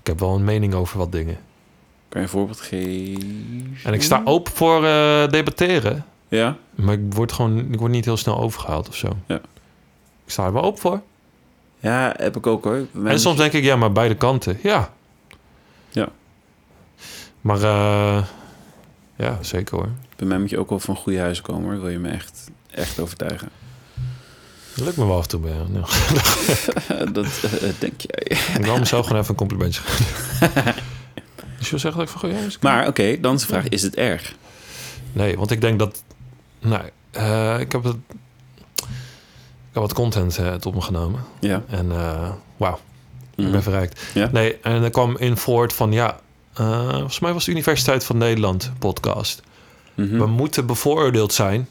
ik 0.00 0.06
heb 0.06 0.20
wel 0.20 0.34
een 0.34 0.44
mening 0.44 0.74
over 0.74 0.98
wat 0.98 1.12
dingen. 1.12 1.38
Kan 2.14 2.22
je 2.22 2.28
een 2.28 2.34
voorbeeld 2.34 2.60
geven? 2.60 3.76
En 3.84 3.92
ik 3.92 4.02
sta 4.02 4.22
open 4.24 4.52
voor 4.52 4.84
eh, 4.84 5.28
debatteren... 5.28 6.04
Ja? 6.28 6.56
maar 6.74 6.94
ik 6.94 7.00
word 7.08 7.32
gewoon 7.32 7.72
ik 7.72 7.78
word 7.78 7.90
niet 7.90 8.04
heel 8.04 8.16
snel 8.16 8.38
overgehaald 8.38 8.88
of 8.88 8.94
zo. 8.94 9.08
Ja. 9.26 9.40
Ik 10.24 10.30
sta 10.30 10.44
er 10.44 10.52
wel 10.52 10.62
open 10.62 10.80
voor. 10.80 11.00
Ja, 11.80 12.14
heb 12.16 12.36
ik 12.36 12.46
ook 12.46 12.64
hoor. 12.64 12.86
En 13.04 13.20
soms 13.20 13.36
denk 13.36 13.52
ik, 13.52 13.64
ja, 13.64 13.76
maar 13.76 13.92
beide 13.92 14.14
kanten. 14.14 14.58
Ja. 14.62 14.90
Ja. 15.90 16.08
Maar 17.40 17.62
eh, 17.62 18.24
ja, 19.16 19.38
zeker 19.40 19.76
hoor. 19.76 19.88
Bij 20.16 20.26
mij 20.26 20.38
moet 20.38 20.50
je 20.50 20.58
ook 20.58 20.70
wel 20.70 20.80
van 20.80 20.96
goede 20.96 21.18
huizen 21.18 21.44
komen 21.44 21.70
hoor. 21.70 21.80
Wil 21.80 21.90
je 21.90 21.98
me 21.98 22.08
echt, 22.08 22.50
echt 22.70 23.00
overtuigen? 23.00 23.48
Dat 24.74 24.84
lukt 24.84 24.96
me 24.96 25.06
wel 25.06 25.16
af 25.16 25.22
en 25.22 25.28
toe 25.28 25.40
bij 25.40 25.52
jou. 25.52 25.68
Dat 27.12 27.26
eh, 27.26 27.68
denk 27.78 28.00
jij. 28.00 28.38
Ik 28.58 28.64
wil 28.64 28.78
mezelf 28.78 29.06
gewoon 29.06 29.20
even 29.20 29.30
een 29.30 29.38
complimentje 29.38 29.80
geven. 29.82 30.74
Dus 31.70 31.72
je 31.72 31.90
wil 31.90 31.92
zeggen 31.92 32.20
dat 32.20 32.32
ik 32.32 32.50
van? 32.50 32.70
Maar 32.70 32.86
oké, 32.86 33.20
dan 33.20 33.34
is 33.34 33.40
de 33.40 33.46
vraag, 33.46 33.68
is 33.68 33.82
het 33.82 33.94
erg? 33.94 34.34
Nee, 35.12 35.36
want 35.36 35.50
ik 35.50 35.60
denk 35.60 35.78
dat... 35.78 36.02
Nou, 36.60 36.82
eh, 37.10 37.60
ik 37.60 37.72
heb 37.72 37.84
het... 37.84 37.96
Ik 38.76 39.80
heb 39.80 39.82
wat 39.82 39.92
content 39.92 40.38
eh, 40.38 40.54
tot 40.54 40.74
me 40.74 40.80
genomen. 40.80 41.20
Ja. 41.40 41.62
En 41.68 41.92
eh 41.92 42.30
wauw, 42.56 42.78
ik 43.34 43.42
Mhm. 43.44 43.50
ben 43.52 43.62
verrijkt. 43.62 44.02
Ja. 44.14 44.28
Nee, 44.32 44.56
en 44.62 44.82
er 44.82 44.90
kwam 44.90 45.16
in 45.18 45.36
voort 45.36 45.72
van... 45.72 45.92
Ja, 45.92 46.20
eh, 46.54 46.88
volgens 46.90 47.18
mij 47.20 47.32
was 47.32 47.44
de 47.44 47.50
Universiteit 47.50 48.04
van 48.04 48.18
Nederland 48.18 48.72
podcast. 48.78 49.42
Mhm. 49.94 50.18
We 50.18 50.26
moeten 50.26 50.66
bevooroordeeld 50.66 51.32
zijn. 51.32 51.68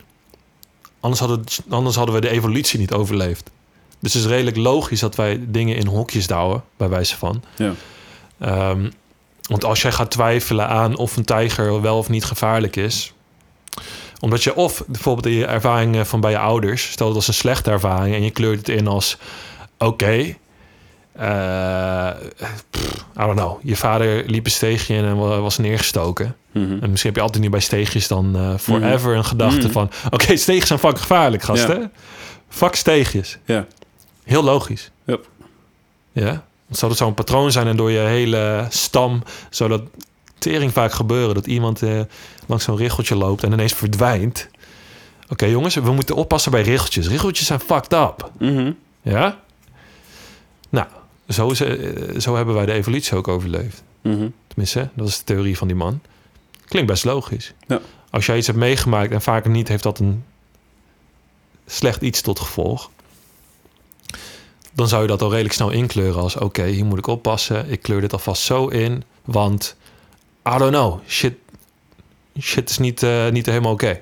Anders 1.00 1.20
hadden, 1.20 1.44
anders 1.70 1.96
hadden 1.96 2.16
we 2.16 2.22
de 2.22 2.30
evolutie 2.30 2.80
niet 2.80 2.92
overleefd. 2.94 3.50
Dus 4.00 4.14
het 4.14 4.24
is 4.24 4.30
redelijk 4.30 4.58
logisch 4.58 5.00
dat 5.00 5.16
wij 5.16 5.44
dingen 5.48 5.76
in 5.76 5.88
hokjes 5.88 6.28
douwen, 6.28 6.64
bij 6.78 6.90
wijze 6.90 7.18
van. 7.18 7.44
Ja. 7.56 7.74
Ehm, 8.40 8.90
want 9.50 9.64
als 9.66 9.82
jij 9.82 9.92
gaat 9.92 10.12
twijfelen 10.12 10.68
aan 10.68 10.96
of 10.98 11.18
een 11.18 11.26
tijger 11.26 11.82
wel 11.82 11.98
of 11.98 12.10
niet 12.10 12.26
gevaarlijk 12.26 12.76
is. 12.76 13.14
Omdat 14.20 14.44
je 14.44 14.56
of 14.56 14.84
bijvoorbeeld 14.88 15.26
in 15.26 15.32
je 15.34 15.46
ervaring 15.46 15.96
eh, 15.96 16.04
van 16.04 16.20
bij 16.20 16.32
je 16.32 16.38
ouders, 16.38 16.92
stel 16.92 17.06
dat 17.06 17.16
was 17.16 17.28
een 17.28 17.34
slechte 17.34 17.72
ervaring 17.72 18.16
en 18.16 18.24
je 18.24 18.32
kleurt 18.32 18.58
het 18.58 18.70
in 18.70 18.88
als 18.88 19.18
oké. 19.78 20.36
eh, 21.14 22.10
I 23.18 23.26
don't 23.26 23.36
know. 23.40 23.60
Je 23.64 23.76
vader 23.76 24.24
liep 24.26 24.46
een 24.46 24.52
steegje 24.52 24.96
in 24.96 25.04
en 25.06 25.18
wa- 25.18 25.40
was 25.40 25.58
neergestoken. 25.58 26.36
Mhm. 26.52 26.78
En 26.82 26.90
misschien 26.90 27.10
heb 27.10 27.16
je 27.16 27.22
altijd 27.22 27.42
niet 27.42 27.52
bij 27.52 27.60
steegjes 27.60 28.08
dan 28.08 28.36
eh, 28.36 28.58
forever 28.58 29.16
een 29.16 29.26
gedachte 29.26 29.58
Mhm. 29.68 29.72
van... 29.72 29.90
Oké, 30.12 30.36
steegjes 30.38 30.68
zijn 30.68 30.80
fucking 30.80 31.02
gevaarlijk, 31.02 31.44
gasten. 31.44 31.92
Fuck 32.50 32.76
steegjes. 32.76 33.38
Ja. 33.46 33.66
Heel 34.24 34.44
logisch. 34.44 34.92
Yep. 35.06 35.28
Ja? 36.12 36.44
Want 36.74 36.86
zou 36.86 36.92
dat 36.92 37.08
zo'n 37.08 37.26
patroon 37.26 37.52
zijn 37.52 37.68
en 37.68 37.78
door 37.78 37.92
je 37.92 38.00
hele 38.00 38.66
stam... 38.70 39.24
zou 39.50 39.70
dat 39.70 39.82
tering 40.38 40.72
vaak 40.72 40.92
gebeuren... 40.92 41.36
dat 41.36 41.48
iemand 41.48 41.82
eh, 41.82 42.02
langs 42.46 42.64
zo'n 42.64 42.78
richeltje 42.78 43.16
loopt 43.16 43.44
en 43.44 43.52
ineens 43.52 43.74
verdwijnt. 43.74 44.50
Oké 45.30 45.46
jongens, 45.46 45.76
we 45.76 45.92
moeten 45.92 46.16
oppassen 46.16 46.52
bij 46.52 46.62
richeltjes. 46.62 47.08
Richeltjes 47.08 47.48
zijn 47.48 47.60
fucked 47.60 47.94
up. 47.94 48.32
Mhm. 48.40 48.72
Ja? 49.02 49.40
Nou, 50.70 50.88
zo, 51.30 51.50
is, 51.50 51.60
eh, 51.60 52.20
zo 52.20 52.36
hebben 52.36 52.56
wij 52.56 52.66
de 52.66 52.72
evolutie 52.72 53.16
ook 53.18 53.28
overleefd. 53.28 53.84
Mhm. 54.02 54.28
Tenminste, 54.48 54.90
dat 54.94 55.08
is 55.08 55.18
de 55.18 55.24
theorie 55.24 55.58
van 55.58 55.68
die 55.68 55.78
man. 55.78 56.02
Klinkt 56.66 56.90
best 56.90 57.04
logisch. 57.04 57.54
Ja. 57.68 57.82
Als 58.10 58.26
jij 58.26 58.38
iets 58.38 58.48
hebt 58.48 58.60
meegemaakt 58.60 59.12
en 59.12 59.22
vaker 59.22 59.50
niet, 59.50 59.68
heeft 59.68 59.84
dat 59.84 60.00
een 60.00 60.24
slecht 61.66 62.02
iets 62.02 62.22
tot 62.22 62.40
gevolg. 62.40 62.92
Dan 64.74 64.88
zou 64.88 65.02
je 65.02 65.08
dat 65.08 65.22
al 65.22 65.30
redelijk 65.30 65.54
snel 65.54 65.70
inkleuren 65.70 66.22
als... 66.22 66.36
oké, 66.36 66.66
hier 66.66 66.86
moet 66.86 66.98
ik 66.98 67.08
oppassen. 67.08 67.70
Ik 67.70 67.82
kleur 67.82 68.02
dit 68.02 68.14
alvast 68.14 68.42
zo 68.42 68.68
in, 68.68 69.04
want... 69.26 69.76
I 70.50 70.58
don't 70.58 70.72
know, 70.72 71.00
shit, 71.08 71.34
shit 72.40 72.70
is 72.70 72.78
niet, 72.78 73.04
eh, 73.04 73.30
niet 73.30 73.46
helemaal 73.46 73.72
oké. 73.72 74.02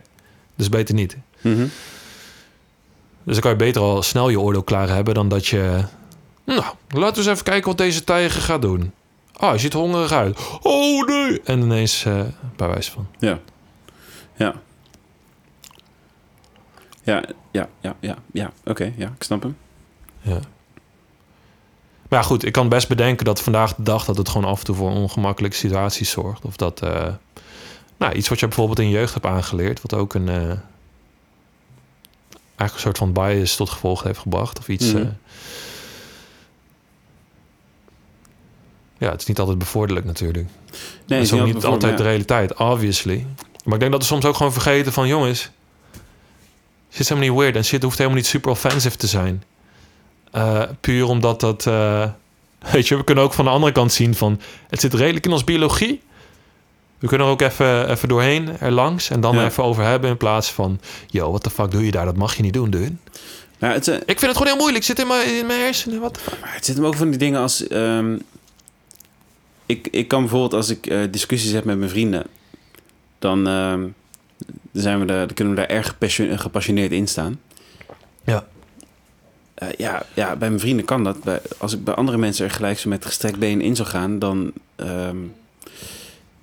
Dus 0.55 0.69
beter 0.69 0.95
niet. 0.95 1.17
Mhm. 1.41 1.67
Dus 3.23 3.33
dan 3.33 3.39
kan 3.39 3.51
je 3.51 3.57
beter 3.57 3.81
al 3.81 4.03
snel 4.03 4.29
je 4.29 4.39
oordeel 4.39 4.63
klaar 4.63 4.89
hebben... 4.89 5.13
dan 5.13 5.29
dat 5.29 5.47
je... 5.47 5.83
Nou, 6.43 6.63
laten 6.89 7.13
we 7.13 7.19
eens 7.19 7.27
even 7.27 7.43
kijken 7.43 7.67
wat 7.67 7.77
deze 7.77 8.03
tijger 8.03 8.41
gaat 8.41 8.61
doen. 8.61 8.91
Ah, 9.33 9.49
hij 9.49 9.57
ziet 9.57 9.73
hongerig 9.73 10.11
uit. 10.11 10.37
Oh 10.61 11.07
nee! 11.07 11.41
En 11.43 11.61
ineens 11.61 12.05
eh 12.05 12.21
bij 12.55 12.67
wijze 12.67 12.91
van. 12.91 13.07
Ja. 13.19 13.39
Ja. 14.35 14.55
Ja, 17.03 17.23
ja, 17.51 17.69
ja, 17.81 17.95
ja, 17.99 18.17
ja. 18.31 18.51
Oké, 18.65 18.93
ja, 18.95 19.13
ik 19.15 19.23
snap 19.23 19.41
hem. 19.41 19.57
Ja. 20.21 20.39
Maar 22.11 22.19
ja, 22.19 22.25
goed, 22.25 22.45
ik 22.45 22.51
kan 22.51 22.69
best 22.69 22.87
bedenken 22.87 23.25
dat 23.25 23.41
vandaag 23.41 23.75
de 23.75 23.83
dag 23.83 24.05
dat 24.05 24.17
het 24.17 24.29
gewoon 24.29 24.49
af 24.49 24.59
en 24.59 24.65
toe 24.65 24.75
voor 24.75 24.91
ongemakkelijke 24.91 25.57
situaties 25.57 26.09
zorgt. 26.09 26.45
Of 26.45 26.55
dat, 26.55 26.81
eh, 26.81 27.07
nou, 27.97 28.13
iets 28.13 28.29
wat 28.29 28.39
je 28.39 28.47
bijvoorbeeld 28.47 28.79
in 28.79 28.89
je 28.89 28.91
jeugd 28.91 29.13
hebt 29.13 29.25
aangeleerd, 29.25 29.81
wat 29.81 29.93
ook 29.93 30.13
een, 30.13 30.29
eh, 30.29 30.35
eigenlijk 30.35 30.63
een 32.73 32.79
soort 32.79 32.97
van 32.97 33.13
bias 33.13 33.55
tot 33.55 33.69
gevolg 33.69 34.03
heeft 34.03 34.19
gebracht. 34.19 34.59
Of 34.59 34.67
iets. 34.67 34.85
Mhm. 34.85 34.97
eh. 34.97 35.07
ja, 38.97 39.11
het 39.11 39.21
is 39.21 39.27
niet 39.27 39.39
altijd 39.39 39.57
bevorderlijk 39.57 40.05
natuurlijk. 40.05 40.47
Nee, 41.07 41.19
het 41.19 41.31
is 41.31 41.39
ook 41.39 41.45
niet 41.45 41.65
altijd 41.65 41.97
de 41.97 42.03
realiteit, 42.03 42.55
obviously. 42.55 43.25
Maar 43.63 43.73
ik 43.73 43.79
denk 43.79 43.91
dat 43.91 44.01
we 44.01 44.07
soms 44.07 44.25
ook 44.25 44.35
gewoon 44.35 44.53
vergeten 44.53 44.93
van... 44.93 45.07
jongens, 45.07 45.39
shit 46.89 46.99
is 46.99 47.09
helemaal 47.09 47.29
niet 47.29 47.39
weird... 47.39 47.55
en 47.55 47.65
shit 47.65 47.83
hoeft 47.83 47.97
helemaal 47.97 48.19
niet 48.19 48.27
super 48.27 48.51
offensive 48.51 48.97
te 48.97 49.07
zijn. 49.07 49.43
Eh, 50.31 50.61
puur 50.81 51.05
omdat 51.07 51.39
dat... 51.39 51.67
eh, 51.67 52.09
weet 52.71 52.87
je, 52.87 52.95
we 52.97 53.03
kunnen 53.03 53.23
ook 53.23 53.33
van 53.33 53.45
de 53.45 53.51
andere 53.51 53.71
kant 53.71 53.91
zien 53.93 54.15
van... 54.15 54.39
het 54.69 54.79
zit 54.79 54.93
redelijk 54.93 55.25
in 55.25 55.31
ons 55.31 55.43
biologie. 55.43 56.01
We 56.99 57.07
kunnen 57.07 57.27
er 57.27 57.33
ook 57.33 57.41
even, 57.41 57.89
even 57.89 58.07
doorheen, 58.07 58.49
er 58.59 58.71
langs... 58.71 59.09
en 59.09 59.21
dan 59.21 59.35
Ja. 59.35 59.45
even 59.45 59.63
over 59.63 59.83
hebben 59.83 60.09
in 60.09 60.17
plaats 60.17 60.51
van... 60.51 60.79
yo, 61.07 61.29
what 61.29 61.43
the 61.43 61.49
fuck 61.49 61.71
doe 61.71 61.85
je 61.85 61.91
daar? 61.91 62.05
Dat 62.05 62.15
mag 62.17 62.35
je 62.35 62.41
niet 62.41 62.53
doen, 62.53 62.69
dude. 62.69 62.93
Ja, 63.59 63.71
het, 63.71 63.87
eh, 63.87 63.95
Ik 63.95 64.01
vind 64.05 64.21
het 64.21 64.31
gewoon 64.31 64.47
heel 64.47 64.55
moeilijk. 64.61 64.85
Het 64.85 64.97
zit 64.97 64.99
in 64.99 65.07
mijn, 65.07 65.37
in 65.37 65.45
mijn 65.45 65.59
hersenen. 65.59 65.99
Wat? 65.99 66.19
maar 66.41 66.53
het 66.53 66.65
zit 66.65 66.75
hem 66.75 66.85
ook 66.85 66.95
van 66.95 67.09
die 67.09 67.19
dingen 67.19 67.41
als... 67.41 67.67
ehm, 67.67 68.15
ik, 69.65 69.87
ik 69.91 70.07
kan 70.07 70.19
bijvoorbeeld 70.21 70.53
als 70.53 70.69
ik 70.69 70.93
discussies 71.11 71.51
heb 71.51 71.63
met 71.63 71.77
mijn 71.77 71.89
vrienden... 71.89 72.23
dan, 73.19 73.47
ehm, 73.47 73.87
zijn 74.73 74.99
we 74.99 75.05
daar, 75.05 75.25
dan 75.25 75.33
kunnen 75.35 75.53
we 75.55 75.59
daar 75.59 75.69
erg 75.69 75.87
gepassion- 75.87 76.39
gepassioneerd 76.39 76.91
in 76.91 77.07
staan. 77.07 77.39
Ja. 78.23 78.45
Eh, 79.61 79.67
ja, 79.77 80.03
ja, 80.13 80.35
bij 80.35 80.47
mijn 80.49 80.59
vrienden 80.61 80.85
kan 80.85 81.03
dat. 81.03 81.23
Bij, 81.23 81.39
als 81.57 81.73
ik 81.73 81.83
bij 81.83 81.93
andere 81.93 82.17
mensen 82.17 82.45
er 82.45 82.51
gelijk 82.51 82.79
zo 82.79 82.89
met 82.89 83.05
gestrekt 83.05 83.39
been 83.39 83.61
in 83.61 83.75
zou 83.75 83.87
gaan, 83.87 84.19
dan, 84.19 84.51
ehm, 84.75 85.17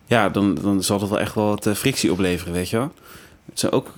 ja, 0.06 0.28
dan, 0.28 0.54
dan 0.62 0.82
zal 0.82 0.98
dat 0.98 1.08
wel 1.08 1.20
echt 1.20 1.34
wel 1.34 1.44
wat 1.48 1.66
eh, 1.66 1.74
frictie 1.74 2.12
opleveren, 2.12 2.52
weet 2.52 2.68
je 2.68 2.76
wel. 2.76 2.92
Het 3.50 3.58
zijn 3.60 3.72
ook, 3.72 3.92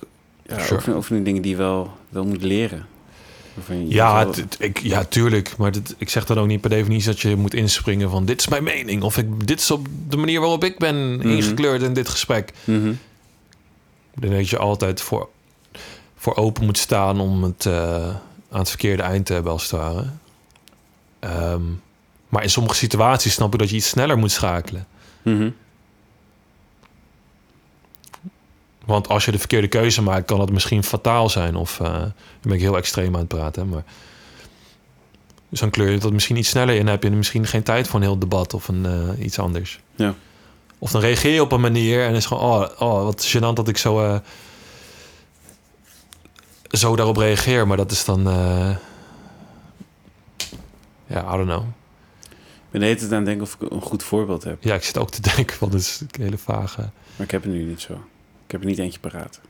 ja, 0.45 0.59
Sure. 0.59 0.73
ook, 0.75 0.81
van, 0.81 0.93
ook 0.93 1.03
van 1.03 1.15
die 1.15 1.25
dingen 1.25 1.41
die 1.41 1.51
je 1.51 1.57
wel, 1.57 1.91
wel 2.09 2.25
moet 2.25 2.43
leren. 2.43 2.85
Je- 3.67 3.85
Ja, 3.87 4.25
wel- 4.25 4.33
ik, 4.59 4.79
ja, 4.79 5.03
tuurlijk. 5.03 5.57
Maar 5.57 5.71
dit, 5.71 5.95
ik 5.97 6.09
zeg 6.09 6.25
dan 6.25 6.39
ook 6.39 6.47
niet 6.47 6.61
per 6.61 6.69
definitie 6.69 7.05
dat 7.07 7.19
je 7.19 7.35
moet 7.35 7.53
inspringen 7.53 8.09
van... 8.09 8.25
dit 8.25 8.39
is 8.39 8.47
mijn 8.47 8.63
mening. 8.63 9.03
Of 9.03 9.17
ik, 9.17 9.47
dit 9.47 9.59
is 9.59 9.71
op 9.71 9.87
de 10.09 10.17
manier 10.17 10.39
waarop 10.39 10.63
ik 10.63 10.77
ben 10.79 11.15
Mhm. 11.15 11.29
ingekleurd 11.29 11.81
in 11.81 11.93
dit 11.93 12.09
gesprek. 12.09 12.53
Ik 14.15 14.21
denk 14.21 14.33
dat 14.33 14.49
je 14.49 14.57
altijd 14.57 15.01
voor, 15.01 15.29
voor 16.15 16.35
open 16.35 16.65
moet 16.65 16.77
staan 16.77 17.19
om 17.19 17.43
het 17.43 17.65
eh, 17.65 18.15
aan 18.51 18.59
het 18.59 18.69
verkeerde 18.69 19.03
eind 19.03 19.25
te 19.25 19.33
hebben, 19.33 19.51
als 19.51 19.61
het 19.61 19.71
ware. 19.71 20.05
Ehm, 21.19 21.61
maar 22.29 22.43
in 22.43 22.49
sommige 22.49 22.75
situaties 22.75 23.33
snap 23.33 23.53
ik 23.53 23.59
dat 23.59 23.69
je 23.69 23.75
iets 23.75 23.89
sneller 23.89 24.17
moet 24.17 24.31
schakelen. 24.31 24.87
Mhm. 25.21 25.49
Want 28.85 29.07
als 29.07 29.25
je 29.25 29.31
de 29.31 29.39
verkeerde 29.39 29.67
keuze 29.67 30.01
maakt, 30.01 30.25
kan 30.25 30.37
dat 30.37 30.51
misschien 30.51 30.83
fataal 30.83 31.29
zijn. 31.29 31.55
Of 31.55 31.79
eh, 31.79 31.87
dan 31.93 32.13
ben 32.41 32.53
ik 32.53 32.59
heel 32.59 32.77
extreem 32.77 33.13
aan 33.13 33.19
het 33.19 33.27
praten. 33.27 33.69
Maar 33.69 33.83
dus 35.49 35.59
dan 35.59 35.69
kleur 35.69 35.89
je 35.89 35.97
dat 35.97 36.11
misschien 36.11 36.35
iets 36.35 36.49
sneller 36.49 36.75
in. 36.75 36.87
Heb 36.87 37.03
je 37.03 37.09
misschien 37.09 37.47
geen 37.47 37.63
tijd 37.63 37.87
voor 37.87 37.99
een 37.99 38.05
heel 38.05 38.19
debat 38.19 38.53
of 38.53 38.67
een, 38.67 38.85
eh, 38.85 39.25
iets 39.25 39.39
anders. 39.39 39.79
Ja. 39.95 40.15
Of 40.79 40.91
dan 40.91 41.01
reageer 41.01 41.33
je 41.33 41.41
op 41.41 41.51
een 41.51 41.61
manier 41.61 42.05
en 42.05 42.15
is 42.15 42.25
gewoon, 42.25 42.43
oh, 42.43 42.81
oh 42.81 43.03
wat 43.03 43.35
gênant 43.35 43.53
dat 43.53 43.67
ik 43.67 43.77
zo, 43.77 44.03
eh, 44.03 44.19
zo 46.71 46.95
daarop 46.95 47.17
reageer. 47.17 47.67
Maar 47.67 47.77
dat 47.77 47.91
is 47.91 48.05
dan, 48.05 48.27
eh, 48.27 48.75
ja, 51.07 51.33
I 51.33 51.37
don't 51.37 51.47
know. 51.49 51.63
Ik 52.71 52.79
ben 52.79 52.81
tijd 52.81 53.03
aan 53.03 53.15
het 53.17 53.25
denken 53.25 53.43
of 53.43 53.57
ik 53.59 53.71
een 53.71 53.81
goed 53.81 54.03
voorbeeld 54.03 54.43
heb. 54.43 54.63
Ja, 54.63 54.75
ik 54.75 54.83
zit 54.83 54.97
ook 54.97 55.09
te 55.09 55.21
denken, 55.35 55.57
want 55.59 55.73
het 55.73 55.81
is 55.81 55.99
een 55.99 56.23
hele 56.23 56.37
vage. 56.37 56.81
Maar 57.15 57.25
ik 57.25 57.31
heb 57.31 57.43
het 57.43 57.51
nu 57.51 57.63
niet 57.63 57.81
zo. 57.81 57.93
Ik 58.45 58.51
heb 58.51 58.61
er 58.61 58.67
niet 58.67 58.77
eentje 58.79 58.99
paraat. 58.99 59.41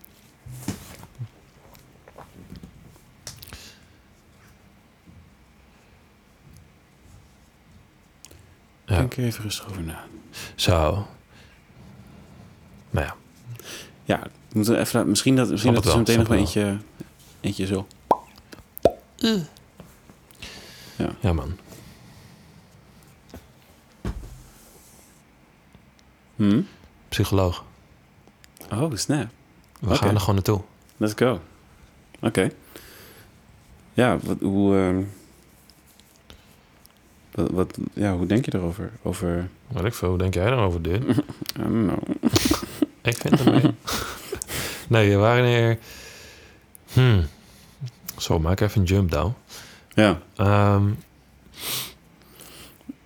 Ja. 8.86 8.98
Denk 8.98 9.18
er 9.18 9.24
even 9.24 9.44
rustig 9.44 9.70
over 9.70 9.84
na. 9.84 10.04
Zo. 10.56 11.08
Nou 12.90 13.06
ja, 13.06 13.16
Ja, 14.04 14.22
moeten 14.54 14.80
even 14.80 15.10
misschien 15.10 15.36
dat, 15.36 15.50
misschien 15.50 15.74
dat 15.74 15.86
er 15.86 15.90
het 15.90 16.08
zo 16.08 16.14
meteen 16.14 16.18
nog 16.18 16.26
snap 16.28 16.38
eentje, 16.38 16.78
eentje 17.42 17.66
zo. 17.66 17.88
ja 21.20 21.34
man. 21.34 21.58
Hm? 26.36 26.62
Psycholoog. 27.10 27.64
Oh, 28.72 28.96
snap. 28.96 29.28
We 29.80 29.96
gaan 29.96 30.14
er 30.14 30.20
gewoon 30.20 30.36
naartoe. 30.36 30.62
Let's 30.98 31.14
go. 31.16 31.40
Oké. 32.20 32.52
Ja, 33.94 34.18
wat, 34.24 34.40
hoe, 34.40 34.78
ehm, 34.78 35.04
wat, 37.32 37.52
wat, 37.52 37.78
ja, 37.94 38.16
hoe 38.18 38.26
denk 38.26 38.46
je 38.46 38.56
erover? 38.56 38.92
Over, 39.02 39.50
Wat 39.68 39.86
ik 39.86 39.94
veel, 39.94 40.10
hoe 40.10 40.18
denk 40.18 40.34
jij 40.34 40.46
daarover, 40.50 40.82
dit? 40.82 41.04
I 41.58 41.62
don't 41.62 41.88
know. 41.88 42.00
Ik 43.12 43.18
vind 43.18 43.40
het 43.40 43.46
mee. 43.46 43.74
nee, 44.88 45.18
wanneer... 45.18 45.78
Hmm. 46.94 47.26
Zo, 48.18 48.40
maak 48.40 48.60
even 48.60 48.82
een 48.82 48.88
jump 48.88 49.12
down. 49.12 49.34
Ja. 49.94 50.22
Ehm, 50.36 50.84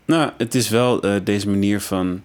Nou, 0.05 0.31
het 0.37 0.55
is 0.55 0.69
wel 0.69 1.01
eh, 1.01 1.15
deze 1.23 1.49
manier 1.49 1.81
van... 1.81 2.21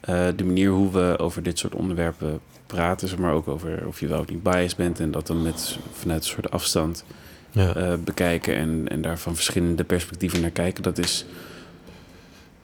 eh, 0.00 0.26
de 0.36 0.44
manier 0.44 0.70
hoe 0.70 0.90
we 0.92 1.16
over 1.18 1.42
dit 1.42 1.58
soort 1.58 1.74
onderwerpen 1.74 2.40
praten... 2.66 3.08
zeg 3.08 3.18
maar 3.18 3.32
ook 3.32 3.48
over 3.48 3.86
of 3.86 4.00
je 4.00 4.06
wel 4.06 4.20
of 4.20 4.28
niet 4.28 4.42
biased 4.42 4.76
bent... 4.76 5.00
en 5.00 5.10
dat 5.10 5.26
dan 5.26 5.42
met, 5.42 5.78
vanuit 5.92 6.22
een 6.22 6.28
soort 6.30 6.50
afstand 6.50 7.04
ja. 7.50 7.74
eh, 7.74 7.94
bekijken... 8.04 8.56
En, 8.56 8.88
en 8.88 9.02
daarvan 9.02 9.34
verschillende 9.34 9.84
perspectieven 9.84 10.40
naar 10.40 10.50
kijken. 10.50 10.82
Dat 10.82 10.98
is 10.98 11.24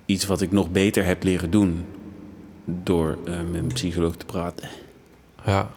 iets 0.07 0.27
wat 0.27 0.41
ik 0.41 0.53
nog 0.53 0.71
beter 0.71 1.05
heb 1.05 1.23
leren 1.23 1.51
doen... 1.51 1.85
door 2.65 3.19
eh, 3.25 3.35
met 3.51 3.63
een 3.63 3.73
psycholoog 3.73 4.17
te 4.17 4.25
praten. 4.27 4.69
ja. 5.47 5.71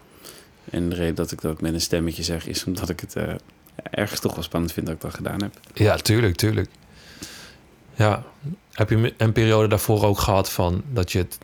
En 0.74 0.89
de 0.89 0.95
reden 0.95 1.15
dat 1.15 1.32
ik 1.32 1.41
dat 1.41 1.61
met 1.61 1.74
een 1.74 1.82
stemmetje 1.82 2.24
zeg... 2.24 2.47
is 2.47 2.63
omdat 2.65 2.89
ik 2.89 2.99
het 2.99 3.15
eh, 3.15 3.34
ergens 3.76 4.19
toch 4.19 4.36
wel 4.36 4.43
spannend 4.43 4.71
vind 4.74 4.86
dat 4.86 4.95
ik 4.95 5.01
dat 5.01 5.13
gedaan 5.13 5.41
heb. 5.41 5.59
Ja, 5.74 5.95
tuurlijk, 5.95 6.36
tuurlijk. 6.36 6.69
Ja. 7.95 8.24
Heb 8.71 8.89
je 8.89 9.13
een 9.17 9.32
periode 9.32 9.67
daarvoor 9.67 10.03
ook 10.03 10.19
gehad 10.19 10.51
van 10.51 10.84
dat 10.91 11.11
je 11.11 11.17
het... 11.17 11.38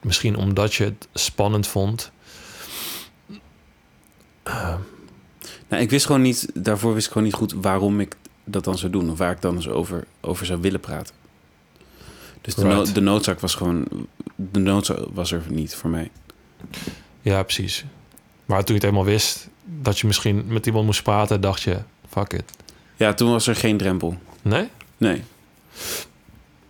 Misschien 0.00 0.36
omdat 0.36 0.74
je 0.74 0.84
het 0.84 1.08
spannend 1.12 1.66
vond... 1.66 2.10
eh, 4.42 4.74
Nou, 5.68 5.82
ik 5.82 5.90
wist 5.90 6.06
gewoon 6.06 6.22
niet, 6.22 6.48
daarvoor 6.54 6.94
wist 6.94 7.06
ik 7.06 7.12
gewoon 7.12 7.26
niet 7.28 7.36
goed 7.36 7.52
waarom 7.52 8.00
ik 8.00 8.16
dat 8.44 8.64
dan 8.64 8.78
zou 8.78 8.92
doen. 8.92 9.10
Of 9.10 9.18
waar 9.18 9.32
ik 9.32 9.40
dan 9.40 9.54
eens 9.54 9.68
over, 9.68 10.04
over 10.20 10.46
zou 10.46 10.60
willen 10.60 10.80
praten. 10.80 11.14
Dus 12.40 12.54
de, 12.54 12.64
no- 12.64 12.84
de 12.92 13.00
noodzaak 13.00 13.40
was 13.40 13.54
gewoon, 13.54 13.86
de 14.36 14.58
noodzaak 14.58 14.98
was 15.12 15.32
er 15.32 15.42
niet 15.48 15.74
voor 15.74 15.90
mij. 15.90 16.10
ja, 17.20 17.42
precies. 17.42 17.84
Maar 18.52 18.64
toen 18.64 18.74
je 18.74 18.80
het 18.80 18.90
eenmaal 18.90 19.04
wist 19.04 19.48
dat 19.64 19.98
je 19.98 20.06
misschien 20.06 20.44
met 20.46 20.66
iemand 20.66 20.84
moest 20.84 21.02
praten... 21.02 21.40
dacht 21.40 21.62
je, 21.62 21.78
fuck 22.10 22.32
it. 22.32 22.50
Ja, 22.96 23.14
toen 23.14 23.30
was 23.30 23.46
er 23.46 23.56
geen 23.56 23.76
drempel. 23.76 24.16
Nee? 24.42 24.68
Nee. 24.96 25.22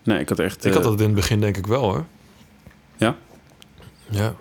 Nee, 0.02 0.18
ik 0.18 0.28
had 0.28 0.38
echt... 0.38 0.64
Ik 0.64 0.72
had 0.72 0.82
eh, 0.82 0.88
dat 0.88 0.98
in 1.00 1.06
het 1.06 1.14
begin 1.14 1.40
denk 1.40 1.56
ik 1.56 1.66
wel 1.66 1.82
hoor. 1.82 2.04
Ja? 2.96 3.16
Ja. 4.10 4.34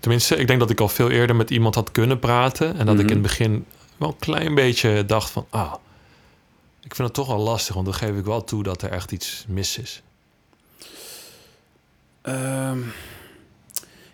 Tenminste, 0.00 0.36
ik 0.36 0.46
denk 0.46 0.60
dat 0.60 0.70
ik 0.70 0.80
al 0.80 0.88
veel 0.88 1.10
eerder 1.10 1.36
met 1.36 1.50
iemand 1.50 1.74
had 1.74 1.90
kunnen 1.90 2.18
praten. 2.18 2.76
En 2.76 2.86
dat 2.86 2.94
ik 2.98 3.00
Mhm. 3.04 3.08
in 3.08 3.12
het 3.12 3.22
begin 3.22 3.64
wel 3.96 4.08
een 4.08 4.18
klein 4.18 4.54
beetje 4.54 5.04
dacht 5.06 5.30
van... 5.30 5.46
Ah, 5.50 5.74
ik 6.82 6.94
vind 6.94 7.08
het 7.08 7.16
toch 7.16 7.26
wel 7.26 7.38
lastig. 7.38 7.74
Want 7.74 7.86
dan 7.86 7.94
geef 7.94 8.16
ik 8.16 8.24
wel 8.24 8.44
toe 8.44 8.62
dat 8.62 8.82
er 8.82 8.90
echt 8.90 9.12
iets 9.12 9.44
mis 9.48 9.78
is. 9.78 10.02
ehm, 12.22 12.78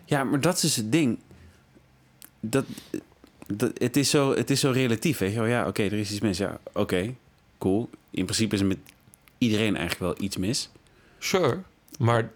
ja, 0.05 0.25
maar 0.25 0.41
dat 0.41 0.63
is 0.63 0.77
het 0.77 0.93
ding. 0.93 1.19
Dat, 2.51 2.65
dat, 3.47 3.71
het, 3.79 3.97
is 3.97 4.11
zo, 4.11 4.35
het 4.35 4.51
is 4.51 4.61
zo 4.61 4.71
relatief, 4.71 5.19
weet 5.19 5.33
je 5.33 5.39
wel. 5.39 5.47
Ja, 5.49 5.67
oké, 5.67 5.83
er 5.83 5.93
is 5.93 6.11
iets 6.11 6.21
mis. 6.21 6.39
Ja, 6.39 6.59
oké. 6.73 7.15
cool. 7.59 7.91
In 8.11 8.25
principe 8.25 8.55
is 8.55 8.61
er 8.61 8.67
met 8.67 8.79
iedereen 9.39 9.77
eigenlijk 9.77 9.99
wel 10.19 10.25
iets 10.27 10.37
mis. 10.37 10.71
Sure, 11.19 11.59
maar 11.99 12.31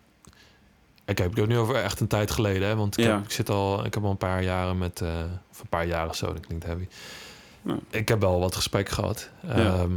ik 1.04 1.18
heb 1.18 1.34
het 1.36 1.46
nu 1.48 1.58
over 1.58 1.74
echt 1.74 2.00
een 2.00 2.06
tijd 2.06 2.30
geleden, 2.30 2.68
hè? 2.68 2.76
want 2.76 2.98
ik, 2.98 3.04
Ja. 3.04 3.14
heb, 3.16 3.24
ik 3.24 3.30
zit 3.30 3.48
al, 3.50 3.84
ik 3.84 3.94
heb 3.94 4.04
al 4.04 4.11
een 4.11 4.16
paar 4.16 4.42
jaren 4.42 4.78
met, 4.78 5.00
eh, 5.00 5.08
of 5.50 5.61
een 5.61 5.68
paar 5.68 5.86
jaren 5.86 6.14
zo, 6.14 6.32
dat 6.32 6.46
klinkt 6.46 6.64
heavy. 6.64 6.86
Ja. 7.62 7.78
Ik 7.90 8.08
heb 8.08 8.20
wel 8.20 8.40
wat 8.40 8.54
gesprek 8.54 8.88
gehad. 8.88 9.30
Ehm, 9.48 9.92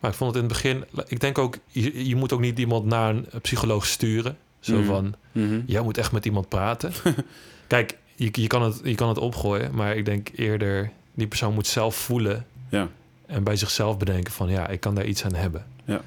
maar 0.00 0.10
ik 0.10 0.16
vond 0.16 0.34
het 0.34 0.42
in 0.42 0.48
het 0.48 0.52
begin, 0.62 0.84
ik 1.08 1.20
denk 1.20 1.38
ook, 1.38 1.56
je, 1.66 2.08
je 2.08 2.16
moet 2.16 2.32
ook 2.32 2.40
niet 2.40 2.58
iemand 2.58 2.84
naar 2.84 3.10
een 3.14 3.26
psycholoog 3.42 3.86
sturen. 3.86 4.36
Zo 4.60 4.76
Mhm. 4.76 4.84
van, 4.86 5.14
Mhm. 5.32 5.60
jij 5.66 5.82
moet 5.82 5.98
echt 5.98 6.12
met 6.12 6.24
iemand 6.24 6.48
praten. 6.48 6.92
Kijk, 7.66 7.98
je, 8.24 8.28
je, 8.40 8.46
kan 8.46 8.62
het, 8.62 8.80
je 8.84 8.94
kan 8.94 9.08
het 9.08 9.18
opgooien, 9.18 9.74
maar 9.74 9.96
ik 9.96 10.04
denk 10.04 10.28
eerder, 10.34 10.90
die 11.14 11.26
persoon 11.26 11.54
moet 11.54 11.66
zelf 11.66 11.94
voelen 11.96 12.46
Ja. 12.68 12.88
en 13.26 13.44
bij 13.44 13.56
zichzelf 13.56 13.98
bedenken 13.98 14.32
van, 14.32 14.48
ja, 14.48 14.68
ik 14.68 14.80
kan 14.80 14.94
daar 14.94 15.04
iets 15.06 15.24
aan 15.24 15.34
hebben. 15.34 15.66
Ja. 15.84 16.00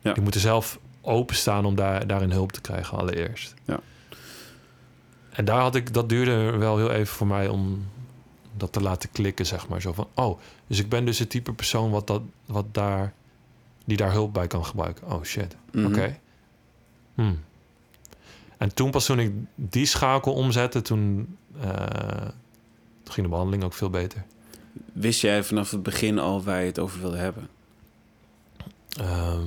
Ja. 0.00 0.12
Die 0.12 0.22
moeten 0.22 0.40
zelf 0.40 0.78
openstaan 1.00 1.64
om 1.64 1.74
daar, 1.74 2.06
daarin 2.06 2.30
hulp 2.30 2.52
te 2.52 2.60
krijgen 2.60 2.98
allereerst. 2.98 3.54
Ja. 3.64 3.80
En 5.30 5.44
daar 5.44 5.60
had 5.60 5.74
ik, 5.74 5.92
dat 5.94 6.08
duurde 6.08 6.50
wel 6.56 6.76
heel 6.76 6.90
even 6.90 7.14
voor 7.14 7.26
mij 7.26 7.48
om 7.48 7.86
dat 8.56 8.72
te 8.72 8.80
laten 8.80 9.10
klikken, 9.12 9.46
zeg 9.46 9.68
maar. 9.68 9.80
Zo 9.80 9.92
van, 9.92 10.08
oh, 10.14 10.38
dus 10.66 10.78
ik 10.78 10.88
ben 10.88 11.04
dus 11.04 11.18
het 11.18 11.30
type 11.30 11.52
persoon 11.52 11.90
wat, 11.90 12.06
dat, 12.06 12.22
wat 12.46 12.64
daar, 12.74 13.12
die 13.84 13.96
daar 13.96 14.12
hulp 14.12 14.32
bij 14.32 14.46
kan 14.46 14.64
gebruiken. 14.66 15.12
Oh 15.12 15.22
shit, 15.22 15.56
Mhm. 15.72 15.86
oké. 15.86 16.18
Hmm. 17.14 17.38
En 18.62 18.74
toen 18.74 18.90
pas 18.90 19.04
toen 19.06 19.18
ik 19.18 19.32
die 19.54 19.86
schakel 19.86 20.32
omzette, 20.32 20.82
toen, 20.82 21.36
eh, 21.60 22.28
toen 23.02 23.12
ging 23.12 23.26
de 23.26 23.28
behandeling 23.28 23.64
ook 23.64 23.72
veel 23.74 23.90
beter. 23.90 24.24
Wist 24.92 25.20
jij 25.20 25.44
vanaf 25.44 25.70
het 25.70 25.82
begin 25.82 26.18
al 26.18 26.42
waar 26.42 26.60
je 26.60 26.66
het 26.66 26.78
over 26.78 27.00
wilde 27.00 27.16
hebben? 27.16 27.48
Ehm, 28.88 29.46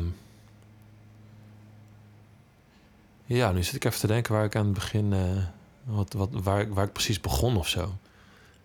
ja, 3.26 3.52
nu 3.52 3.64
zit 3.64 3.76
ik 3.76 3.86
even 3.86 4.00
te 4.00 4.08
denken 4.08 4.34
waar 4.34 4.46
ik 4.46 4.56
aan 4.56 4.66
het 4.66 4.74
begin, 4.74 5.14
eh, 5.14 5.44
wat, 5.84 6.14
wat, 6.14 6.30
waar, 6.32 6.62
ik- 6.62 6.74
waar 6.74 6.86
ik 6.86 6.94
precies 6.94 7.22
begon 7.22 7.58
of 7.58 7.68
zo. 7.68 7.94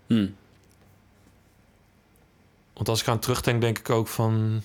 Hm. 0.07 0.29
Want 2.75 2.89
als 2.89 3.01
ik 3.01 3.09
aan 3.09 3.19
terugdenk, 3.19 3.61
denk 3.61 3.79
ik 3.79 3.91
ook 3.91 4.09
van. 4.09 4.63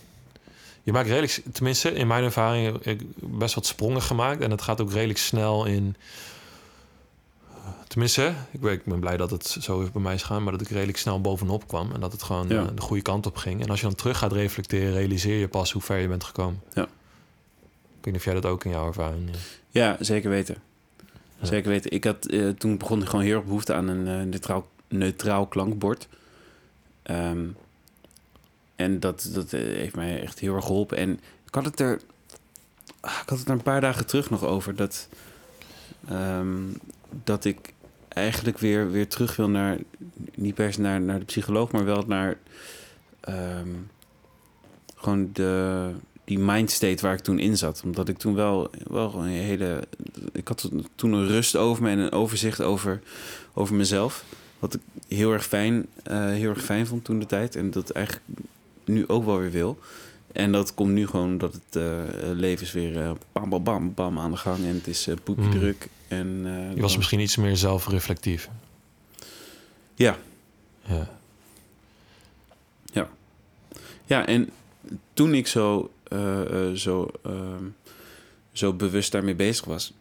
Je 0.85 0.91
maakt 0.91 1.07
redelijk, 1.07 1.41
tenminste 1.51 1.91
in 1.93 2.07
mijn 2.07 2.23
ervaring, 2.23 2.97
best 3.15 3.55
wat 3.55 3.65
sprongen 3.65 4.01
gemaakt. 4.01 4.41
En 4.41 4.51
het 4.51 4.61
gaat 4.61 4.81
ook 4.81 4.91
redelijk 4.91 5.19
snel 5.19 5.65
in. 5.65 5.95
Tenminste, 7.87 8.33
ik 8.51 8.59
ben, 8.61 8.71
ik 8.73 8.83
ben 8.85 8.99
blij 8.99 9.17
dat 9.17 9.29
het 9.29 9.47
zo 9.59 9.81
is 9.81 9.91
bij 9.91 10.01
mij 10.01 10.13
is 10.13 10.21
gegaan, 10.21 10.43
maar 10.43 10.51
dat 10.51 10.61
ik 10.61 10.69
redelijk 10.69 10.97
snel 10.97 11.21
bovenop 11.21 11.67
kwam. 11.67 11.91
En 11.91 11.99
dat 11.99 12.11
het 12.11 12.23
gewoon 12.23 12.47
Ja. 12.47 12.61
eh, 12.61 12.67
de 12.75 12.81
goede 12.81 13.01
kant 13.01 13.25
op 13.25 13.35
ging. 13.37 13.61
En 13.63 13.69
als 13.69 13.79
je 13.79 13.85
dan 13.85 13.95
terug 13.95 14.17
gaat 14.17 14.31
reflecteren, 14.31 14.93
realiseer 14.93 15.39
je 15.39 15.47
pas 15.47 15.71
hoe 15.71 15.81
ver 15.81 15.97
je 15.97 16.07
bent 16.07 16.23
gekomen. 16.23 16.61
Ja. 16.73 16.83
Ik 16.83 16.89
weet 18.01 18.05
niet 18.05 18.15
of 18.15 18.23
jij 18.23 18.33
dat 18.33 18.45
ook 18.45 18.63
in 18.63 18.71
jouw 18.71 18.87
ervaring. 18.87 19.29
eh, 19.29 19.35
Ja, 19.69 19.97
zeker 19.99 20.29
weten. 20.29 20.55
Ja. 21.39 21.45
Zeker 21.45 21.69
weten. 21.69 21.91
Ik 21.91 22.03
had 22.03 22.25
eh, 22.25 22.49
toen 22.49 22.77
begon 22.77 23.01
ik 23.01 23.07
gewoon 23.09 23.25
heel 23.25 23.35
erg 23.35 23.45
behoefte 23.45 23.73
aan 23.73 23.87
een 23.87 24.07
eh, 24.07 24.25
neutraal, 24.25 24.67
neutraal 24.87 25.45
klankbord. 25.47 26.07
Ehm, 27.03 27.45
en 28.75 28.99
dat, 28.99 29.29
dat 29.33 29.53
eh, 29.53 29.61
heeft 29.61 29.95
mij 29.95 30.21
echt 30.21 30.39
heel 30.39 30.55
erg 30.55 30.65
geholpen. 30.65 30.97
En 30.97 31.19
ik 31.45 31.53
had 31.53 31.65
het 31.65 31.79
er, 31.79 32.01
ik 33.01 33.29
had 33.29 33.39
het 33.39 33.47
er 33.47 33.53
een 33.53 33.61
paar 33.61 33.81
dagen 33.81 34.05
terug 34.05 34.29
nog 34.29 34.43
over 34.43 34.75
dat, 34.75 35.07
ehm, 36.07 36.57
dat 37.23 37.45
ik 37.45 37.73
eigenlijk 38.07 38.57
weer, 38.57 38.91
weer 38.91 39.07
terug 39.07 39.35
wil 39.35 39.49
naar, 39.49 39.77
niet 40.35 40.55
per 40.55 40.73
se 40.73 40.81
naar, 40.81 41.01
naar 41.01 41.19
de 41.19 41.25
psycholoog, 41.25 41.71
maar 41.71 41.85
wel 41.85 42.03
naar 42.07 42.37
ehm, 43.19 43.69
gewoon 44.95 45.29
de, 45.33 45.91
die 46.25 46.39
mindstate 46.39 47.01
waar 47.01 47.13
ik 47.13 47.19
toen 47.19 47.39
in 47.39 47.57
zat. 47.57 47.81
Omdat 47.83 48.09
ik 48.09 48.17
toen 48.17 48.35
wel, 48.35 48.69
wel 48.87 49.13
een 49.15 49.27
hele. 49.27 49.83
Ik 50.31 50.47
had 50.47 50.69
toen 50.95 51.13
een 51.13 51.27
rust 51.27 51.55
over 51.55 51.83
me 51.83 51.89
en 51.89 51.97
een 51.97 52.11
overzicht 52.11 52.61
over, 52.61 53.01
over 53.53 53.75
mezelf. 53.75 54.25
Wat 54.59 54.73
ik 54.73 54.81
heel 55.07 55.31
erg 55.31 55.45
fijn, 55.45 55.85
eh, 56.03 56.25
heel 56.25 56.49
erg 56.49 56.63
fijn 56.63 56.87
vond 56.87 57.03
toen 57.03 57.19
de 57.19 57.25
tijd. 57.25 57.55
En 57.55 57.71
dat 57.71 57.89
eigenlijk 57.89 58.25
nu 58.87 59.07
ook 59.07 59.25
wel 59.25 59.37
weer 59.39 59.51
wil. 59.51 59.79
En 60.31 60.51
dat 60.51 60.73
komt 60.73 60.91
nu 60.93 61.07
gewoon 61.07 61.37
dat 61.37 61.53
het 61.53 61.75
eh, 61.75 62.03
leven 62.33 62.65
is 62.65 62.71
weer 62.71 63.01
eh, 63.01 63.11
bam, 63.31 63.49
bam, 63.49 63.63
bam, 63.63 63.93
bam 63.93 64.19
aan 64.19 64.31
de 64.31 64.37
gang. 64.37 64.57
En 64.57 64.73
het 64.75 64.87
is 64.87 65.07
eh 65.07 65.15
poepje 65.23 65.43
Mm. 65.45 65.51
druk. 65.51 65.87
En, 66.07 66.43
Je 66.75 66.81
was 66.81 66.97
misschien 66.97 67.19
iets 67.19 67.35
meer 67.35 67.57
zelfreflectief. 67.57 68.49
Ja. 69.95 70.17
Ja. 70.87 71.07
Ja, 74.07 74.25
en 74.25 74.49
toen 75.13 75.33
ik 75.33 75.47
zo, 75.47 75.91
zo, 76.73 77.07
ehm, 77.23 77.63
zo 78.51 78.73
bewust 78.73 79.11
daarmee 79.11 79.35
bezig 79.35 79.65
was, 79.65 79.93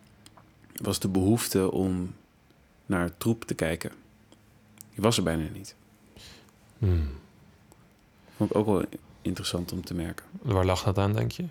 was 0.82 0.98
de 0.98 1.08
behoefte 1.08 1.70
om 1.70 2.14
naar 2.86 3.16
troep 3.16 3.44
te 3.44 3.54
kijken. 3.54 3.90
Die 4.94 5.02
was 5.02 5.16
er 5.16 5.22
bijna 5.22 5.48
niet. 5.52 5.74
Hmm. 6.78 7.08
Vond 8.48 8.66
ik 8.66 8.72
ook 8.72 8.78
wel 8.78 8.88
interessant 9.22 9.72
om 9.72 9.84
te 9.84 9.94
merken. 9.94 10.24
Waar 10.42 10.64
lag 10.64 10.82
dat 10.82 10.98
aan, 10.98 11.12
denk 11.12 11.32
je? 11.32 11.44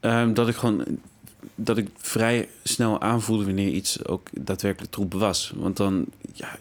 Ehm, 0.00 0.32
dat 0.32 0.48
ik 0.48 0.56
gewoon 0.56 0.84
dat 1.54 1.76
ik 1.76 1.88
vrij 1.96 2.48
snel 2.62 3.00
aanvoelde 3.00 3.44
wanneer 3.44 3.68
iets 3.68 4.06
ook 4.06 4.28
daadwerkelijk 4.32 4.92
troep 4.92 5.14
was. 5.14 5.52
Want 5.56 5.76
dan, 5.76 6.04
ja, 6.32 6.58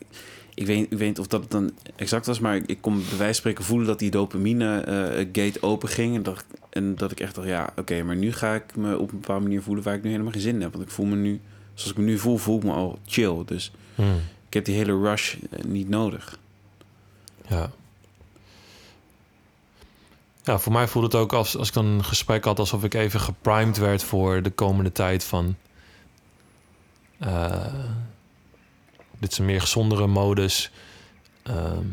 ik 0.53 0.65
weet, 0.65 0.91
ik 0.91 0.97
weet 0.97 1.07
niet 1.07 1.19
of 1.19 1.27
dat 1.27 1.51
dan 1.51 1.71
exact 1.95 2.25
was, 2.25 2.39
maar 2.39 2.55
ik 2.65 2.77
kon 2.81 2.93
bij 2.93 3.03
wijze 3.03 3.17
van 3.17 3.33
spreken 3.33 3.63
voelen 3.63 3.87
dat 3.87 3.99
die 3.99 4.11
dopamine 4.11 4.79
eh, 4.79 5.27
gate 5.31 5.61
open 5.61 5.89
ging. 5.89 6.15
En 6.15 6.23
dat, 6.23 6.45
en 6.69 6.95
dat 6.95 7.11
ik 7.11 7.19
echt 7.19 7.35
dacht, 7.35 7.47
ja, 7.47 7.73
oké, 7.75 8.03
maar 8.03 8.15
nu 8.15 8.31
ga 8.31 8.53
ik 8.53 8.75
me 8.75 8.97
op 8.97 9.11
een 9.11 9.19
bepaalde 9.19 9.43
manier 9.43 9.61
voelen 9.61 9.83
waar 9.83 9.95
ik 9.95 10.03
nu 10.03 10.09
helemaal 10.09 10.31
geen 10.31 10.41
zin 10.41 10.55
in 10.55 10.61
heb. 10.61 10.71
Want 10.71 10.83
ik 10.83 10.91
voel 10.91 11.05
me 11.05 11.15
nu, 11.15 11.39
zoals 11.73 11.91
ik 11.91 11.97
me 11.97 12.03
nu 12.03 12.17
voel, 12.17 12.37
voel 12.37 12.57
ik 12.57 12.63
me 12.63 12.71
al 12.71 12.99
chill. 13.05 13.43
Dus 13.45 13.71
Hmm. 13.95 14.19
ik 14.47 14.53
heb 14.53 14.65
die 14.65 14.75
hele 14.75 14.99
rush 14.99 15.35
eh, 15.49 15.63
niet 15.63 15.89
nodig. 15.89 16.39
Ja. 17.47 17.71
Ja, 20.43 20.59
voor 20.59 20.71
mij 20.71 20.87
voelde 20.87 21.07
het 21.07 21.17
ook 21.17 21.33
als, 21.33 21.57
als 21.57 21.67
ik 21.67 21.73
dan 21.73 21.85
een 21.85 22.03
gesprek 22.03 22.43
had... 22.45 22.59
alsof 22.59 22.83
ik 22.83 22.93
even 22.93 23.19
geprimed 23.19 23.77
werd 23.77 24.03
voor 24.03 24.41
de 24.41 24.49
komende 24.49 24.91
tijd 24.91 25.23
van... 25.23 25.55
eh, 27.19 27.73
dit 29.19 29.31
is 29.31 29.37
een 29.37 29.45
meer 29.45 29.61
gezondere 29.61 30.07
modus. 30.07 30.71
Ehm, 31.43 31.85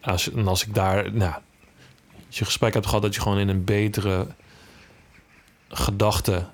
als, 0.00 0.32
en 0.32 0.48
als 0.48 0.66
ik 0.66 0.74
daar... 0.74 1.12
Nou, 1.12 1.34
als 2.26 2.38
je 2.38 2.44
gesprek 2.44 2.74
hebt 2.74 2.86
gehad 2.86 3.02
dat 3.02 3.14
je 3.14 3.20
gewoon 3.20 3.38
in 3.38 3.48
een 3.48 3.64
betere 3.64 4.26
gedachte... 5.68 6.46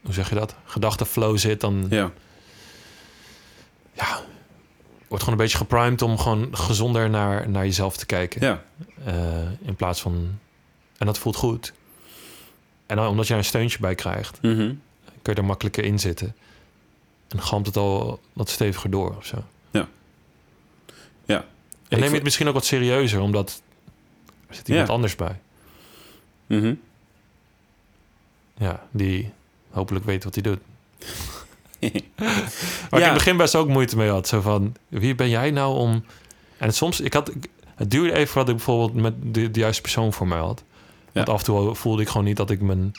Hoe 0.00 0.12
zeg 0.12 0.28
je 0.28 0.34
dat? 0.34 0.54
Gedachteflow 0.64 1.38
zit, 1.38 1.60
dan 1.60 1.86
Ja, 1.90 2.10
ja, 3.92 4.20
wordt 5.08 5.24
gewoon 5.24 5.38
een 5.38 5.44
beetje 5.44 5.58
geprimed 5.58 6.02
om 6.02 6.18
gewoon 6.18 6.48
gezonder 6.56 7.10
naar, 7.10 7.48
naar 7.48 7.64
jezelf 7.64 7.96
te 7.96 8.06
kijken. 8.06 8.40
ja, 8.46 8.62
Eh, 9.04 9.50
in 9.60 9.76
plaats 9.76 10.00
van. 10.00 10.38
En 10.98 11.06
dat 11.06 11.18
voelt 11.18 11.36
goed. 11.36 11.72
En 12.86 12.96
dan, 12.96 13.08
omdat 13.08 13.26
je 13.26 13.32
er 13.32 13.38
een 13.38 13.44
steuntje 13.44 13.78
bij 13.78 13.94
krijgt, 13.94 14.42
mhm. 14.42 14.56
kun 15.22 15.32
je 15.32 15.34
er 15.34 15.44
makkelijker 15.44 15.84
in 15.84 15.98
zitten. 15.98 16.34
En 17.28 17.42
galmt 17.42 17.66
het 17.66 17.76
al 17.76 18.20
wat 18.32 18.48
steviger 18.48 18.90
door 18.90 19.16
of 19.16 19.26
zo. 19.26 19.36
Ja. 19.70 19.88
Ja. 21.24 21.36
En 21.36 21.44
Ik 21.88 21.98
neem 21.98 22.08
je 22.08 22.14
het 22.14 22.22
misschien 22.22 22.48
ook 22.48 22.54
wat 22.54 22.64
serieuzer, 22.64 23.20
omdat 23.20 23.62
er 24.48 24.54
zit 24.54 24.68
iemand 24.68 24.88
Ja. 24.88 24.94
anders 24.94 25.16
bij. 25.16 25.40
Mhm. 26.46 26.74
Ja, 28.56 28.86
die 28.90 29.30
hopelijk 29.70 30.04
weet 30.04 30.24
wat 30.24 30.34
hij 30.34 30.42
doet. 30.42 30.60
Waar 32.90 32.90
ik 32.90 32.98
in 32.98 33.02
het 33.02 33.12
begin 33.12 33.36
best 33.36 33.54
ook 33.54 33.68
moeite 33.68 33.96
mee 33.96 34.08
had. 34.10 34.28
Zo 34.28 34.40
van, 34.40 34.74
wie 34.88 35.14
ben 35.14 35.28
jij 35.28 35.50
nou 35.50 35.76
om... 35.78 36.04
En 36.58 36.72
soms, 36.72 37.00
ik 37.00 37.12
had, 37.12 37.32
het 37.74 37.90
duurde 37.90 38.12
even 38.12 38.26
voordat 38.28 38.48
ik 38.48 38.56
bijvoorbeeld 38.56 38.94
met 38.94 39.14
de, 39.34 39.50
de 39.50 39.60
juiste 39.60 39.82
persoon 39.82 40.12
voor 40.12 40.26
mij 40.28 40.38
had. 40.38 40.62
Want 41.12 41.26
Ja. 41.26 41.32
af 41.32 41.38
en 41.38 41.44
toe 41.44 41.74
voelde 41.74 42.02
ik 42.02 42.08
gewoon 42.08 42.26
niet 42.26 42.36
dat 42.36 42.50
ik 42.50 42.60
mijn... 42.60 42.92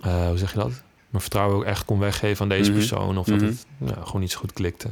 eh, 0.00 0.28
hoe 0.28 0.38
zeg 0.38 0.52
je 0.52 0.58
dat? 0.58 0.82
Mijn 1.10 1.22
vertrouwen 1.22 1.56
ook 1.56 1.64
echt 1.64 1.84
kon 1.84 1.98
weggeven 1.98 2.42
aan 2.42 2.48
deze 2.48 2.70
Mhm. 2.70 2.78
persoon. 2.78 3.18
Of 3.18 3.26
dat 3.26 3.36
Mhm. 3.36 3.44
het 3.46 3.66
ja, 3.78 3.94
gewoon 4.04 4.20
niet 4.20 4.30
zo 4.30 4.38
goed 4.38 4.52
klikte. 4.52 4.88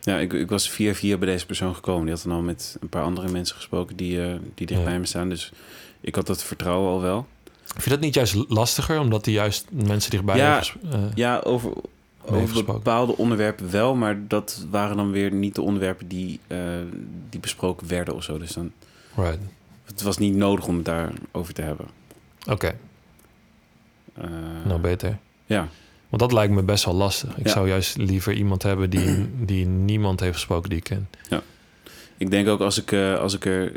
Ja, 0.00 0.18
ik, 0.18 0.32
ik 0.32 0.48
was 0.48 0.70
via 0.70 0.94
via 0.94 1.16
bij 1.16 1.28
deze 1.28 1.46
persoon 1.46 1.74
gekomen. 1.74 2.04
Die 2.04 2.14
had 2.14 2.22
dan 2.22 2.32
al 2.32 2.42
met 2.42 2.76
een 2.80 2.88
paar 2.88 3.02
andere 3.02 3.28
mensen 3.28 3.56
gesproken 3.56 3.96
die, 3.96 4.22
eh, 4.22 4.34
die 4.54 4.66
dicht 4.66 4.80
Ja. 4.80 4.86
bij 4.86 4.98
me 4.98 5.06
staan. 5.06 5.28
Dus 5.28 5.52
ik 6.00 6.14
had 6.14 6.26
dat 6.26 6.42
vertrouwen 6.44 6.90
al 6.90 7.00
wel. 7.00 7.26
Vind 7.64 7.84
je 7.84 7.90
dat 7.90 8.00
niet 8.00 8.14
juist 8.14 8.34
lastiger? 8.48 9.00
Omdat 9.00 9.24
die 9.24 9.34
juist 9.34 9.66
mensen 9.70 10.10
dichtbij... 10.10 10.36
Ja, 10.36 10.60
hebben 10.82 10.92
eh, 10.92 11.00
Ja, 11.14 11.38
over, 11.44 11.72
over 12.26 12.64
bepaalde 12.64 13.16
onderwerpen 13.16 13.70
wel. 13.70 13.94
Maar 13.94 14.28
dat 14.28 14.66
waren 14.70 14.96
dan 14.96 15.10
weer 15.10 15.32
niet 15.32 15.54
de 15.54 15.62
onderwerpen 15.62 16.08
die, 16.08 16.40
eh, 16.46 16.58
die 17.30 17.40
besproken 17.40 17.88
werden 17.88 18.14
of 18.14 18.22
zo. 18.22 18.38
Dus 18.38 18.52
dan, 18.52 18.72
right. 19.16 19.38
het 19.84 20.02
was 20.02 20.18
niet 20.18 20.34
nodig 20.34 20.66
om 20.66 20.76
het 20.76 20.84
daarover 20.84 21.54
te 21.54 21.62
hebben. 21.62 21.86
Oké, 22.50 22.76
Eh, 24.14 24.24
nou 24.64 24.80
beter. 24.80 25.18
ja, 25.46 25.68
Want 26.08 26.22
dat 26.22 26.32
lijkt 26.32 26.52
me 26.52 26.62
best 26.62 26.84
wel 26.84 26.94
lastig. 26.94 27.36
Ik 27.38 27.46
Ja. 27.46 27.52
zou 27.52 27.68
juist 27.68 27.96
liever 27.96 28.32
iemand 28.32 28.62
hebben 28.62 28.90
die, 28.90 29.26
die 29.50 29.66
niemand 29.66 30.20
heeft 30.20 30.34
gesproken 30.34 30.68
die 30.68 30.78
ik 30.78 30.84
ken. 30.84 31.08
Ik 32.18 32.30
denk 32.30 32.48
ook 32.48 32.60
als 32.60 32.78
ik, 32.80 32.92
eh, 32.92 33.18
als 33.18 33.34
ik 33.34 33.44
er 33.44 33.72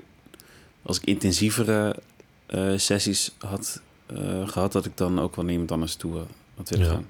als 0.81 0.97
ik 0.97 1.03
intensievere 1.05 1.95
sessies 2.75 3.31
had 3.37 3.81
eh, 4.05 4.47
gehad, 4.47 4.71
dat 4.71 4.85
ik 4.85 4.91
dan 4.97 5.19
ook 5.19 5.35
wel 5.35 5.43
naar 5.45 5.53
iemand 5.53 5.71
anders 5.71 5.95
toe 5.95 6.17
had 6.55 6.69
willen 6.69 6.85
Ja. 6.85 6.91
gaan. 6.91 7.05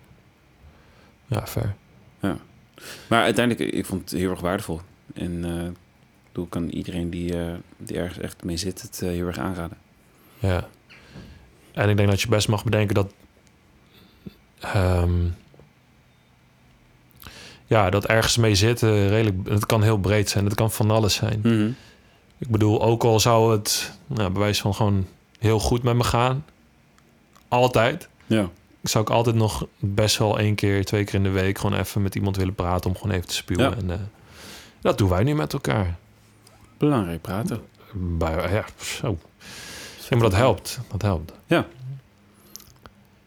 Ja, 1.29 1.47
fair. 1.47 1.75
Maar 3.07 3.23
uiteindelijk, 3.23 3.73
ik 3.73 3.85
vond 3.85 4.09
het 4.09 4.19
heel 4.19 4.29
erg 4.29 4.39
waardevol. 4.39 4.81
En 5.13 5.45
eh 5.45 5.67
ik 6.43 6.49
kan 6.49 6.69
iedereen 6.69 7.09
die, 7.09 7.39
eh, 7.39 7.53
die 7.77 7.97
ergens 7.97 8.19
echt 8.19 8.43
mee 8.43 8.57
zit, 8.57 8.81
het 8.81 9.01
eh, 9.01 9.09
heel 9.09 9.27
erg 9.27 9.37
aanraden. 9.37 9.77
Ja. 10.39 10.67
En 11.71 11.89
ik 11.89 11.97
denk 11.97 12.09
dat 12.09 12.21
je 12.21 12.27
best 12.27 12.47
mag 12.47 12.63
bedenken 12.63 12.95
dat... 12.95 13.13
ehm, 14.59 15.25
ja, 17.65 17.89
dat 17.89 18.05
ergens 18.05 18.37
mee 18.37 18.55
zitten 18.55 19.09
redelijk... 19.09 19.49
Het 19.49 19.65
kan 19.65 19.83
heel 19.83 19.97
breed 19.97 20.29
zijn. 20.29 20.45
Het 20.45 20.53
kan 20.53 20.71
van 20.71 20.91
alles 20.91 21.13
zijn. 21.13 21.39
Mhm. 21.43 21.71
Ik 22.37 22.49
bedoel, 22.49 22.81
ook 22.81 23.03
al 23.03 23.19
zou 23.19 23.51
het 23.51 23.97
nou, 24.07 24.31
bij 24.31 24.41
wijze 24.41 24.61
van 24.61 24.73
gewoon 24.73 25.07
heel 25.39 25.59
goed 25.59 25.83
met 25.83 25.95
me 25.95 26.03
gaan. 26.03 26.45
Altijd. 27.47 28.09
Ja. 28.25 28.49
Zou 28.81 29.03
ik 29.03 29.09
altijd 29.09 29.35
nog 29.35 29.67
best 29.79 30.17
wel 30.17 30.39
één 30.39 30.55
keer, 30.55 30.85
twee 30.85 31.03
keer 31.03 31.15
in 31.15 31.23
de 31.23 31.29
week... 31.29 31.57
gewoon 31.57 31.79
even 31.79 32.01
met 32.01 32.15
iemand 32.15 32.35
willen 32.35 32.55
praten 32.55 32.89
om 32.89 32.97
gewoon 32.97 33.15
even 33.15 33.27
te 33.27 33.33
spuwen. 33.33 33.69
Ja. 33.69 33.75
En, 33.75 33.91
eh, 33.91 33.97
dat 34.81 34.97
doen 34.97 35.09
wij 35.09 35.23
nu 35.23 35.35
met 35.35 35.53
elkaar. 35.53 35.97
Belangrijk 36.77 37.21
praten. 37.21 37.61
Bij, 37.93 38.51
ja, 38.51 38.65
zo. 38.77 39.17
Ja, 40.09 40.17
maar 40.17 40.29
dat 40.29 40.39
helpt. 40.39 40.79
Dat 40.91 41.01
helpt. 41.01 41.31
Ja. 41.45 41.67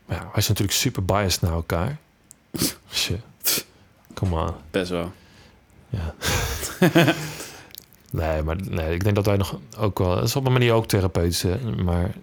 Maar 0.07 0.17
ja, 0.17 0.23
wij 0.23 0.43
zijn 0.43 0.49
natuurlijk 0.49 0.73
super 0.73 1.05
biased 1.05 1.41
naar 1.41 1.53
elkaar. 1.53 1.99
Shit. 2.93 3.67
Come 4.15 4.41
on. 4.41 4.55
Best 4.71 4.91
wel. 4.91 5.13
Ja. 5.89 6.15
nee, 8.11 8.43
maar 8.43 8.57
nee, 8.57 8.95
ik 8.95 9.05
denk 9.05 9.17
dat 9.17 9.27
wij 9.27 9.37
nog 9.37 9.59
ook 9.79 9.99
wel... 9.99 10.15
Dat 10.15 10.25
is 10.25 10.37
op 10.37 10.47
een 10.47 10.53
manier 10.53 10.73
ook 10.73 10.87
therapeutisch, 10.87 11.45
maar... 11.85 12.15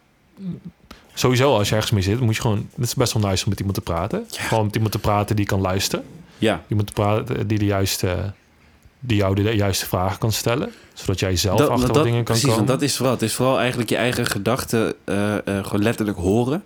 Sowieso, 1.14 1.58
als 1.58 1.70
je 1.70 1.76
ergens 1.76 1.92
mee 1.92 2.04
zit, 2.04 2.20
moet 2.20 2.36
je 2.36 2.42
gewoon... 2.42 2.70
Het 2.76 2.86
is 2.86 2.94
best 2.94 3.14
wel 3.14 3.30
nice 3.30 3.44
om 3.44 3.50
met 3.50 3.60
iemand 3.60 3.78
te 3.78 3.84
praten. 3.84 4.26
Ja. 4.30 4.42
Gewoon 4.42 4.66
met 4.66 4.76
iemand 4.76 4.92
te 4.92 5.00
praten 5.00 5.36
die 5.36 5.46
kan 5.46 5.62
luisteren. 5.62 6.06
Ja. 6.38 6.64
Iemand 6.68 6.88
te 6.88 6.94
praten 6.94 7.48
die 7.48 7.60
de 7.60 7.66
juiste... 7.66 8.34
Die 9.00 9.18
jou 9.18 9.36
de 9.36 9.42
juiste 9.42 9.86
vragen 9.86 10.20
kan 10.20 10.32
stellen. 10.32 10.72
Zodat 10.94 11.20
jij 11.20 11.36
zelf 11.36 11.60
achter 11.60 11.86
wat 11.86 11.94
dat, 11.94 12.04
dingen 12.04 12.24
kan 12.24 12.24
precies, 12.24 12.44
komen. 12.44 12.58
want 12.58 12.68
dat 12.68 12.82
is 12.82 12.96
vooral. 12.96 13.14
Het 13.14 13.24
is 13.24 13.34
vooral 13.34 13.60
eigenlijk 13.60 13.90
je 13.90 13.96
eigen 13.96 14.26
gedachten 14.26 14.94
eh, 15.04 15.36
eh, 15.36 15.66
gewoon 15.66 15.84
letterlijk 15.84 16.18
horen. 16.18 16.64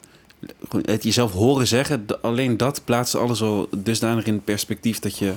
Het 0.86 1.04
jezelf 1.04 1.32
horen 1.32 1.68
zeggen. 1.68 2.06
Alleen 2.22 2.58
dat 2.58 2.82
plaatst 2.86 3.16
alles 3.16 3.42
al 3.42 3.68
dusdanig 3.78 4.26
in 4.26 4.44
perspectief 4.44 5.00
dat 5.00 5.18
je... 5.18 5.34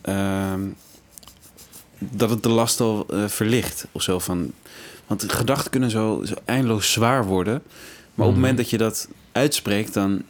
ehm, 0.00 0.60
dat 2.10 2.30
het 2.30 2.42
de 2.42 2.48
last 2.48 2.80
al 2.80 3.06
eh, 3.10 3.24
verlicht 3.26 3.86
of 3.92 4.02
zo. 4.02 4.18
Van, 4.18 4.52
want 5.06 5.32
gedachten 5.32 5.70
kunnen 5.70 5.90
zo, 5.90 6.20
zo 6.24 6.34
eindeloos 6.44 6.92
zwaar 6.92 7.26
worden. 7.26 7.62
Maar 8.14 8.26
op 8.26 8.32
het 8.32 8.40
Mhm. 8.40 8.40
moment 8.40 8.56
dat 8.56 8.70
je 8.70 8.78
dat 8.78 9.08
uitspreekt, 9.32 9.94
dan 9.94 10.22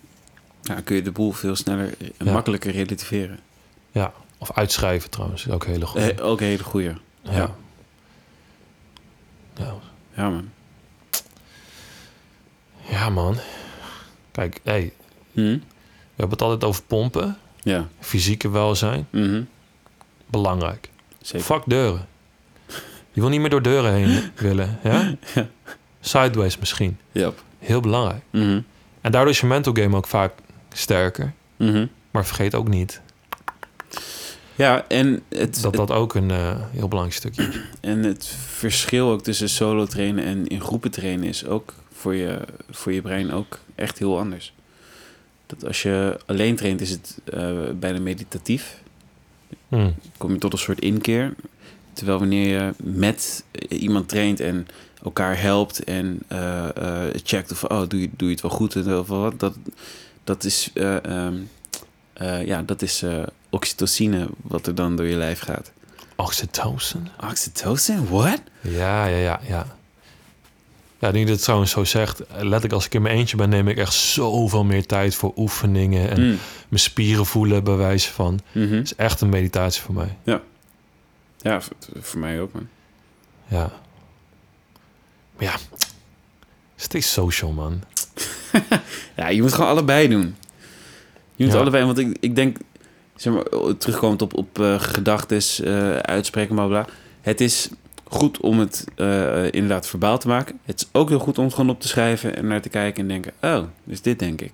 ja, 0.63 0.81
kun 0.81 0.97
je 0.97 1.03
de 1.03 1.13
boel 1.13 1.33
veel 1.33 1.57
sneller 1.57 1.95
en 2.19 2.27
Ja. 2.27 2.33
makkelijker 2.33 2.73
relativeren. 2.73 3.39
Ja, 3.93 4.13
of 4.39 4.53
uitschrijven 4.53 5.11
trouwens. 5.11 5.47
Is 5.47 5.53
ook 5.53 5.65
een 5.65 5.71
hele 5.71 5.87
goede. 5.87 6.13
Eh, 6.13 6.25
ook 6.27 6.41
een 6.41 6.47
hele 6.47 6.63
goeie. 6.65 6.93
ja. 7.23 7.33
ja. 7.33 7.55
Ja, 10.17 10.31
man. 10.31 10.51
Ja, 12.91 13.11
man. 13.11 13.37
Kijk, 14.31 14.61
hey, 14.65 14.93
Hm? 15.33 15.41
we 15.41 15.61
hebben 16.17 16.31
het 16.39 16.43
altijd 16.43 16.65
over 16.65 16.83
pompen. 16.83 17.39
Ja. 17.63 17.89
Fysieke 18.01 18.51
welzijn. 18.51 19.07
Mhm. 19.11 19.43
Belangrijk. 20.27 20.91
Zeker. 21.23 21.47
Fuck 21.47 21.63
deuren. 21.67 22.07
Je 23.13 23.21
wil 23.21 23.29
niet 23.29 23.41
meer 23.41 23.51
door 23.51 23.63
deuren 23.63 23.93
heen 23.93 24.31
willen. 24.37 24.79
Ja? 24.83 25.15
Ja. 25.35 25.47
Sideways 26.01 26.59
misschien. 26.59 26.99
Yep. 27.13 27.43
Heel 27.65 27.81
belangrijk. 27.81 28.23
Mhm. 28.31 28.61
En 29.01 29.13
daardoor 29.13 29.31
is 29.31 29.41
je 29.41 29.47
mental 29.47 29.73
game 29.73 29.97
ook 29.97 30.07
vaak 30.07 30.33
sterker. 30.73 31.33
Mhm. 31.57 31.87
Maar 32.11 32.27
vergeet 32.27 32.55
ook 32.55 32.69
niet 32.69 33.01
Ja, 34.57 34.85
en 34.89 35.23
het, 35.29 35.63
dat 35.63 35.75
dat 35.75 35.91
ook 35.91 36.15
een 36.15 36.31
eh, 36.31 36.61
heel 36.71 36.89
belangrijk 36.89 37.19
stukje 37.19 37.43
is. 37.43 37.61
en 37.91 38.03
het 38.03 38.27
verschil 38.47 39.11
ook 39.11 39.23
tussen 39.23 39.49
solo 39.49 39.87
trainen 39.87 40.25
en 40.25 40.47
in 40.47 40.61
groepen 40.61 40.91
trainen 40.91 41.29
is 41.29 41.47
ook 41.47 41.75
voor 41.93 42.15
je, 42.15 42.39
voor 42.71 42.93
je 42.93 43.03
brein 43.03 43.33
ook 43.33 43.59
echt 43.75 43.99
heel 43.99 44.19
anders. 44.19 44.53
Dat 45.47 45.67
als 45.67 45.83
je 45.83 46.19
alleen 46.27 46.57
traint 46.57 46.81
is 46.81 46.91
het 46.91 47.19
eh, 47.25 47.59
bijna 47.79 48.01
meditatief. 48.01 48.79
Hm. 49.69 49.91
Kom 50.17 50.33
je 50.33 50.39
tot 50.39 50.53
een 50.53 50.59
soort 50.59 50.81
inkeer. 50.81 51.35
Terwijl 51.93 52.19
wanneer 52.19 52.47
je 52.47 52.73
met 52.83 53.45
iemand 53.69 54.09
traint 54.09 54.41
en 54.41 54.67
elkaar 55.05 55.41
helpt 55.41 55.85
en 55.85 56.19
eh, 56.29 56.69
eh, 56.77 57.15
checkt 57.25 57.53
of 57.53 57.65
oh, 57.65 57.89
doe, 57.89 58.01
je, 58.01 58.09
doe 58.17 58.29
je 58.29 58.35
het 58.35 58.43
wel 58.43 58.51
goed 58.51 58.75
en 58.77 58.99
of 58.99 59.09
wat, 59.09 59.41
dat, 59.41 59.55
dat 60.25 60.45
is, 60.45 60.71
eh, 60.75 62.47
ja, 62.47 62.63
dat 62.63 62.83
is 62.83 63.05
oxytocine 63.51 64.29
wat 64.43 64.67
er 64.67 64.75
dan 64.75 64.97
door 64.97 65.07
je 65.07 65.17
lijf 65.17 65.41
gaat. 65.41 65.73
Oxytocin? 66.17 67.09
Oxytocin? 67.31 68.09
What? 68.09 68.41
Ja, 68.61 69.07
ja, 69.07 69.17
ja, 69.17 69.41
ja. 69.49 69.67
Ja, 70.99 71.11
nu 71.11 71.27
je 71.27 71.37
trouwens 71.37 71.71
zo 71.71 71.85
zegt, 71.85 72.23
letterlijk 72.29 72.73
als 72.73 72.87
ik 72.87 72.95
in 72.95 73.03
mijn 73.03 73.17
eentje 73.17 73.37
ben, 73.37 73.49
neem 73.49 73.69
ik 73.69 73.77
echt 73.77 73.93
zoveel 73.93 74.65
meer 74.65 74.87
tijd 74.87 75.15
voor 75.15 75.33
oefeningen 75.37 76.11
en 76.11 76.21
Mm. 76.21 76.39
mijn 76.69 76.81
spieren 76.83 77.27
voelen, 77.27 77.65
bij 77.65 77.77
wijze 77.77 78.13
van. 78.13 78.41
Mhm. 78.53 78.75
Het 78.75 78.85
is 78.85 78.95
echt 78.95 79.21
een 79.21 79.29
meditatie 79.29 79.83
voor 79.83 79.95
mij. 79.95 80.17
Ja, 81.43 81.61
voor, 81.61 81.77
voor 82.01 82.21
mij 82.21 82.41
ook, 82.41 82.53
man. 82.53 82.69
Ja. 83.47 83.73
Ja, 85.39 85.55
stay 86.77 87.01
social, 87.01 87.53
man. 87.53 87.83
Ja, 89.17 89.29
je 89.29 89.43
moet 89.43 89.53
gewoon 89.53 89.69
allebei 89.71 90.09
doen. 90.09 90.37
Je 91.37 91.45
moet 91.45 91.53
Ja. 91.55 91.61
allebei, 91.61 91.85
want 91.85 91.99
ik, 91.99 92.17
ik 92.21 92.35
denk, 92.35 92.59
zeg 93.17 93.33
maar, 93.33 93.45
terugkomend 93.79 94.23
op, 94.23 94.35
op 94.37 94.59
eh 94.61 94.81
gedachtes, 94.81 95.61
eh, 95.61 95.97
uitspreken, 95.97 96.55
bla 96.55 96.67
bla. 96.67 96.87
Het 97.21 97.41
is 97.41 97.69
goed 98.05 98.41
om 98.41 98.59
het 98.59 98.85
eh, 98.97 99.45
inderdaad 99.53 99.87
verbaal 99.87 100.19
te 100.19 100.29
maken. 100.29 100.59
Het 100.65 100.81
is 100.81 100.89
ook 100.93 101.09
heel 101.09 101.19
goed 101.19 101.39
om 101.39 101.45
het 101.45 101.55
gewoon 101.55 101.71
op 101.71 101.81
te 101.81 101.89
schrijven 101.89 102.37
en 102.37 102.47
naar 102.47 102.61
te 102.61 102.69
kijken 102.69 103.03
en 103.03 103.09
denken, 103.09 103.33
oh, 103.43 103.65
dus 103.85 104.03
dit 104.03 104.19
denk 104.19 104.41
ik. 104.41 104.53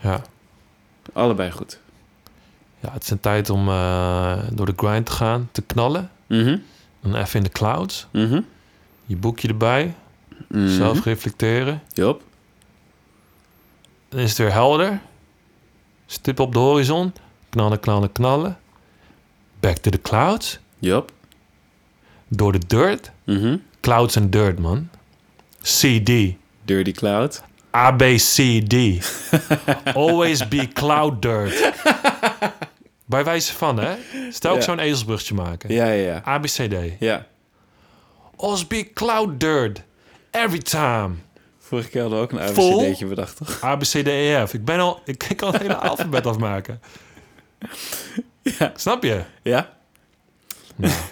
Ja. 0.00 0.22
Allebei 1.12 1.50
goed. 1.50 1.78
ja, 2.80 2.92
het 2.92 3.02
is 3.02 3.10
een 3.10 3.20
tijd 3.20 3.50
om 3.50 3.66
door 4.52 4.66
de 4.66 4.72
grind 4.76 5.06
te 5.06 5.12
gaan, 5.12 5.48
te 5.52 5.62
knallen. 5.62 6.10
Mhm. 6.26 6.58
Dan 7.00 7.14
even 7.14 7.36
in 7.36 7.42
de 7.42 7.50
clouds. 7.50 8.06
Mhm. 8.12 8.40
Je 9.06 9.16
boekje 9.16 9.48
erbij. 9.48 9.94
Mhm. 10.50 10.68
Zelf 10.68 11.04
reflecteren. 11.04 11.82
Yup. 11.92 12.22
Dan 14.08 14.20
is 14.20 14.28
het 14.28 14.38
weer 14.38 14.52
helder. 14.52 15.00
Stip 16.06 16.40
op 16.40 16.52
de 16.52 16.58
horizon. 16.58 17.12
Knallen, 17.48 17.80
knallen, 17.80 18.12
knallen. 18.12 18.58
Back 19.60 19.76
to 19.76 19.90
the 19.90 20.00
clouds. 20.00 20.58
Yup. 20.78 21.12
Door 22.28 22.52
de 22.52 22.60
dirt. 22.66 23.10
Mhm. 23.24 23.56
Clouds 23.80 24.16
and 24.16 24.32
dirt, 24.32 24.58
man. 24.58 24.88
CD. 25.62 26.34
Dirty 26.64 26.92
Cloud. 26.92 27.42
A, 27.76 27.92
B, 27.92 28.02
C, 28.16 28.60
D. 28.68 28.74
Always 29.94 30.48
be 30.48 30.68
cloud 30.72 31.22
dirt. 31.22 31.72
Bij 33.06 33.24
wijze 33.24 33.52
van, 33.54 33.78
hè? 33.78 33.94
Stel 34.30 34.50
ik 34.52 34.58
Ja. 34.58 34.64
zo'n 34.64 34.78
ezelsbrugje 34.78 35.34
maken. 35.34 35.72
Ja, 35.74 35.86
ja, 35.86 35.92
ja. 36.12 36.22
A, 36.26 36.38
B, 36.38 36.44
C, 36.46 36.50
D. 36.70 36.74
Ja. 36.98 37.26
Always 38.36 38.66
be 38.66 38.90
cloud 38.92 39.40
dirt. 39.40 39.82
Every 40.30 40.58
time. 40.58 41.14
Vorige 41.58 41.88
keer 41.88 42.00
hadden 42.00 42.18
we 42.18 42.24
ook 42.24 42.32
een? 42.32 42.38
ABCD'tje 42.40 43.06
bedacht, 43.06 43.36
toch? 43.36 43.62
A, 43.64 43.76
B, 43.76 43.80
C, 43.80 43.84
D, 43.84 44.06
E, 44.06 44.46
F. 44.46 44.54
Ik 44.54 44.64
ben 44.64 44.78
al... 44.78 45.00
Ik, 45.04 45.24
ik 45.24 45.36
kan 45.36 45.52
het 45.52 45.60
hele 45.62 45.76
alfabet 45.76 46.26
afmaken. 46.26 46.80
Ja. 48.42 48.72
Snap 48.76 49.02
je? 49.02 49.22
Ja. 49.42 49.76
Nou. 50.76 50.92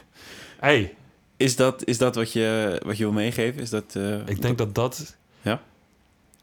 Hey, 0.60 0.94
Is 1.36 1.56
dat, 1.56 1.84
is 1.84 1.98
dat 1.98 2.14
wat, 2.14 2.32
je, 2.32 2.80
wat 2.84 2.96
je 2.96 3.04
wil 3.04 3.12
meegeven? 3.12 3.62
Is 3.62 3.70
dat... 3.70 3.94
eh, 3.96 4.26
ik 4.26 4.42
denk 4.42 4.58
dat 4.58 4.74
dat... 4.74 5.16
Ja? 5.40 5.60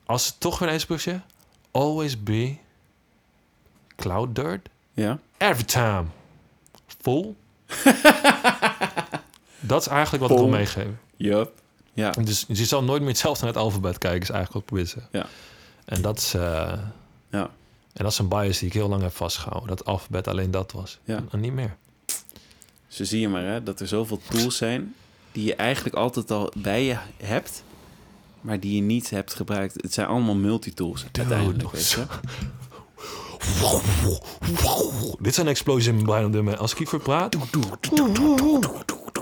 Als 0.06 0.26
het 0.26 0.40
toch 0.40 0.60
weer 0.60 0.68
een 0.68 0.74
ezelsbrugje... 0.74 1.22
Always 1.72 2.24
be 2.24 2.56
cloud 3.96 4.36
dirt. 4.36 4.70
Ja? 4.94 5.20
Every 5.38 5.64
time. 5.64 6.04
Full. 7.02 7.34
dat 9.60 9.82
is 9.82 9.88
eigenlijk 9.88 10.24
wat 10.24 10.32
ik 10.32 10.38
Vol. 10.38 10.50
wil 10.50 10.58
meegeven. 10.58 11.00
Yup. 11.16 11.62
Ja. 11.96 12.10
Dus 12.12 12.46
je 12.48 12.66
zal 12.66 12.84
nooit 12.84 13.02
meer 13.02 13.10
hetzelfde 13.10 13.46
naar 13.46 13.54
het 13.54 13.62
alfabet 13.64 13.98
kijken, 13.98 14.22
is 14.22 14.30
eigenlijk 14.30 14.54
wat 14.54 14.62
ik 14.62 14.68
probeer 14.68 14.86
te 14.86 14.92
zeggen. 14.92 15.10
Ja. 15.20 15.26
En 15.96 16.02
dat 16.02 16.18
is, 16.18 16.34
eh, 16.34 16.42
Ja. 17.30 17.50
en 17.94 18.04
dat 18.04 18.12
is 18.12 18.18
een 18.18 18.28
bias 18.28 18.58
die 18.60 18.68
ik 18.68 18.74
heel 18.74 18.90
lang 18.90 19.02
heb 19.02 19.16
vastgehouden. 19.16 19.70
Dat 19.70 19.86
alfabet 19.86 20.28
alleen 20.28 20.52
dat 20.52 20.72
was. 20.72 21.00
Ja. 21.04 21.24
En 21.32 21.40
niet 21.40 21.54
meer. 21.54 21.76
Zo 22.88 23.04
zie 23.04 23.20
je 23.20 23.30
maar, 23.30 23.44
hè, 23.44 23.64
dat 23.64 23.80
er 23.80 23.88
zoveel 23.88 24.22
tools 24.30 24.58
zijn 24.58 24.96
die 25.32 25.44
je 25.46 25.56
eigenlijk 25.56 25.96
altijd 25.96 26.32
al 26.32 26.52
bij 26.58 26.84
je 26.84 26.98
hebt, 27.24 27.64
maar 28.42 28.60
die 28.60 28.76
je 28.76 28.82
niet 28.82 29.10
hebt 29.10 29.34
gebruikt. 29.34 29.82
Het 29.82 29.94
zijn 29.94 30.08
allemaal 30.08 30.36
multitools 30.36 31.06
uiteindelijk, 31.14 31.72
weet 31.72 31.90
je. 31.90 32.06
Dit 35.20 35.36
zijn 35.36 35.48
explosies 35.48 35.88
in 35.88 36.06
mijn. 36.06 36.58
Als 36.58 36.72
ik 36.72 36.78
hiervoor 36.78 37.00
praat... 37.00 37.36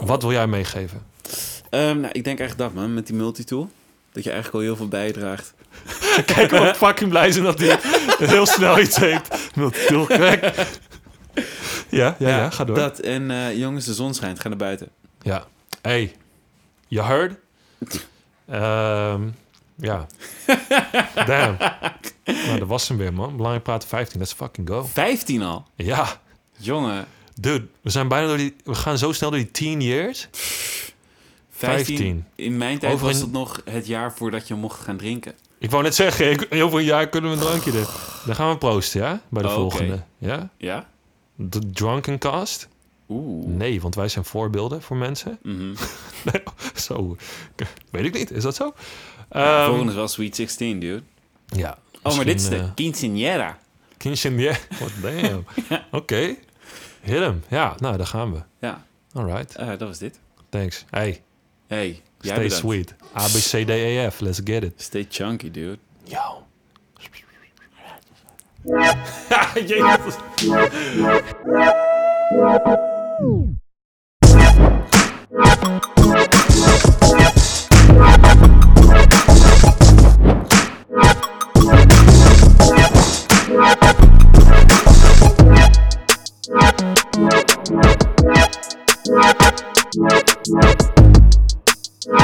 Wat 0.06 0.22
wil 0.22 0.32
jij 0.32 0.48
meegeven? 0.48 1.02
Ehm, 1.74 2.00
nou, 2.00 2.14
ik 2.14 2.24
denk 2.24 2.40
echt 2.40 2.58
dat, 2.58 2.74
man, 2.74 2.94
met 2.94 3.08
die 3.08 3.16
multitool. 3.16 3.70
Dat 4.12 4.24
je 4.24 4.32
eigenlijk 4.32 4.60
al 4.60 4.70
heel 4.70 4.76
veel 4.76 4.88
bijdraagt. 4.88 5.54
Kijk 6.34 6.52
hoe 6.52 6.74
fucking 6.76 7.10
blij 7.10 7.32
zijn 7.32 7.44
dat 7.44 7.60
hij 7.60 7.80
heel 8.18 8.46
snel 8.46 8.80
iets 8.80 8.96
heeft. 8.96 9.56
Multitool, 9.56 10.06
correct. 10.06 10.80
Ja, 11.90 12.16
ja, 12.20 12.28
ja, 12.28 12.50
ga 12.50 12.64
door. 12.64 12.76
Dat 12.76 13.00
en 13.00 13.32
eh, 13.32 13.58
jongens, 13.58 13.86
de 13.86 13.94
zon 13.94 14.14
schijnt. 14.14 14.40
Ga 14.40 14.48
naar 14.48 14.58
buiten. 14.58 14.90
Ja. 15.22 15.48
Hey, 15.82 16.16
you 16.88 17.08
heard? 17.08 17.36
Ehm, 18.46 19.22
ja. 19.76 20.08
Damn. 21.26 21.58
Nou, 22.26 22.60
dat 22.60 22.68
was 22.68 22.88
hem 22.88 22.98
weer, 22.98 23.14
man. 23.14 23.36
Belangrijk 23.36 23.64
praten 23.64 23.90
15. 23.90 24.20
Let's 24.20 24.34
fucking 24.34 24.70
go. 24.70 24.84
15 24.84 25.42
al. 25.42 25.66
Ja. 25.76 26.22
Jongen, 26.58 27.08
Dude, 27.36 27.68
we 27.82 27.90
zijn 27.90 28.08
bijna 28.08 28.28
door 28.28 28.38
die... 28.38 28.56
We 28.64 28.76
gaan 28.76 28.98
zo 28.98 29.12
snel 29.12 29.30
door 29.30 29.40
die 29.40 29.52
10 29.52 29.82
years. 29.82 30.28
15. 31.64 31.98
15. 31.98 32.26
In 32.36 32.58
mijn 32.58 32.80
tijd 32.80 32.94
Over 32.94 33.06
was 33.06 33.16
een- 33.16 33.22
het 33.22 33.32
nog 33.32 33.62
het 33.66 33.88
jaar 33.88 34.14
voordat 34.14 34.48
je 34.48 34.54
mocht 34.54 34.82
gaan 34.82 34.98
drinken. 34.98 35.34
Ik 35.60 35.72
wou 35.72 35.84
net 35.84 35.96
zeggen, 35.96 36.32
ik, 36.32 36.48
over 36.64 36.80
een 36.80 36.86
jaar 36.86 37.10
kunnen 37.10 37.30
we 37.32 37.36
een 37.38 37.42
drankje 37.44 37.72
doen. 37.72 37.86
Dan 38.26 38.36
gaan 38.36 38.50
we 38.50 38.58
proosten, 38.58 39.02
ja? 39.02 39.22
Bij 39.30 39.42
de 39.42 39.48
Oh, 39.48 39.54
volgende. 39.54 40.04
Ja? 40.18 40.50
Ja? 40.58 40.88
De 41.36 41.70
Drunken 41.72 42.18
Cast? 42.18 42.68
Oeh. 43.10 43.48
Nee, 43.48 43.82
want 43.82 43.96
wij 43.96 44.08
zijn 44.08 44.26
voorbeelden 44.26 44.82
voor 44.82 44.98
mensen. 44.98 45.40
Mhm. 45.44 45.74
Nee, 46.32 46.44
zo. 46.76 47.16
Weet 47.92 48.06
ik 48.06 48.14
niet, 48.14 48.32
is 48.32 48.44
dat 48.44 48.56
zo? 48.56 48.74
Ehm, 49.30 49.66
Volgende 49.66 49.90
is 49.92 49.98
wel 49.98 50.08
Sweet 50.08 50.36
16, 50.36 50.80
dude. 50.80 51.04
Ja. 51.46 51.78
Oh, 52.04 52.16
maar 52.16 52.26
dit 52.26 52.40
is 52.42 52.50
de 52.50 52.70
quinceañera. 52.76 53.58
Quinceañera. 53.98 54.58
What 54.80 54.92
damn. 55.02 55.46
Oké. 55.92 56.36
Hit 57.02 57.20
hem. 57.20 57.44
Ja, 57.50 57.76
nou, 57.80 57.98
daar 57.98 58.08
gaan 58.08 58.34
we. 58.34 58.40
Ja, 58.60 58.86
Alright. 59.14 59.56
eh, 59.56 59.68
dat 59.68 59.80
was 59.80 59.98
dit. 59.98 60.20
Thanks. 60.50 60.86
Hey, 60.90 61.22
Hey, 61.74 62.02
jij 62.20 62.34
stay 62.34 62.44
bedankt. 62.44 62.56
sweet. 62.56 62.94
A, 63.16 63.24
B, 63.24 63.30
C, 63.30 63.66
D, 63.66 63.70
E, 63.70 64.10
F. 64.10 64.20
Let's 64.20 64.40
get 64.44 64.64
it. 64.64 64.74
Stay 64.82 65.08
chunky, 65.10 65.52
dude. 65.52 65.80
Yo. 66.04 66.42
We'll 92.06 92.20